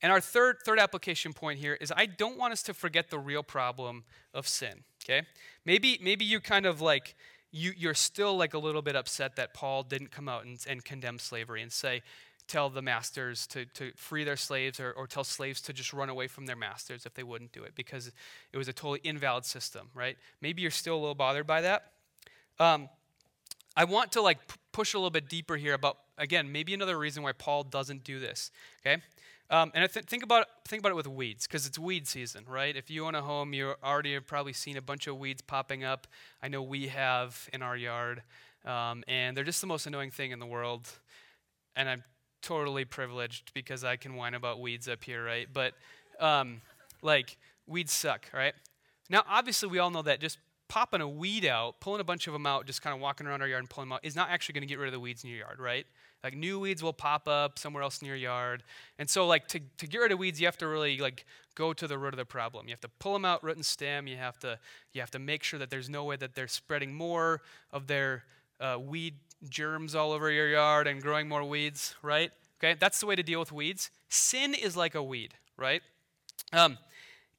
And 0.00 0.12
our 0.12 0.20
third, 0.20 0.58
third 0.64 0.78
application 0.78 1.32
point 1.32 1.58
here 1.58 1.76
is 1.80 1.92
I 1.94 2.06
don't 2.06 2.38
want 2.38 2.52
us 2.52 2.62
to 2.64 2.74
forget 2.74 3.10
the 3.10 3.18
real 3.18 3.42
problem 3.42 4.04
of 4.32 4.46
sin. 4.46 4.84
Okay? 5.04 5.26
Maybe, 5.64 5.98
maybe 6.02 6.24
you 6.24 6.40
kind 6.40 6.66
of 6.66 6.80
like, 6.80 7.14
you, 7.50 7.72
you're 7.76 7.94
still 7.94 8.36
like 8.36 8.54
a 8.54 8.58
little 8.58 8.82
bit 8.82 8.94
upset 8.94 9.36
that 9.36 9.54
Paul 9.54 9.82
didn't 9.82 10.10
come 10.10 10.28
out 10.28 10.44
and, 10.44 10.58
and 10.68 10.84
condemn 10.84 11.18
slavery 11.18 11.62
and 11.62 11.72
say, 11.72 12.02
tell 12.48 12.70
the 12.70 12.82
masters 12.82 13.46
to, 13.48 13.66
to 13.66 13.92
free 13.94 14.24
their 14.24 14.36
slaves 14.36 14.80
or, 14.80 14.92
or 14.92 15.06
tell 15.06 15.24
slaves 15.24 15.60
to 15.60 15.72
just 15.72 15.92
run 15.92 16.08
away 16.08 16.26
from 16.26 16.46
their 16.46 16.56
masters 16.56 17.06
if 17.06 17.14
they 17.14 17.22
wouldn't 17.22 17.52
do 17.52 17.62
it 17.62 17.74
because 17.76 18.10
it 18.52 18.56
was 18.56 18.68
a 18.68 18.72
totally 18.72 19.00
invalid 19.04 19.44
system, 19.44 19.90
right? 19.94 20.16
Maybe 20.40 20.62
you're 20.62 20.70
still 20.70 20.96
a 20.96 21.00
little 21.00 21.14
bothered 21.14 21.46
by 21.46 21.60
that. 21.60 21.92
Um, 22.58 22.88
I 23.76 23.84
want 23.84 24.12
to 24.12 24.22
like 24.22 24.48
p- 24.48 24.56
push 24.72 24.94
a 24.94 24.98
little 24.98 25.10
bit 25.10 25.28
deeper 25.28 25.56
here 25.56 25.74
about, 25.74 25.98
again, 26.16 26.50
maybe 26.50 26.74
another 26.74 26.98
reason 26.98 27.22
why 27.22 27.32
Paul 27.32 27.62
doesn't 27.62 28.02
do 28.02 28.18
this, 28.18 28.50
okay? 28.80 29.02
Um, 29.50 29.70
and 29.74 29.84
I 29.84 29.86
th- 29.86 30.06
think 30.06 30.22
about 30.22 30.46
think 30.66 30.80
about 30.80 30.90
it 30.90 30.96
with 30.96 31.06
weeds 31.06 31.46
because 31.46 31.66
it's 31.66 31.78
weed 31.78 32.06
season, 32.06 32.44
right? 32.46 32.76
If 32.76 32.90
you 32.90 33.06
own 33.06 33.14
a 33.14 33.22
home, 33.22 33.54
you 33.54 33.74
already 33.82 34.12
have 34.12 34.26
probably 34.26 34.52
seen 34.52 34.76
a 34.76 34.82
bunch 34.82 35.06
of 35.06 35.16
weeds 35.16 35.40
popping 35.40 35.84
up. 35.84 36.06
I 36.42 36.48
know 36.48 36.60
we 36.60 36.88
have 36.88 37.48
in 37.52 37.62
our 37.62 37.76
yard, 37.76 38.22
um, 38.66 39.04
and 39.08 39.34
they're 39.34 39.44
just 39.44 39.62
the 39.62 39.66
most 39.66 39.86
annoying 39.86 40.10
thing 40.10 40.32
in 40.32 40.38
the 40.38 40.46
world. 40.46 40.90
And 41.76 41.88
I'm 41.88 42.04
totally 42.42 42.84
privileged 42.84 43.52
because 43.54 43.84
I 43.84 43.96
can 43.96 44.14
whine 44.14 44.34
about 44.34 44.60
weeds 44.60 44.88
up 44.88 45.04
here, 45.04 45.24
right? 45.24 45.48
But 45.52 45.74
um, 46.20 46.60
like 47.02 47.36
weeds 47.66 47.92
suck, 47.92 48.26
right? 48.32 48.54
Now, 49.10 49.22
obviously, 49.28 49.68
we 49.68 49.78
all 49.78 49.90
know 49.90 50.02
that 50.02 50.20
just 50.20 50.38
popping 50.68 51.00
a 51.00 51.08
weed 51.08 51.46
out, 51.46 51.80
pulling 51.80 52.00
a 52.00 52.04
bunch 52.04 52.26
of 52.26 52.32
them 52.32 52.46
out, 52.46 52.66
just 52.66 52.82
kind 52.82 52.94
of 52.94 53.00
walking 53.00 53.26
around 53.26 53.40
our 53.40 53.48
yard 53.48 53.60
and 53.60 53.70
pulling 53.70 53.88
them 53.88 53.94
out, 53.94 54.04
is 54.04 54.14
not 54.14 54.28
actually 54.30 54.52
going 54.52 54.62
to 54.62 54.66
get 54.66 54.78
rid 54.78 54.86
of 54.86 54.92
the 54.92 55.00
weeds 55.00 55.24
in 55.24 55.30
your 55.30 55.40
yard, 55.40 55.58
right? 55.58 55.86
Like 56.22 56.36
new 56.36 56.58
weeds 56.58 56.82
will 56.82 56.92
pop 56.92 57.28
up 57.28 57.58
somewhere 57.58 57.82
else 57.82 58.02
in 58.02 58.06
your 58.06 58.16
yard. 58.16 58.62
And 58.98 59.08
so 59.08 59.26
like 59.26 59.46
to, 59.48 59.60
to 59.78 59.86
get 59.86 59.98
rid 59.98 60.12
of 60.12 60.18
weeds, 60.18 60.40
you 60.40 60.46
have 60.46 60.58
to 60.58 60.66
really 60.66 60.98
like 60.98 61.24
go 61.54 61.72
to 61.72 61.86
the 61.86 61.96
root 61.96 62.12
of 62.12 62.18
the 62.18 62.24
problem. 62.24 62.66
You 62.66 62.72
have 62.72 62.80
to 62.80 62.88
pull 62.98 63.12
them 63.12 63.24
out 63.24 63.42
root 63.42 63.56
and 63.56 63.64
stem. 63.64 64.06
You 64.06 64.16
have 64.16 64.38
to 64.40 64.58
you 64.92 65.00
have 65.00 65.12
to 65.12 65.18
make 65.18 65.42
sure 65.42 65.58
that 65.58 65.70
there's 65.70 65.88
no 65.88 66.04
way 66.04 66.16
that 66.16 66.34
they're 66.34 66.48
spreading 66.48 66.92
more 66.92 67.40
of 67.72 67.86
their 67.86 68.24
uh, 68.60 68.78
weed 68.80 69.14
germs 69.48 69.94
all 69.94 70.12
over 70.12 70.30
your 70.30 70.48
yard 70.48 70.86
and 70.86 71.02
growing 71.02 71.28
more 71.28 71.44
weeds, 71.44 71.94
right? 72.02 72.30
Okay, 72.58 72.76
that's 72.78 73.00
the 73.00 73.06
way 73.06 73.14
to 73.14 73.22
deal 73.22 73.40
with 73.40 73.52
weeds. 73.52 73.90
Sin 74.08 74.54
is 74.54 74.76
like 74.76 74.94
a 74.94 75.02
weed, 75.02 75.34
right? 75.56 75.82
Um, 76.52 76.78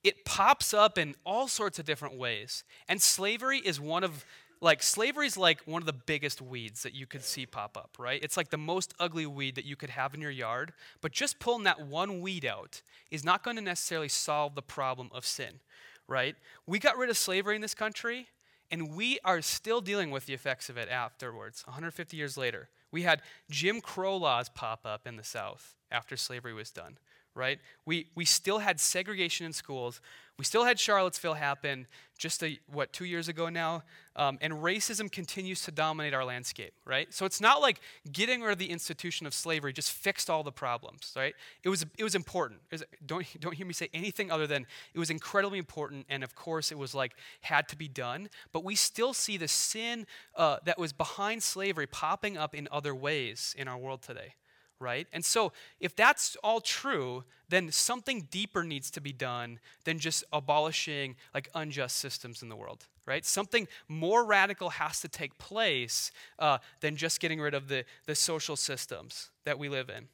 it 0.04 0.24
pops 0.24 0.74
up 0.74 0.98
in 0.98 1.16
all 1.26 1.48
sorts 1.48 1.80
of 1.80 1.86
different 1.86 2.18
ways. 2.18 2.64
And 2.88 3.02
slavery 3.02 3.60
is 3.60 3.80
one 3.80 4.04
of 4.04 4.26
like 4.62 4.84
slavery 4.84 5.26
is 5.26 5.38
like 5.38 5.62
one 5.66 5.82
of 5.82 5.86
the 5.86 5.94
biggest 5.94 6.42
weeds 6.42 6.84
that 6.84 6.94
you 6.94 7.06
could 7.06 7.24
see 7.24 7.46
pop 7.46 7.78
up, 7.78 7.96
right? 7.98 8.22
It's 8.22 8.36
like 8.36 8.50
the 8.50 8.58
most 8.58 8.94
ugly 9.00 9.26
weed 9.26 9.56
that 9.56 9.66
you 9.66 9.76
could 9.76 9.90
have 9.90 10.14
in 10.14 10.22
your 10.22 10.32
yard, 10.32 10.74
but 11.02 11.12
just 11.12 11.40
pulling 11.40 11.64
that 11.64 11.88
one 11.88 12.20
weed 12.20 12.46
out 12.46 12.82
is 13.10 13.24
not 13.24 13.44
going 13.44 13.56
to 13.56 13.62
necessarily 13.62 14.10
solve 14.10 14.56
the 14.56 14.62
problem 14.62 15.10
of 15.14 15.26
sin, 15.26 15.62
right? 16.08 16.36
We 16.68 16.78
got 16.78 16.98
rid 16.98 17.10
of 17.10 17.18
slavery 17.18 17.56
in 17.56 17.62
this 17.62 17.74
country, 17.74 18.28
and 18.72 18.96
we 18.96 19.20
are 19.24 19.42
still 19.42 19.82
dealing 19.82 20.12
with 20.12 20.26
the 20.26 20.34
effects 20.34 20.70
of 20.70 20.78
it 20.78 20.90
afterwards, 20.90 21.64
150 21.66 22.16
years 22.16 22.38
later. 22.38 22.70
We 22.92 23.04
had 23.04 23.22
Jim 23.50 23.82
Crow 23.82 24.18
laws 24.18 24.50
pop 24.50 24.86
up 24.86 25.06
in 25.06 25.16
the 25.16 25.24
South 25.24 25.76
after 25.92 26.18
slavery 26.18 26.54
was 26.54 26.72
done, 26.72 26.98
right? 27.36 27.60
We, 27.86 28.08
we 28.16 28.26
still 28.26 28.60
had 28.60 28.80
segregation 28.80 29.46
in 29.46 29.54
schools. 29.54 30.02
We 30.40 30.46
still 30.46 30.64
had 30.64 30.80
Charlottesville 30.80 31.34
happen 31.34 31.86
just 32.18 32.42
a, 32.44 32.58
what 32.72 32.94
two 32.94 33.04
years 33.04 33.28
ago 33.28 33.50
now, 33.50 33.84
um, 34.16 34.38
and 34.40 34.54
racism 34.54 35.12
continues 35.12 35.64
to 35.64 35.72
dominate 35.72 36.14
our 36.14 36.24
landscape, 36.24 36.74
right? 36.86 37.14
So 37.14 37.26
it's 37.26 37.42
not 37.42 37.62
like 37.62 37.82
getting 38.10 38.42
rid 38.42 38.54
of 38.54 38.58
the 38.58 38.70
institution 38.70 39.28
of 39.28 39.34
slavery 39.34 39.74
just 39.74 39.92
fixed 39.92 40.30
all 40.30 40.44
the 40.44 40.52
problems, 40.52 41.14
right? 41.16 41.34
It 41.64 41.68
was 41.68 41.86
it 41.98 42.06
was 42.06 42.16
important. 42.16 42.62
It 42.72 42.76
was, 42.76 42.84
don't 43.06 43.26
don't 43.42 43.54
hear 43.54 43.66
me 43.66 43.74
say 43.74 43.90
anything 43.94 44.32
other 44.32 44.48
than 44.48 44.66
it 44.94 45.00
was 45.00 45.10
incredibly 45.10 45.60
important, 45.60 46.06
and 46.10 46.24
of 46.24 46.36
course 46.36 46.72
it 46.72 46.78
was 46.78 46.96
like 46.96 47.14
had 47.42 47.68
to 47.70 47.76
be 47.76 47.90
done. 47.90 48.30
But 48.54 48.64
we 48.64 48.76
still 48.76 49.14
see 49.14 49.36
the 49.36 49.50
sin 49.50 50.08
uh, 50.38 50.60
that 50.64 50.80
was 50.80 50.94
behind 50.94 51.44
slavery 51.44 51.88
popping 51.88 52.38
up 52.38 52.56
in 52.56 52.70
other 52.72 52.96
ways 52.96 53.56
in 53.58 53.68
our 53.68 53.78
world 53.78 54.02
today 54.02 54.36
right? 54.80 55.08
And 55.12 55.24
so, 55.24 55.52
if 55.80 55.96
that's 55.96 56.38
all 56.44 56.62
true, 56.62 57.24
then 57.50 57.72
something 57.72 58.28
deeper 58.32 58.64
needs 58.64 58.92
to 58.92 59.02
be 59.02 59.12
done 59.12 59.60
than 59.84 60.00
just 60.00 60.24
abolishing 60.32 61.16
like 61.34 61.50
unjust 61.56 61.98
systems 61.98 62.42
in 62.42 62.50
the 62.50 62.56
world, 62.56 62.86
right? 63.06 63.26
Something 63.26 63.68
more 63.88 64.24
radical 64.24 64.70
has 64.70 65.02
to 65.02 65.08
take 65.08 65.38
place 65.38 66.12
uh, 66.38 66.60
than 66.80 66.96
just 66.96 67.20
getting 67.20 67.42
rid 67.42 67.54
of 67.54 67.68
the, 67.68 67.86
the 68.06 68.16
social 68.16 68.56
systems 68.56 69.32
that 69.46 69.58
we 69.58 69.68
live 69.68 69.90
in. 69.90 70.08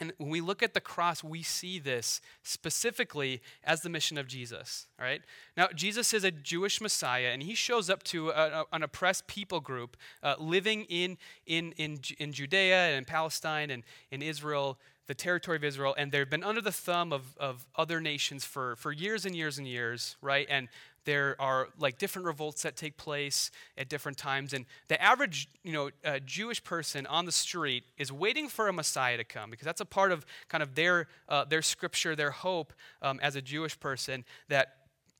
And 0.00 0.14
when 0.16 0.30
we 0.30 0.40
look 0.40 0.62
at 0.62 0.72
the 0.72 0.80
cross, 0.80 1.22
we 1.22 1.42
see 1.42 1.78
this 1.78 2.22
specifically 2.42 3.42
as 3.62 3.82
the 3.82 3.90
mission 3.90 4.16
of 4.16 4.26
Jesus, 4.26 4.86
right? 4.98 5.20
Now, 5.58 5.68
Jesus 5.74 6.14
is 6.14 6.24
a 6.24 6.30
Jewish 6.30 6.80
Messiah, 6.80 7.28
and 7.32 7.42
he 7.42 7.54
shows 7.54 7.90
up 7.90 8.02
to 8.04 8.30
a, 8.30 8.62
a, 8.62 8.64
an 8.72 8.82
oppressed 8.82 9.26
people 9.26 9.60
group 9.60 9.98
uh, 10.22 10.36
living 10.38 10.84
in, 10.84 11.18
in, 11.46 11.72
in, 11.72 12.00
in 12.18 12.32
Judea 12.32 12.86
and 12.88 12.96
in 12.96 13.04
Palestine 13.04 13.70
and 13.70 13.84
in 14.10 14.22
Israel, 14.22 14.78
the 15.10 15.14
territory 15.14 15.56
of 15.56 15.64
Israel, 15.64 15.92
and 15.98 16.12
they've 16.12 16.30
been 16.30 16.44
under 16.44 16.60
the 16.60 16.70
thumb 16.70 17.12
of, 17.12 17.36
of 17.36 17.66
other 17.74 18.00
nations 18.00 18.44
for, 18.44 18.76
for 18.76 18.92
years 18.92 19.26
and 19.26 19.34
years 19.34 19.58
and 19.58 19.66
years, 19.66 20.14
right? 20.22 20.46
And 20.48 20.68
there 21.04 21.34
are 21.40 21.70
like 21.80 21.98
different 21.98 22.26
revolts 22.26 22.62
that 22.62 22.76
take 22.76 22.96
place 22.96 23.50
at 23.76 23.88
different 23.88 24.16
times 24.16 24.52
and 24.52 24.66
the 24.86 25.02
average 25.02 25.48
you 25.64 25.72
know 25.72 25.88
uh, 26.04 26.18
jewish 26.26 26.62
person 26.62 27.06
on 27.06 27.24
the 27.24 27.32
street 27.32 27.84
is 27.96 28.12
waiting 28.12 28.50
for 28.50 28.68
a 28.68 28.72
messiah 28.72 29.16
to 29.16 29.24
come 29.24 29.50
because 29.50 29.64
that's 29.64 29.80
a 29.80 29.86
part 29.86 30.12
of 30.12 30.26
kind 30.48 30.62
of 30.62 30.74
their 30.74 31.08
uh, 31.30 31.42
their 31.46 31.62
scripture 31.62 32.14
their 32.14 32.30
hope 32.30 32.74
um, 33.00 33.18
as 33.22 33.34
a 33.34 33.40
jewish 33.40 33.80
person 33.80 34.26
that 34.50 34.74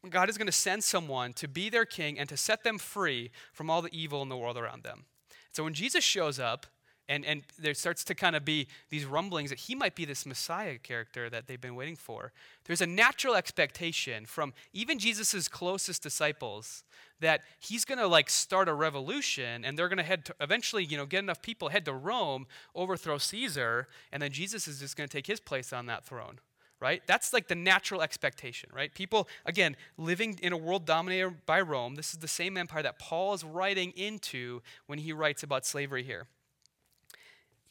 God 0.09 0.31
is 0.31 0.39
going 0.39 0.47
to 0.47 0.53
send 0.53 0.83
someone 0.83 1.33
to 1.35 1.49
be 1.49 1.69
their 1.69 1.85
king 1.85 2.19
and 2.19 2.29
to 2.29 2.37
set 2.37 2.63
them 2.63 2.79
free 2.79 3.31
from 3.53 3.69
all 3.69 3.83
the 3.83 3.91
evil 3.93 4.23
in 4.23 4.31
the 4.31 4.37
world 4.37 4.57
around 4.57 4.83
them. 4.83 5.05
So 5.53 5.65
when 5.65 5.75
Jesus 5.75 6.03
shows 6.03 6.39
up, 6.39 6.67
and, 7.11 7.27
and 7.27 7.43
there 7.59 7.75
starts 7.75 8.05
to 8.05 8.15
kind 8.15 8.37
of 8.37 8.45
be 8.45 8.69
these 8.89 9.05
rumblings 9.05 9.51
that 9.51 9.59
he 9.59 9.75
might 9.75 9.97
be 9.97 10.05
this 10.05 10.25
Messiah 10.25 10.79
character 10.79 11.29
that 11.29 11.49
they've 11.49 11.61
been 11.61 11.75
waiting 11.75 11.97
for. 11.97 12.33
There's 12.67 12.81
a 12.81 12.87
natural 12.87 13.35
expectation 13.35 14.25
from 14.27 14.55
even 14.73 15.01
Jesus' 15.01 15.49
closest 15.49 16.05
disciples 16.05 16.85
that 17.19 17.41
he's 17.59 17.85
going 17.85 17.99
to 17.99 18.07
like 18.07 18.31
start 18.31 18.69
a 18.69 18.75
revolution 18.75 19.65
and 19.65 19.77
they're 19.77 19.89
going 19.89 19.99
to 19.99 20.05
head 20.05 20.25
to 20.27 20.35
eventually, 20.41 20.85
you 20.85 20.97
know, 20.97 21.05
get 21.05 21.19
enough 21.19 21.43
people 21.43 21.71
head 21.71 21.85
to 21.87 21.93
Rome, 21.93 22.47
overthrow 22.77 23.19
Caesar, 23.19 23.89
and 24.13 24.23
then 24.23 24.31
Jesus 24.31 24.69
is 24.69 24.79
just 24.79 24.97
going 24.97 25.09
to 25.09 25.13
take 25.13 25.27
his 25.27 25.41
place 25.41 25.73
on 25.73 25.87
that 25.87 26.05
throne 26.05 26.39
right? 26.83 27.03
That's 27.07 27.35
like 27.35 27.47
the 27.47 27.55
natural 27.55 28.01
expectation, 28.01 28.71
right? 28.73 28.95
People, 28.95 29.29
again, 29.45 29.77
living 29.99 30.39
in 30.43 30.55
a 30.55 30.57
world 30.57 30.87
dominated 30.87 31.45
by 31.45 31.61
Rome, 31.61 31.95
this 31.95 32.15
is 32.15 32.21
the 32.21 32.27
same 32.27 32.57
empire 32.57 32.83
that 32.83 32.99
Paul 32.99 33.35
is 33.35 33.45
writing 33.45 33.91
into 33.97 34.63
when 34.87 34.99
he 34.99 35.13
writes 35.13 35.43
about 35.43 35.67
slavery 35.67 36.03
here. 36.03 36.27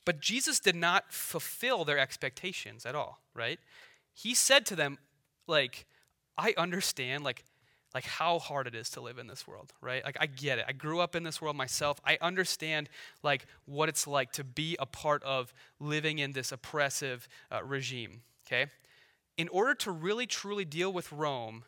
But 0.09 0.21
Jesus 0.21 0.59
did 0.59 0.75
not 0.75 1.13
fulfill 1.13 1.85
their 1.85 1.99
expectations 1.99 2.83
at 2.83 2.95
all, 2.95 3.19
right? 3.35 3.59
He 4.11 4.33
said 4.33 4.65
to 4.65 4.75
them, 4.75 4.97
like, 5.45 5.85
I 6.35 6.55
understand, 6.57 7.23
like, 7.23 7.43
like 7.93 8.05
how 8.05 8.39
hard 8.39 8.65
it 8.65 8.73
is 8.73 8.89
to 8.91 9.01
live 9.01 9.19
in 9.19 9.27
this 9.27 9.45
world, 9.45 9.71
right? 9.81 10.03
Like 10.03 10.17
I 10.19 10.25
get 10.25 10.57
it. 10.57 10.65
I 10.67 10.71
grew 10.71 10.99
up 10.99 11.15
in 11.15 11.21
this 11.21 11.39
world 11.39 11.55
myself. 11.55 12.01
I 12.03 12.17
understand 12.21 12.89
like 13.21 13.45
what 13.65 13.87
it's 13.87 14.07
like 14.07 14.31
to 14.31 14.43
be 14.43 14.75
a 14.79 14.87
part 14.87 15.21
of 15.21 15.53
living 15.79 16.17
in 16.17 16.31
this 16.31 16.51
oppressive 16.51 17.27
uh, 17.51 17.63
regime, 17.63 18.21
okay? 18.47 18.71
In 19.37 19.47
order 19.49 19.75
to 19.75 19.91
really 19.91 20.25
truly 20.25 20.65
deal 20.65 20.91
with 20.91 21.11
Rome 21.11 21.65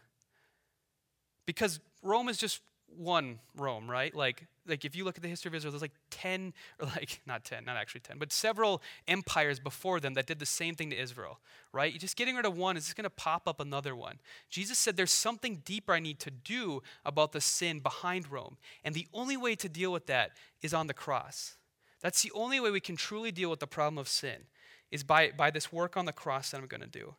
because 1.46 1.80
Rome 2.02 2.28
is 2.28 2.40
just 2.40 2.62
one 2.98 3.40
Rome, 3.56 3.90
right? 3.90 4.14
Like 4.16 4.48
like 4.68 4.86
if 4.86 4.96
you 4.96 5.04
look 5.04 5.18
at 5.18 5.24
the 5.24 5.30
history 5.30 5.50
of 5.50 5.56
Israel, 5.56 5.72
there's 5.72 5.82
like 5.82 5.96
10, 6.12 6.54
or 6.80 6.88
like, 6.88 7.22
not 7.28 7.44
10, 7.44 7.66
not 7.66 7.78
actually 7.78 8.02
10, 8.02 8.18
but 8.18 8.32
several 8.32 8.82
empires 9.08 9.60
before 9.60 10.00
them 10.00 10.14
that 10.14 10.28
did 10.28 10.40
the 10.40 10.46
same 10.46 10.76
thing 10.76 10.90
to 10.92 11.00
Israel, 11.00 11.40
right? 11.74 11.92
You're 11.92 12.00
just 12.00 12.16
getting 12.16 12.36
rid 12.36 12.46
of 12.46 12.58
one 12.58 12.78
is 12.78 12.86
just 12.86 12.96
going 12.96 13.04
to 13.04 13.10
pop 13.10 13.48
up 13.48 13.60
another 13.60 13.96
one. 13.96 14.20
Jesus 14.50 14.78
said, 14.78 14.98
There's 14.98 15.12
something 15.12 15.62
deeper 15.66 15.94
I 15.94 16.00
need 16.00 16.20
to 16.20 16.32
do 16.32 16.82
about 17.06 17.32
the 17.32 17.42
sin 17.42 17.80
behind 17.80 18.32
Rome. 18.32 18.58
And 18.84 18.94
the 18.94 19.08
only 19.14 19.38
way 19.38 19.56
to 19.56 19.70
deal 19.70 19.92
with 19.92 20.08
that 20.08 20.32
is 20.62 20.74
on 20.74 20.88
the 20.88 20.94
cross. 20.94 21.58
That's 22.02 22.22
the 22.22 22.32
only 22.34 22.60
way 22.60 22.72
we 22.72 22.80
can 22.80 22.96
truly 22.96 23.32
deal 23.32 23.50
with 23.50 23.60
the 23.60 23.68
problem 23.68 23.98
of 23.98 24.08
sin, 24.08 24.46
is 24.90 25.04
by, 25.04 25.32
by 25.36 25.52
this 25.52 25.72
work 25.72 25.98
on 25.98 26.06
the 26.06 26.14
cross 26.14 26.52
that 26.52 26.58
I'm 26.58 26.68
going 26.68 26.82
to 26.82 26.88
do 26.88 27.16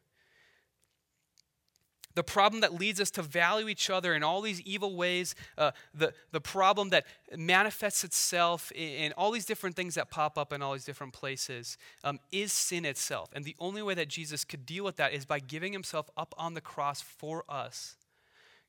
the 2.15 2.23
problem 2.23 2.61
that 2.61 2.75
leads 2.75 3.01
us 3.01 3.11
to 3.13 3.23
value 3.23 3.69
each 3.69 3.91
other 3.91 4.15
in 4.15 4.23
all 4.23 4.41
these 4.41 4.61
evil 4.63 4.97
ways, 4.97 5.35
uh, 5.57 5.73
the, 5.95 6.13
the 6.31 6.41
problem 6.41 6.91
that 6.91 7.07
manifests 7.37 8.05
itself 8.05 8.71
in, 8.73 8.89
in, 8.89 9.13
all 9.13 9.31
these 9.31 9.47
different 9.47 9.77
things 9.77 9.95
that 9.95 10.11
pop 10.11 10.37
up 10.37 10.53
in 10.53 10.63
all 10.63 10.73
these 10.73 10.85
different 10.85 11.13
places, 11.13 11.79
um, 12.05 12.19
is 12.31 12.53
sin 12.53 12.85
itself. 12.85 13.31
And 13.33 13.45
the 13.45 13.57
only 13.59 13.83
way 13.83 13.95
that 13.95 14.09
Jesus 14.09 14.45
could 14.45 14.67
deal 14.67 14.85
with 14.85 14.97
that 14.97 15.13
is 15.13 15.25
by 15.25 15.39
giving 15.39 15.73
himself 15.73 16.11
up 16.17 16.35
on 16.37 16.55
the 16.55 16.61
cross 16.61 17.01
for 17.01 17.45
us, 17.49 17.97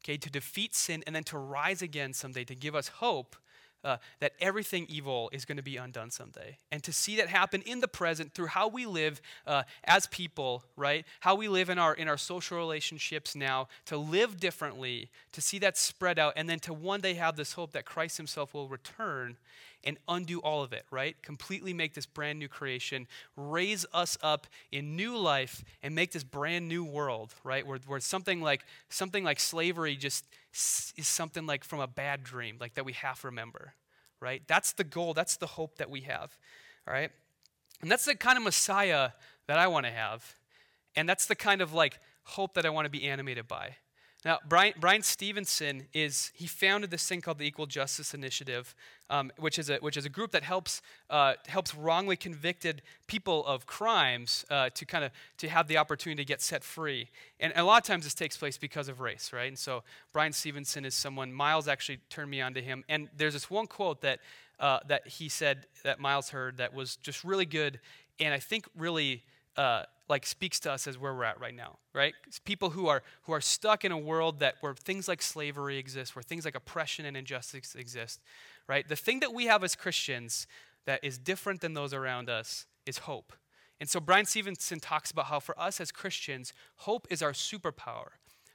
okay, 0.03 0.17
to 0.17 0.29
defeat 0.29 0.75
sin 0.75 1.03
and 1.05 1.15
then 1.15 1.23
to 1.25 1.37
rise 1.37 1.81
again 1.81 2.13
someday 2.13 2.43
to 2.45 2.55
give 2.55 2.75
us 2.75 2.87
hope 2.87 3.35
uh, 3.83 3.97
that 4.19 4.33
everything 4.39 4.85
evil 4.89 5.29
is 5.33 5.45
going 5.45 5.57
to 5.57 5.63
be 5.63 5.77
undone 5.77 6.11
someday. 6.11 6.57
And 6.71 6.83
to 6.83 6.93
see 6.93 7.15
that 7.17 7.27
happen 7.27 7.61
in 7.63 7.79
the 7.79 7.87
present 7.87 8.33
through 8.33 8.47
how 8.47 8.67
we 8.67 8.85
live 8.85 9.21
uh, 9.45 9.63
as 9.83 10.07
people, 10.07 10.63
right? 10.75 11.05
How 11.21 11.35
we 11.35 11.47
live 11.47 11.69
in 11.69 11.77
our, 11.77 11.93
in 11.93 12.07
our 12.07 12.17
social 12.17 12.57
relationships 12.57 13.35
now, 13.35 13.67
to 13.85 13.97
live 13.97 14.39
differently, 14.39 15.09
to 15.31 15.41
see 15.41 15.59
that 15.59 15.77
spread 15.77 16.19
out, 16.19 16.33
and 16.35 16.49
then 16.49 16.59
to 16.59 16.73
one 16.73 17.01
day 17.01 17.13
have 17.15 17.35
this 17.35 17.53
hope 17.53 17.73
that 17.73 17.85
Christ 17.85 18.17
himself 18.17 18.53
will 18.53 18.67
return 18.67 19.37
and 19.83 19.97
undo 20.07 20.39
all 20.39 20.63
of 20.63 20.73
it, 20.73 20.85
right? 20.91 21.21
Completely 21.21 21.73
make 21.73 21.93
this 21.93 22.05
brand 22.05 22.39
new 22.39 22.47
creation, 22.47 23.07
raise 23.35 23.85
us 23.93 24.17
up 24.21 24.47
in 24.71 24.95
new 24.95 25.17
life, 25.17 25.63
and 25.81 25.93
make 25.93 26.11
this 26.11 26.23
brand 26.23 26.67
new 26.67 26.83
world, 26.83 27.33
right? 27.43 27.65
Where, 27.65 27.79
where 27.85 27.99
something 27.99 28.41
like 28.41 28.61
something 28.89 29.23
like 29.23 29.39
slavery 29.39 29.95
just 29.95 30.25
is 30.53 31.07
something 31.07 31.45
like 31.45 31.63
from 31.63 31.79
a 31.79 31.87
bad 31.87 32.23
dream, 32.23 32.57
like 32.59 32.75
that 32.75 32.85
we 32.85 32.93
half 32.93 33.23
remember, 33.23 33.73
right? 34.19 34.41
That's 34.47 34.73
the 34.73 34.83
goal, 34.83 35.13
that's 35.13 35.37
the 35.37 35.47
hope 35.47 35.77
that 35.77 35.89
we 35.89 36.01
have, 36.01 36.37
right? 36.87 37.11
And 37.81 37.91
that's 37.91 38.05
the 38.05 38.15
kind 38.15 38.37
of 38.37 38.43
Messiah 38.43 39.09
that 39.47 39.59
I 39.59 39.67
want 39.67 39.85
to 39.85 39.91
have. 39.91 40.35
And 40.95 41.09
that's 41.09 41.25
the 41.25 41.35
kind 41.35 41.61
of 41.61 41.73
like 41.73 41.99
hope 42.23 42.53
that 42.53 42.65
I 42.65 42.69
want 42.69 42.85
to 42.85 42.89
be 42.89 43.03
animated 43.03 43.47
by. 43.47 43.75
Now, 44.25 44.39
Brian, 44.47 44.73
Bryan 44.79 45.01
Stevenson 45.01 45.87
is, 45.93 46.31
he 46.33 46.47
founded 46.47 46.91
this 46.91 47.05
thing 47.05 47.19
called 47.19 47.39
the 47.39 47.45
Equal 47.45 47.65
Justice 47.65 48.13
Initiative, 48.13 48.73
um, 49.09 49.31
which, 49.37 49.59
is 49.59 49.69
a, 49.69 49.77
which 49.77 49.97
is 49.97 50.05
a 50.05 50.09
group 50.09 50.31
that 50.31 50.43
helps, 50.43 50.81
uh, 51.09 51.33
helps 51.47 51.75
wrongly 51.75 52.15
convicted 52.15 52.81
people 53.07 53.45
of 53.45 53.65
crimes 53.65 54.45
uh, 54.49 54.69
to 54.75 54.85
kind 54.85 55.03
of, 55.03 55.11
to 55.37 55.49
have 55.49 55.67
the 55.67 55.77
opportunity 55.77 56.23
to 56.23 56.27
get 56.27 56.41
set 56.41 56.63
free. 56.63 57.09
And 57.41 57.51
a 57.55 57.63
lot 57.63 57.81
of 57.81 57.87
times 57.87 58.05
this 58.05 58.13
takes 58.13 58.37
place 58.37 58.57
because 58.57 58.87
of 58.87 59.01
race, 59.01 59.31
right? 59.33 59.49
And 59.49 59.59
so 59.59 59.83
Bryan 60.13 60.31
Stevenson 60.31 60.85
is 60.85 60.95
someone, 60.95 61.33
Miles 61.33 61.67
actually 61.67 61.99
turned 62.09 62.31
me 62.31 62.39
on 62.39 62.53
to 62.53 62.61
him. 62.61 62.85
And 62.87 63.09
there's 63.17 63.33
this 63.33 63.49
one 63.49 63.67
quote 63.67 64.01
that, 64.01 64.19
uh, 64.57 64.79
that 64.87 65.05
he 65.05 65.27
said, 65.27 65.65
that 65.83 65.99
Miles 65.99 66.29
heard, 66.29 66.57
that 66.57 66.73
was 66.73 66.95
just 66.95 67.25
really 67.25 67.45
good, 67.45 67.81
and 68.19 68.33
I 68.33 68.39
think 68.39 68.67
really 68.77 69.23
uh, 69.57 69.83
like 70.09 70.25
speaks 70.25 70.59
to 70.61 70.71
us 70.71 70.87
as 70.87 70.97
where 70.97 71.13
we're 71.13 71.23
at 71.23 71.39
right 71.39 71.55
now, 71.55 71.77
right? 71.93 72.13
It's 72.27 72.39
people 72.39 72.71
who 72.71 72.87
are 72.87 73.03
who 73.23 73.33
are 73.33 73.41
stuck 73.41 73.85
in 73.85 73.91
a 73.91 73.97
world 73.97 74.39
that 74.39 74.55
where 74.61 74.73
things 74.73 75.07
like 75.07 75.21
slavery 75.21 75.77
exist, 75.77 76.15
where 76.15 76.23
things 76.23 76.45
like 76.45 76.55
oppression 76.55 77.05
and 77.05 77.15
injustice 77.15 77.75
exist, 77.75 78.21
right? 78.67 78.87
The 78.87 78.95
thing 78.95 79.19
that 79.21 79.33
we 79.33 79.45
have 79.45 79.63
as 79.63 79.75
Christians 79.75 80.47
that 80.85 81.03
is 81.03 81.17
different 81.17 81.61
than 81.61 81.73
those 81.73 81.93
around 81.93 82.29
us 82.29 82.65
is 82.85 82.99
hope. 82.99 83.33
And 83.79 83.89
so 83.89 83.99
Bryan 83.99 84.25
Stevenson 84.25 84.79
talks 84.79 85.11
about 85.11 85.25
how 85.25 85.39
for 85.39 85.59
us 85.59 85.81
as 85.81 85.91
Christians, 85.91 86.53
hope 86.77 87.07
is 87.09 87.21
our 87.21 87.33
superpower. 87.33 88.09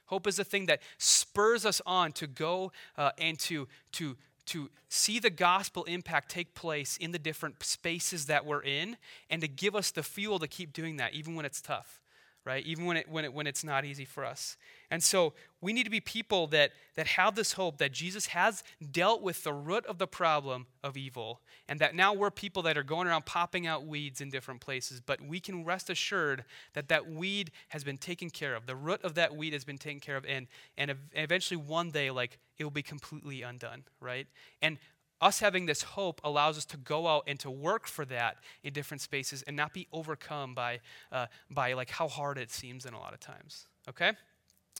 Hope 0.05 0.25
is 0.25 0.37
the 0.37 0.43
thing 0.43 0.65
that 0.65 0.81
spurs 0.97 1.65
us 1.65 1.81
on 1.85 2.11
to 2.13 2.25
go 2.25 2.71
uh, 2.97 3.11
and 3.19 3.37
to, 3.39 3.67
to, 3.91 4.17
to 4.49 4.69
see 4.89 5.19
the 5.19 5.29
gospel 5.29 5.83
impact 5.85 6.29
take 6.29 6.53
place 6.53 6.97
in 6.97 7.11
the 7.11 7.19
different 7.19 7.63
spaces 7.63 8.25
that 8.25 8.45
we're 8.45 8.63
in 8.63 8.97
and 9.29 9.41
to 9.41 9.47
give 9.47 9.75
us 9.75 9.91
the 9.91 10.03
fuel 10.03 10.39
to 10.39 10.47
keep 10.47 10.73
doing 10.73 10.97
that 10.97 11.13
even 11.13 11.35
when 11.35 11.45
it's 11.45 11.61
tough 11.61 12.01
right 12.45 12.65
even 12.65 12.85
when, 12.85 12.97
it, 12.97 13.09
when, 13.09 13.25
it, 13.25 13.33
when 13.33 13.47
it's 13.47 13.63
not 13.63 13.85
easy 13.85 14.05
for 14.05 14.25
us 14.25 14.57
and 14.91 15.03
so 15.03 15.33
we 15.61 15.73
need 15.73 15.83
to 15.83 15.89
be 15.89 15.99
people 15.99 16.47
that, 16.47 16.71
that 16.95 17.05
have 17.07 17.35
this 17.35 17.53
hope 17.53 17.77
that 17.77 17.91
Jesus 17.91 18.27
has 18.27 18.63
dealt 18.91 19.21
with 19.21 19.43
the 19.43 19.53
root 19.53 19.85
of 19.85 19.97
the 19.97 20.07
problem 20.07 20.67
of 20.83 20.97
evil, 20.97 21.41
and 21.67 21.79
that 21.79 21.93
now 21.93 22.13
we're 22.13 22.31
people 22.31 22.63
that 22.63 22.77
are 22.77 22.83
going 22.83 23.07
around 23.07 23.25
popping 23.25 23.67
out 23.67 23.85
weeds 23.85 24.21
in 24.21 24.29
different 24.29 24.61
places, 24.61 24.99
but 24.99 25.21
we 25.21 25.39
can 25.39 25.63
rest 25.63 25.89
assured 25.89 26.43
that 26.73 26.87
that 26.87 27.09
weed 27.09 27.51
has 27.69 27.83
been 27.83 27.97
taken 27.97 28.29
care 28.29 28.55
of. 28.55 28.65
The 28.65 28.75
root 28.75 29.01
of 29.03 29.15
that 29.15 29.35
weed 29.35 29.53
has 29.53 29.63
been 29.63 29.77
taken 29.77 29.99
care 29.99 30.17
of, 30.17 30.25
and, 30.25 30.47
and 30.77 30.95
eventually 31.13 31.57
one 31.57 31.91
day, 31.91 32.09
like, 32.09 32.39
it 32.57 32.63
will 32.63 32.71
be 32.71 32.83
completely 32.83 33.41
undone, 33.41 33.83
right? 33.99 34.27
And 34.61 34.79
us 35.21 35.39
having 35.39 35.65
this 35.65 35.81
hope 35.81 36.21
allows 36.23 36.57
us 36.57 36.65
to 36.65 36.77
go 36.77 37.07
out 37.07 37.23
and 37.27 37.39
to 37.39 37.51
work 37.51 37.87
for 37.87 38.05
that 38.05 38.37
in 38.63 38.73
different 38.73 39.01
spaces 39.01 39.41
and 39.43 39.55
not 39.55 39.73
be 39.73 39.87
overcome 39.91 40.55
by, 40.55 40.79
uh, 41.11 41.25
by 41.49 41.73
like 41.73 41.89
how 41.89 42.07
hard 42.07 42.37
it 42.37 42.51
seems 42.51 42.85
in 42.85 42.93
a 42.93 42.99
lot 42.99 43.13
of 43.13 43.19
times 43.19 43.67
okay 43.87 44.13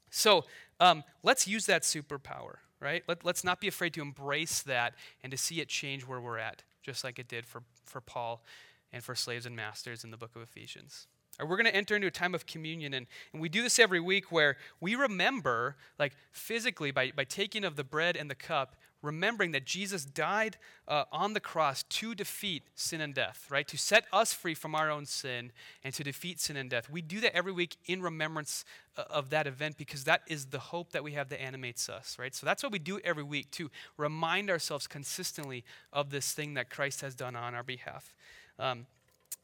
so 0.10 0.46
um, 0.80 1.04
let's 1.24 1.48
use 1.48 1.66
that 1.68 1.84
superpower, 1.84 2.56
right? 2.80 3.04
Let, 3.08 3.26
let's 3.26 3.44
not 3.44 3.60
be 3.60 3.68
afraid 3.68 3.94
to 3.96 4.02
embrace 4.02 4.62
that 4.64 4.96
and 5.24 5.32
to 5.32 5.38
see 5.38 5.62
it 5.62 5.68
change 5.68 6.08
where 6.08 6.20
we're 6.20 6.38
at, 6.38 6.64
just 6.82 7.04
like 7.04 7.20
it 7.20 7.28
did 7.28 7.46
for, 7.46 7.64
for 7.86 8.02
Paul 8.02 8.44
and 8.92 9.04
for 9.04 9.16
slaves 9.16 9.46
and 9.46 9.56
masters 9.56 10.04
in 10.04 10.12
the 10.12 10.18
book 10.18 10.36
of 10.36 10.42
Ephesians. 10.42 11.08
We're 11.40 11.56
going 11.56 11.66
to 11.66 11.76
enter 11.76 11.96
into 11.96 12.08
a 12.08 12.12
time 12.12 12.36
of 12.36 12.46
communion, 12.46 12.94
and, 12.94 13.08
and 13.32 13.42
we 13.42 13.48
do 13.48 13.62
this 13.62 13.80
every 13.80 14.02
week 14.02 14.30
where 14.30 14.58
we 14.82 14.96
remember, 14.96 15.78
like 15.98 16.12
physically, 16.32 16.92
by, 16.92 17.14
by 17.16 17.24
taking 17.24 17.64
of 17.64 17.78
the 17.78 17.84
bread 17.86 18.18
and 18.18 18.30
the 18.30 18.36
cup, 18.36 18.76
remembering 19.02 19.52
that 19.52 19.66
Jesus 19.66 20.06
died 20.06 20.58
uh, 20.88 21.06
on 21.12 21.34
the 21.34 21.40
cross 21.40 21.84
to 21.84 22.14
defeat 22.14 22.64
sin 22.76 23.02
and 23.02 23.14
death, 23.14 23.48
right? 23.50 23.68
To 23.68 23.78
set 23.78 24.06
us 24.12 24.34
free 24.34 24.54
from 24.54 24.76
our 24.76 24.90
own 24.90 25.06
sin 25.06 25.52
and 25.84 25.94
to 25.94 26.04
defeat 26.04 26.40
sin 26.40 26.58
and 26.58 26.70
death. 26.70 26.90
We 26.90 27.02
do 27.02 27.20
that 27.22 27.36
every 27.36 27.52
week 27.52 27.78
in 27.86 28.02
remembrance 28.02 28.66
uh, 28.98 29.04
of 29.10 29.30
that 29.30 29.48
event 29.48 29.78
because 29.78 30.04
that 30.04 30.22
is 30.28 30.48
the 30.48 30.60
hope 30.60 30.92
that 30.92 31.04
we 31.04 31.14
have 31.14 31.30
that 31.30 31.42
animates 31.42 31.88
us, 31.88 32.18
right? 32.20 32.36
So 32.36 32.46
that's 32.46 32.64
what 32.64 32.72
we 32.72 32.80
do 32.80 33.00
every 33.04 33.24
week 33.24 33.52
to 33.52 33.72
remind 33.98 34.50
ourselves 34.50 34.88
consistently 34.88 35.64
of 35.94 36.10
this 36.10 36.34
thing 36.34 36.56
that 36.56 36.70
Christ 36.70 37.02
has 37.02 37.16
done 37.16 37.36
on 37.36 37.56
our 37.56 37.64
behalf. 37.64 38.14
Um, 38.58 38.86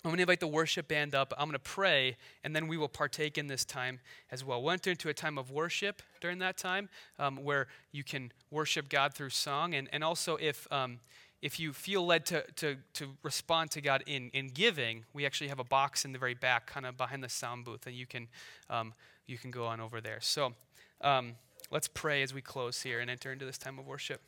I'm 0.06 0.12
going 0.12 0.18
to 0.18 0.24
invite 0.24 0.40
the 0.40 0.48
worship 0.48 0.88
band 0.88 1.16
up. 1.16 1.34
I'm 1.38 1.48
going 1.48 1.54
to 1.54 1.60
pray, 1.60 2.16
and 2.44 2.56
then 2.56 2.68
we 2.68 2.78
will 2.78 2.88
partake 2.88 3.38
in 3.38 3.48
this 3.48 3.66
time 3.66 4.00
as 4.32 4.46
well. 4.46 4.62
We'll 4.62 4.72
enter 4.72 4.92
into 4.92 5.10
a 5.10 5.14
time 5.14 5.38
of 5.38 5.52
worship 5.52 6.02
during 6.22 6.40
that 6.40 6.58
time 6.58 6.90
um, 7.18 7.38
where 7.38 7.68
you 7.92 8.04
can 8.04 8.32
worship 8.52 8.88
God 8.88 9.14
through 9.14 9.32
song. 9.32 9.74
And, 9.74 9.90
and 9.92 10.04
also, 10.04 10.38
if, 10.38 10.72
um, 10.72 11.00
if 11.42 11.60
you 11.60 11.74
feel 11.74 12.06
led 12.06 12.26
to, 12.28 12.44
to, 12.58 12.78
to 12.94 13.18
respond 13.24 13.72
to 13.72 13.82
God 13.82 14.04
in, 14.06 14.30
in 14.30 14.50
giving, 14.50 15.06
we 15.14 15.26
actually 15.26 15.48
have 15.48 15.60
a 15.60 15.64
box 15.64 16.06
in 16.06 16.12
the 16.12 16.20
very 16.20 16.36
back, 16.36 16.68
kind 16.68 16.86
of 16.86 16.96
behind 16.96 17.24
the 17.24 17.30
sound 17.30 17.66
booth, 17.66 17.88
and 17.88 17.96
you 17.96 18.06
can, 18.06 18.28
um, 18.70 18.94
you 19.26 19.38
can 19.38 19.50
go 19.50 19.66
on 19.66 19.82
over 19.82 20.00
there. 20.00 20.20
So, 20.22 20.54
um, 21.02 21.34
Let's 21.72 21.88
pray 21.88 22.22
as 22.22 22.34
we 22.34 22.42
close 22.42 22.84
here 22.84 23.00
and 23.00 23.10
enter 23.10 23.32
into 23.32 23.46
this 23.46 23.58
time 23.58 23.80
of 23.80 23.88
worship. 23.88 24.22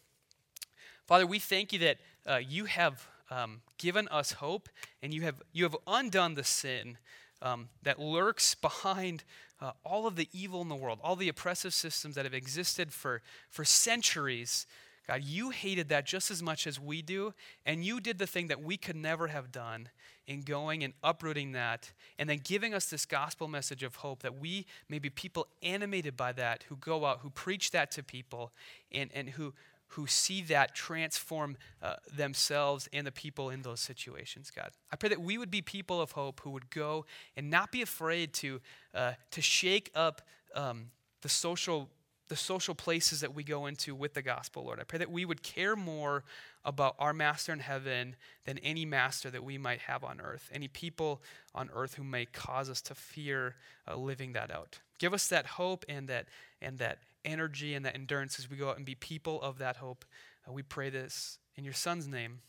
Father, 1.05 1.25
we 1.25 1.39
thank 1.39 1.71
you 1.71 1.79
that 1.79 1.97
uh, 2.25 2.37
you 2.37 2.65
have 2.65 3.07
um, 3.29 3.61
given 3.77 4.07
us 4.09 4.33
hope 4.33 4.69
and 5.01 5.13
you 5.13 5.21
have, 5.23 5.41
you 5.51 5.63
have 5.63 5.75
undone 5.85 6.35
the 6.35 6.43
sin 6.43 6.97
um, 7.41 7.69
that 7.83 7.99
lurks 7.99 8.55
behind 8.55 9.23
uh, 9.61 9.71
all 9.83 10.07
of 10.07 10.15
the 10.15 10.27
evil 10.31 10.61
in 10.61 10.69
the 10.69 10.75
world, 10.75 10.99
all 11.03 11.15
the 11.15 11.29
oppressive 11.29 11.73
systems 11.73 12.15
that 12.15 12.25
have 12.25 12.33
existed 12.33 12.91
for, 12.91 13.21
for 13.49 13.65
centuries. 13.65 14.65
God, 15.07 15.23
you 15.23 15.51
hated 15.51 15.89
that 15.89 16.05
just 16.05 16.29
as 16.29 16.43
much 16.43 16.67
as 16.67 16.79
we 16.79 17.01
do, 17.01 17.33
and 17.65 17.83
you 17.83 17.99
did 17.99 18.17
the 18.17 18.27
thing 18.27 18.47
that 18.47 18.61
we 18.61 18.77
could 18.77 18.95
never 18.95 19.27
have 19.27 19.51
done 19.51 19.89
in 20.27 20.41
going 20.41 20.83
and 20.83 20.93
uprooting 21.01 21.53
that, 21.53 21.91
and 22.19 22.29
then 22.29 22.41
giving 22.43 22.73
us 22.73 22.87
this 22.87 23.05
gospel 23.05 23.47
message 23.47 23.81
of 23.81 23.95
hope 23.95 24.21
that 24.23 24.37
we 24.39 24.65
may 24.89 24.99
be 24.99 25.09
people 25.09 25.47
animated 25.63 26.17
by 26.17 26.33
that, 26.33 26.65
who 26.67 26.75
go 26.75 27.05
out, 27.05 27.19
who 27.21 27.29
preach 27.29 27.71
that 27.71 27.89
to 27.91 28.03
people, 28.03 28.51
and, 28.91 29.09
and 29.13 29.29
who, 29.29 29.53
who 29.89 30.07
see 30.07 30.41
that 30.43 30.75
transform 30.75 31.57
uh, 31.81 31.95
themselves 32.15 32.89
and 32.91 33.07
the 33.07 33.11
people 33.11 33.49
in 33.49 33.61
those 33.61 33.79
situations, 33.79 34.51
God. 34.51 34.71
I 34.91 34.95
pray 34.95 35.09
that 35.09 35.21
we 35.21 35.37
would 35.37 35.51
be 35.51 35.61
people 35.61 36.01
of 36.01 36.11
hope 36.11 36.41
who 36.41 36.51
would 36.51 36.69
go 36.69 37.05
and 37.35 37.49
not 37.49 37.71
be 37.71 37.81
afraid 37.81 38.33
to, 38.35 38.61
uh, 38.93 39.13
to 39.31 39.41
shake 39.41 39.91
up 39.95 40.21
um, 40.55 40.91
the 41.21 41.29
social 41.29 41.89
the 42.27 42.35
social 42.35 42.75
places 42.75 43.21
that 43.21 43.33
we 43.33 43.43
go 43.43 43.67
into 43.67 43.95
with 43.95 44.13
the 44.13 44.21
gospel, 44.21 44.65
Lord. 44.65 44.79
I 44.79 44.83
pray 44.83 44.99
that 44.99 45.11
we 45.11 45.23
would 45.23 45.43
care 45.43 45.75
more 45.75 46.23
about 46.65 46.95
our 46.99 47.13
master 47.13 47.53
in 47.53 47.59
heaven 47.59 48.15
than 48.45 48.57
any 48.59 48.85
master 48.85 49.31
that 49.31 49.43
we 49.43 49.57
might 49.57 49.79
have 49.79 50.03
on 50.03 50.19
earth, 50.19 50.49
any 50.53 50.67
people 50.67 51.21
on 51.55 51.69
earth 51.73 51.95
who 51.95 52.03
may 52.03 52.25
cause 52.25 52.69
us 52.69 52.81
to 52.81 52.95
fear 52.95 53.55
uh, 53.87 53.95
living 53.95 54.33
that 54.33 54.51
out. 54.51 54.79
Give 54.99 55.13
us 55.13 55.27
that 55.27 55.45
hope 55.45 55.85
and 55.87 56.09
that 56.09 56.27
and 56.61 56.77
that 56.79 56.99
energy 57.27 57.75
and 57.75 57.85
that 57.85 57.95
endurance 57.95 58.39
as 58.39 58.49
we 58.49 58.57
go 58.57 58.69
out 58.69 58.77
and 58.77 58.85
be 58.85 58.95
people 58.95 59.41
of 59.41 59.59
that 59.59 59.77
hope. 59.77 60.05
Uh, 60.47 60.53
we 60.53 60.63
pray 60.63 60.89
this 60.89 61.37
in 61.55 61.63
your 61.63 61.73
son's 61.73 62.07
name. 62.07 62.39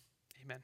Amen. 0.45 0.63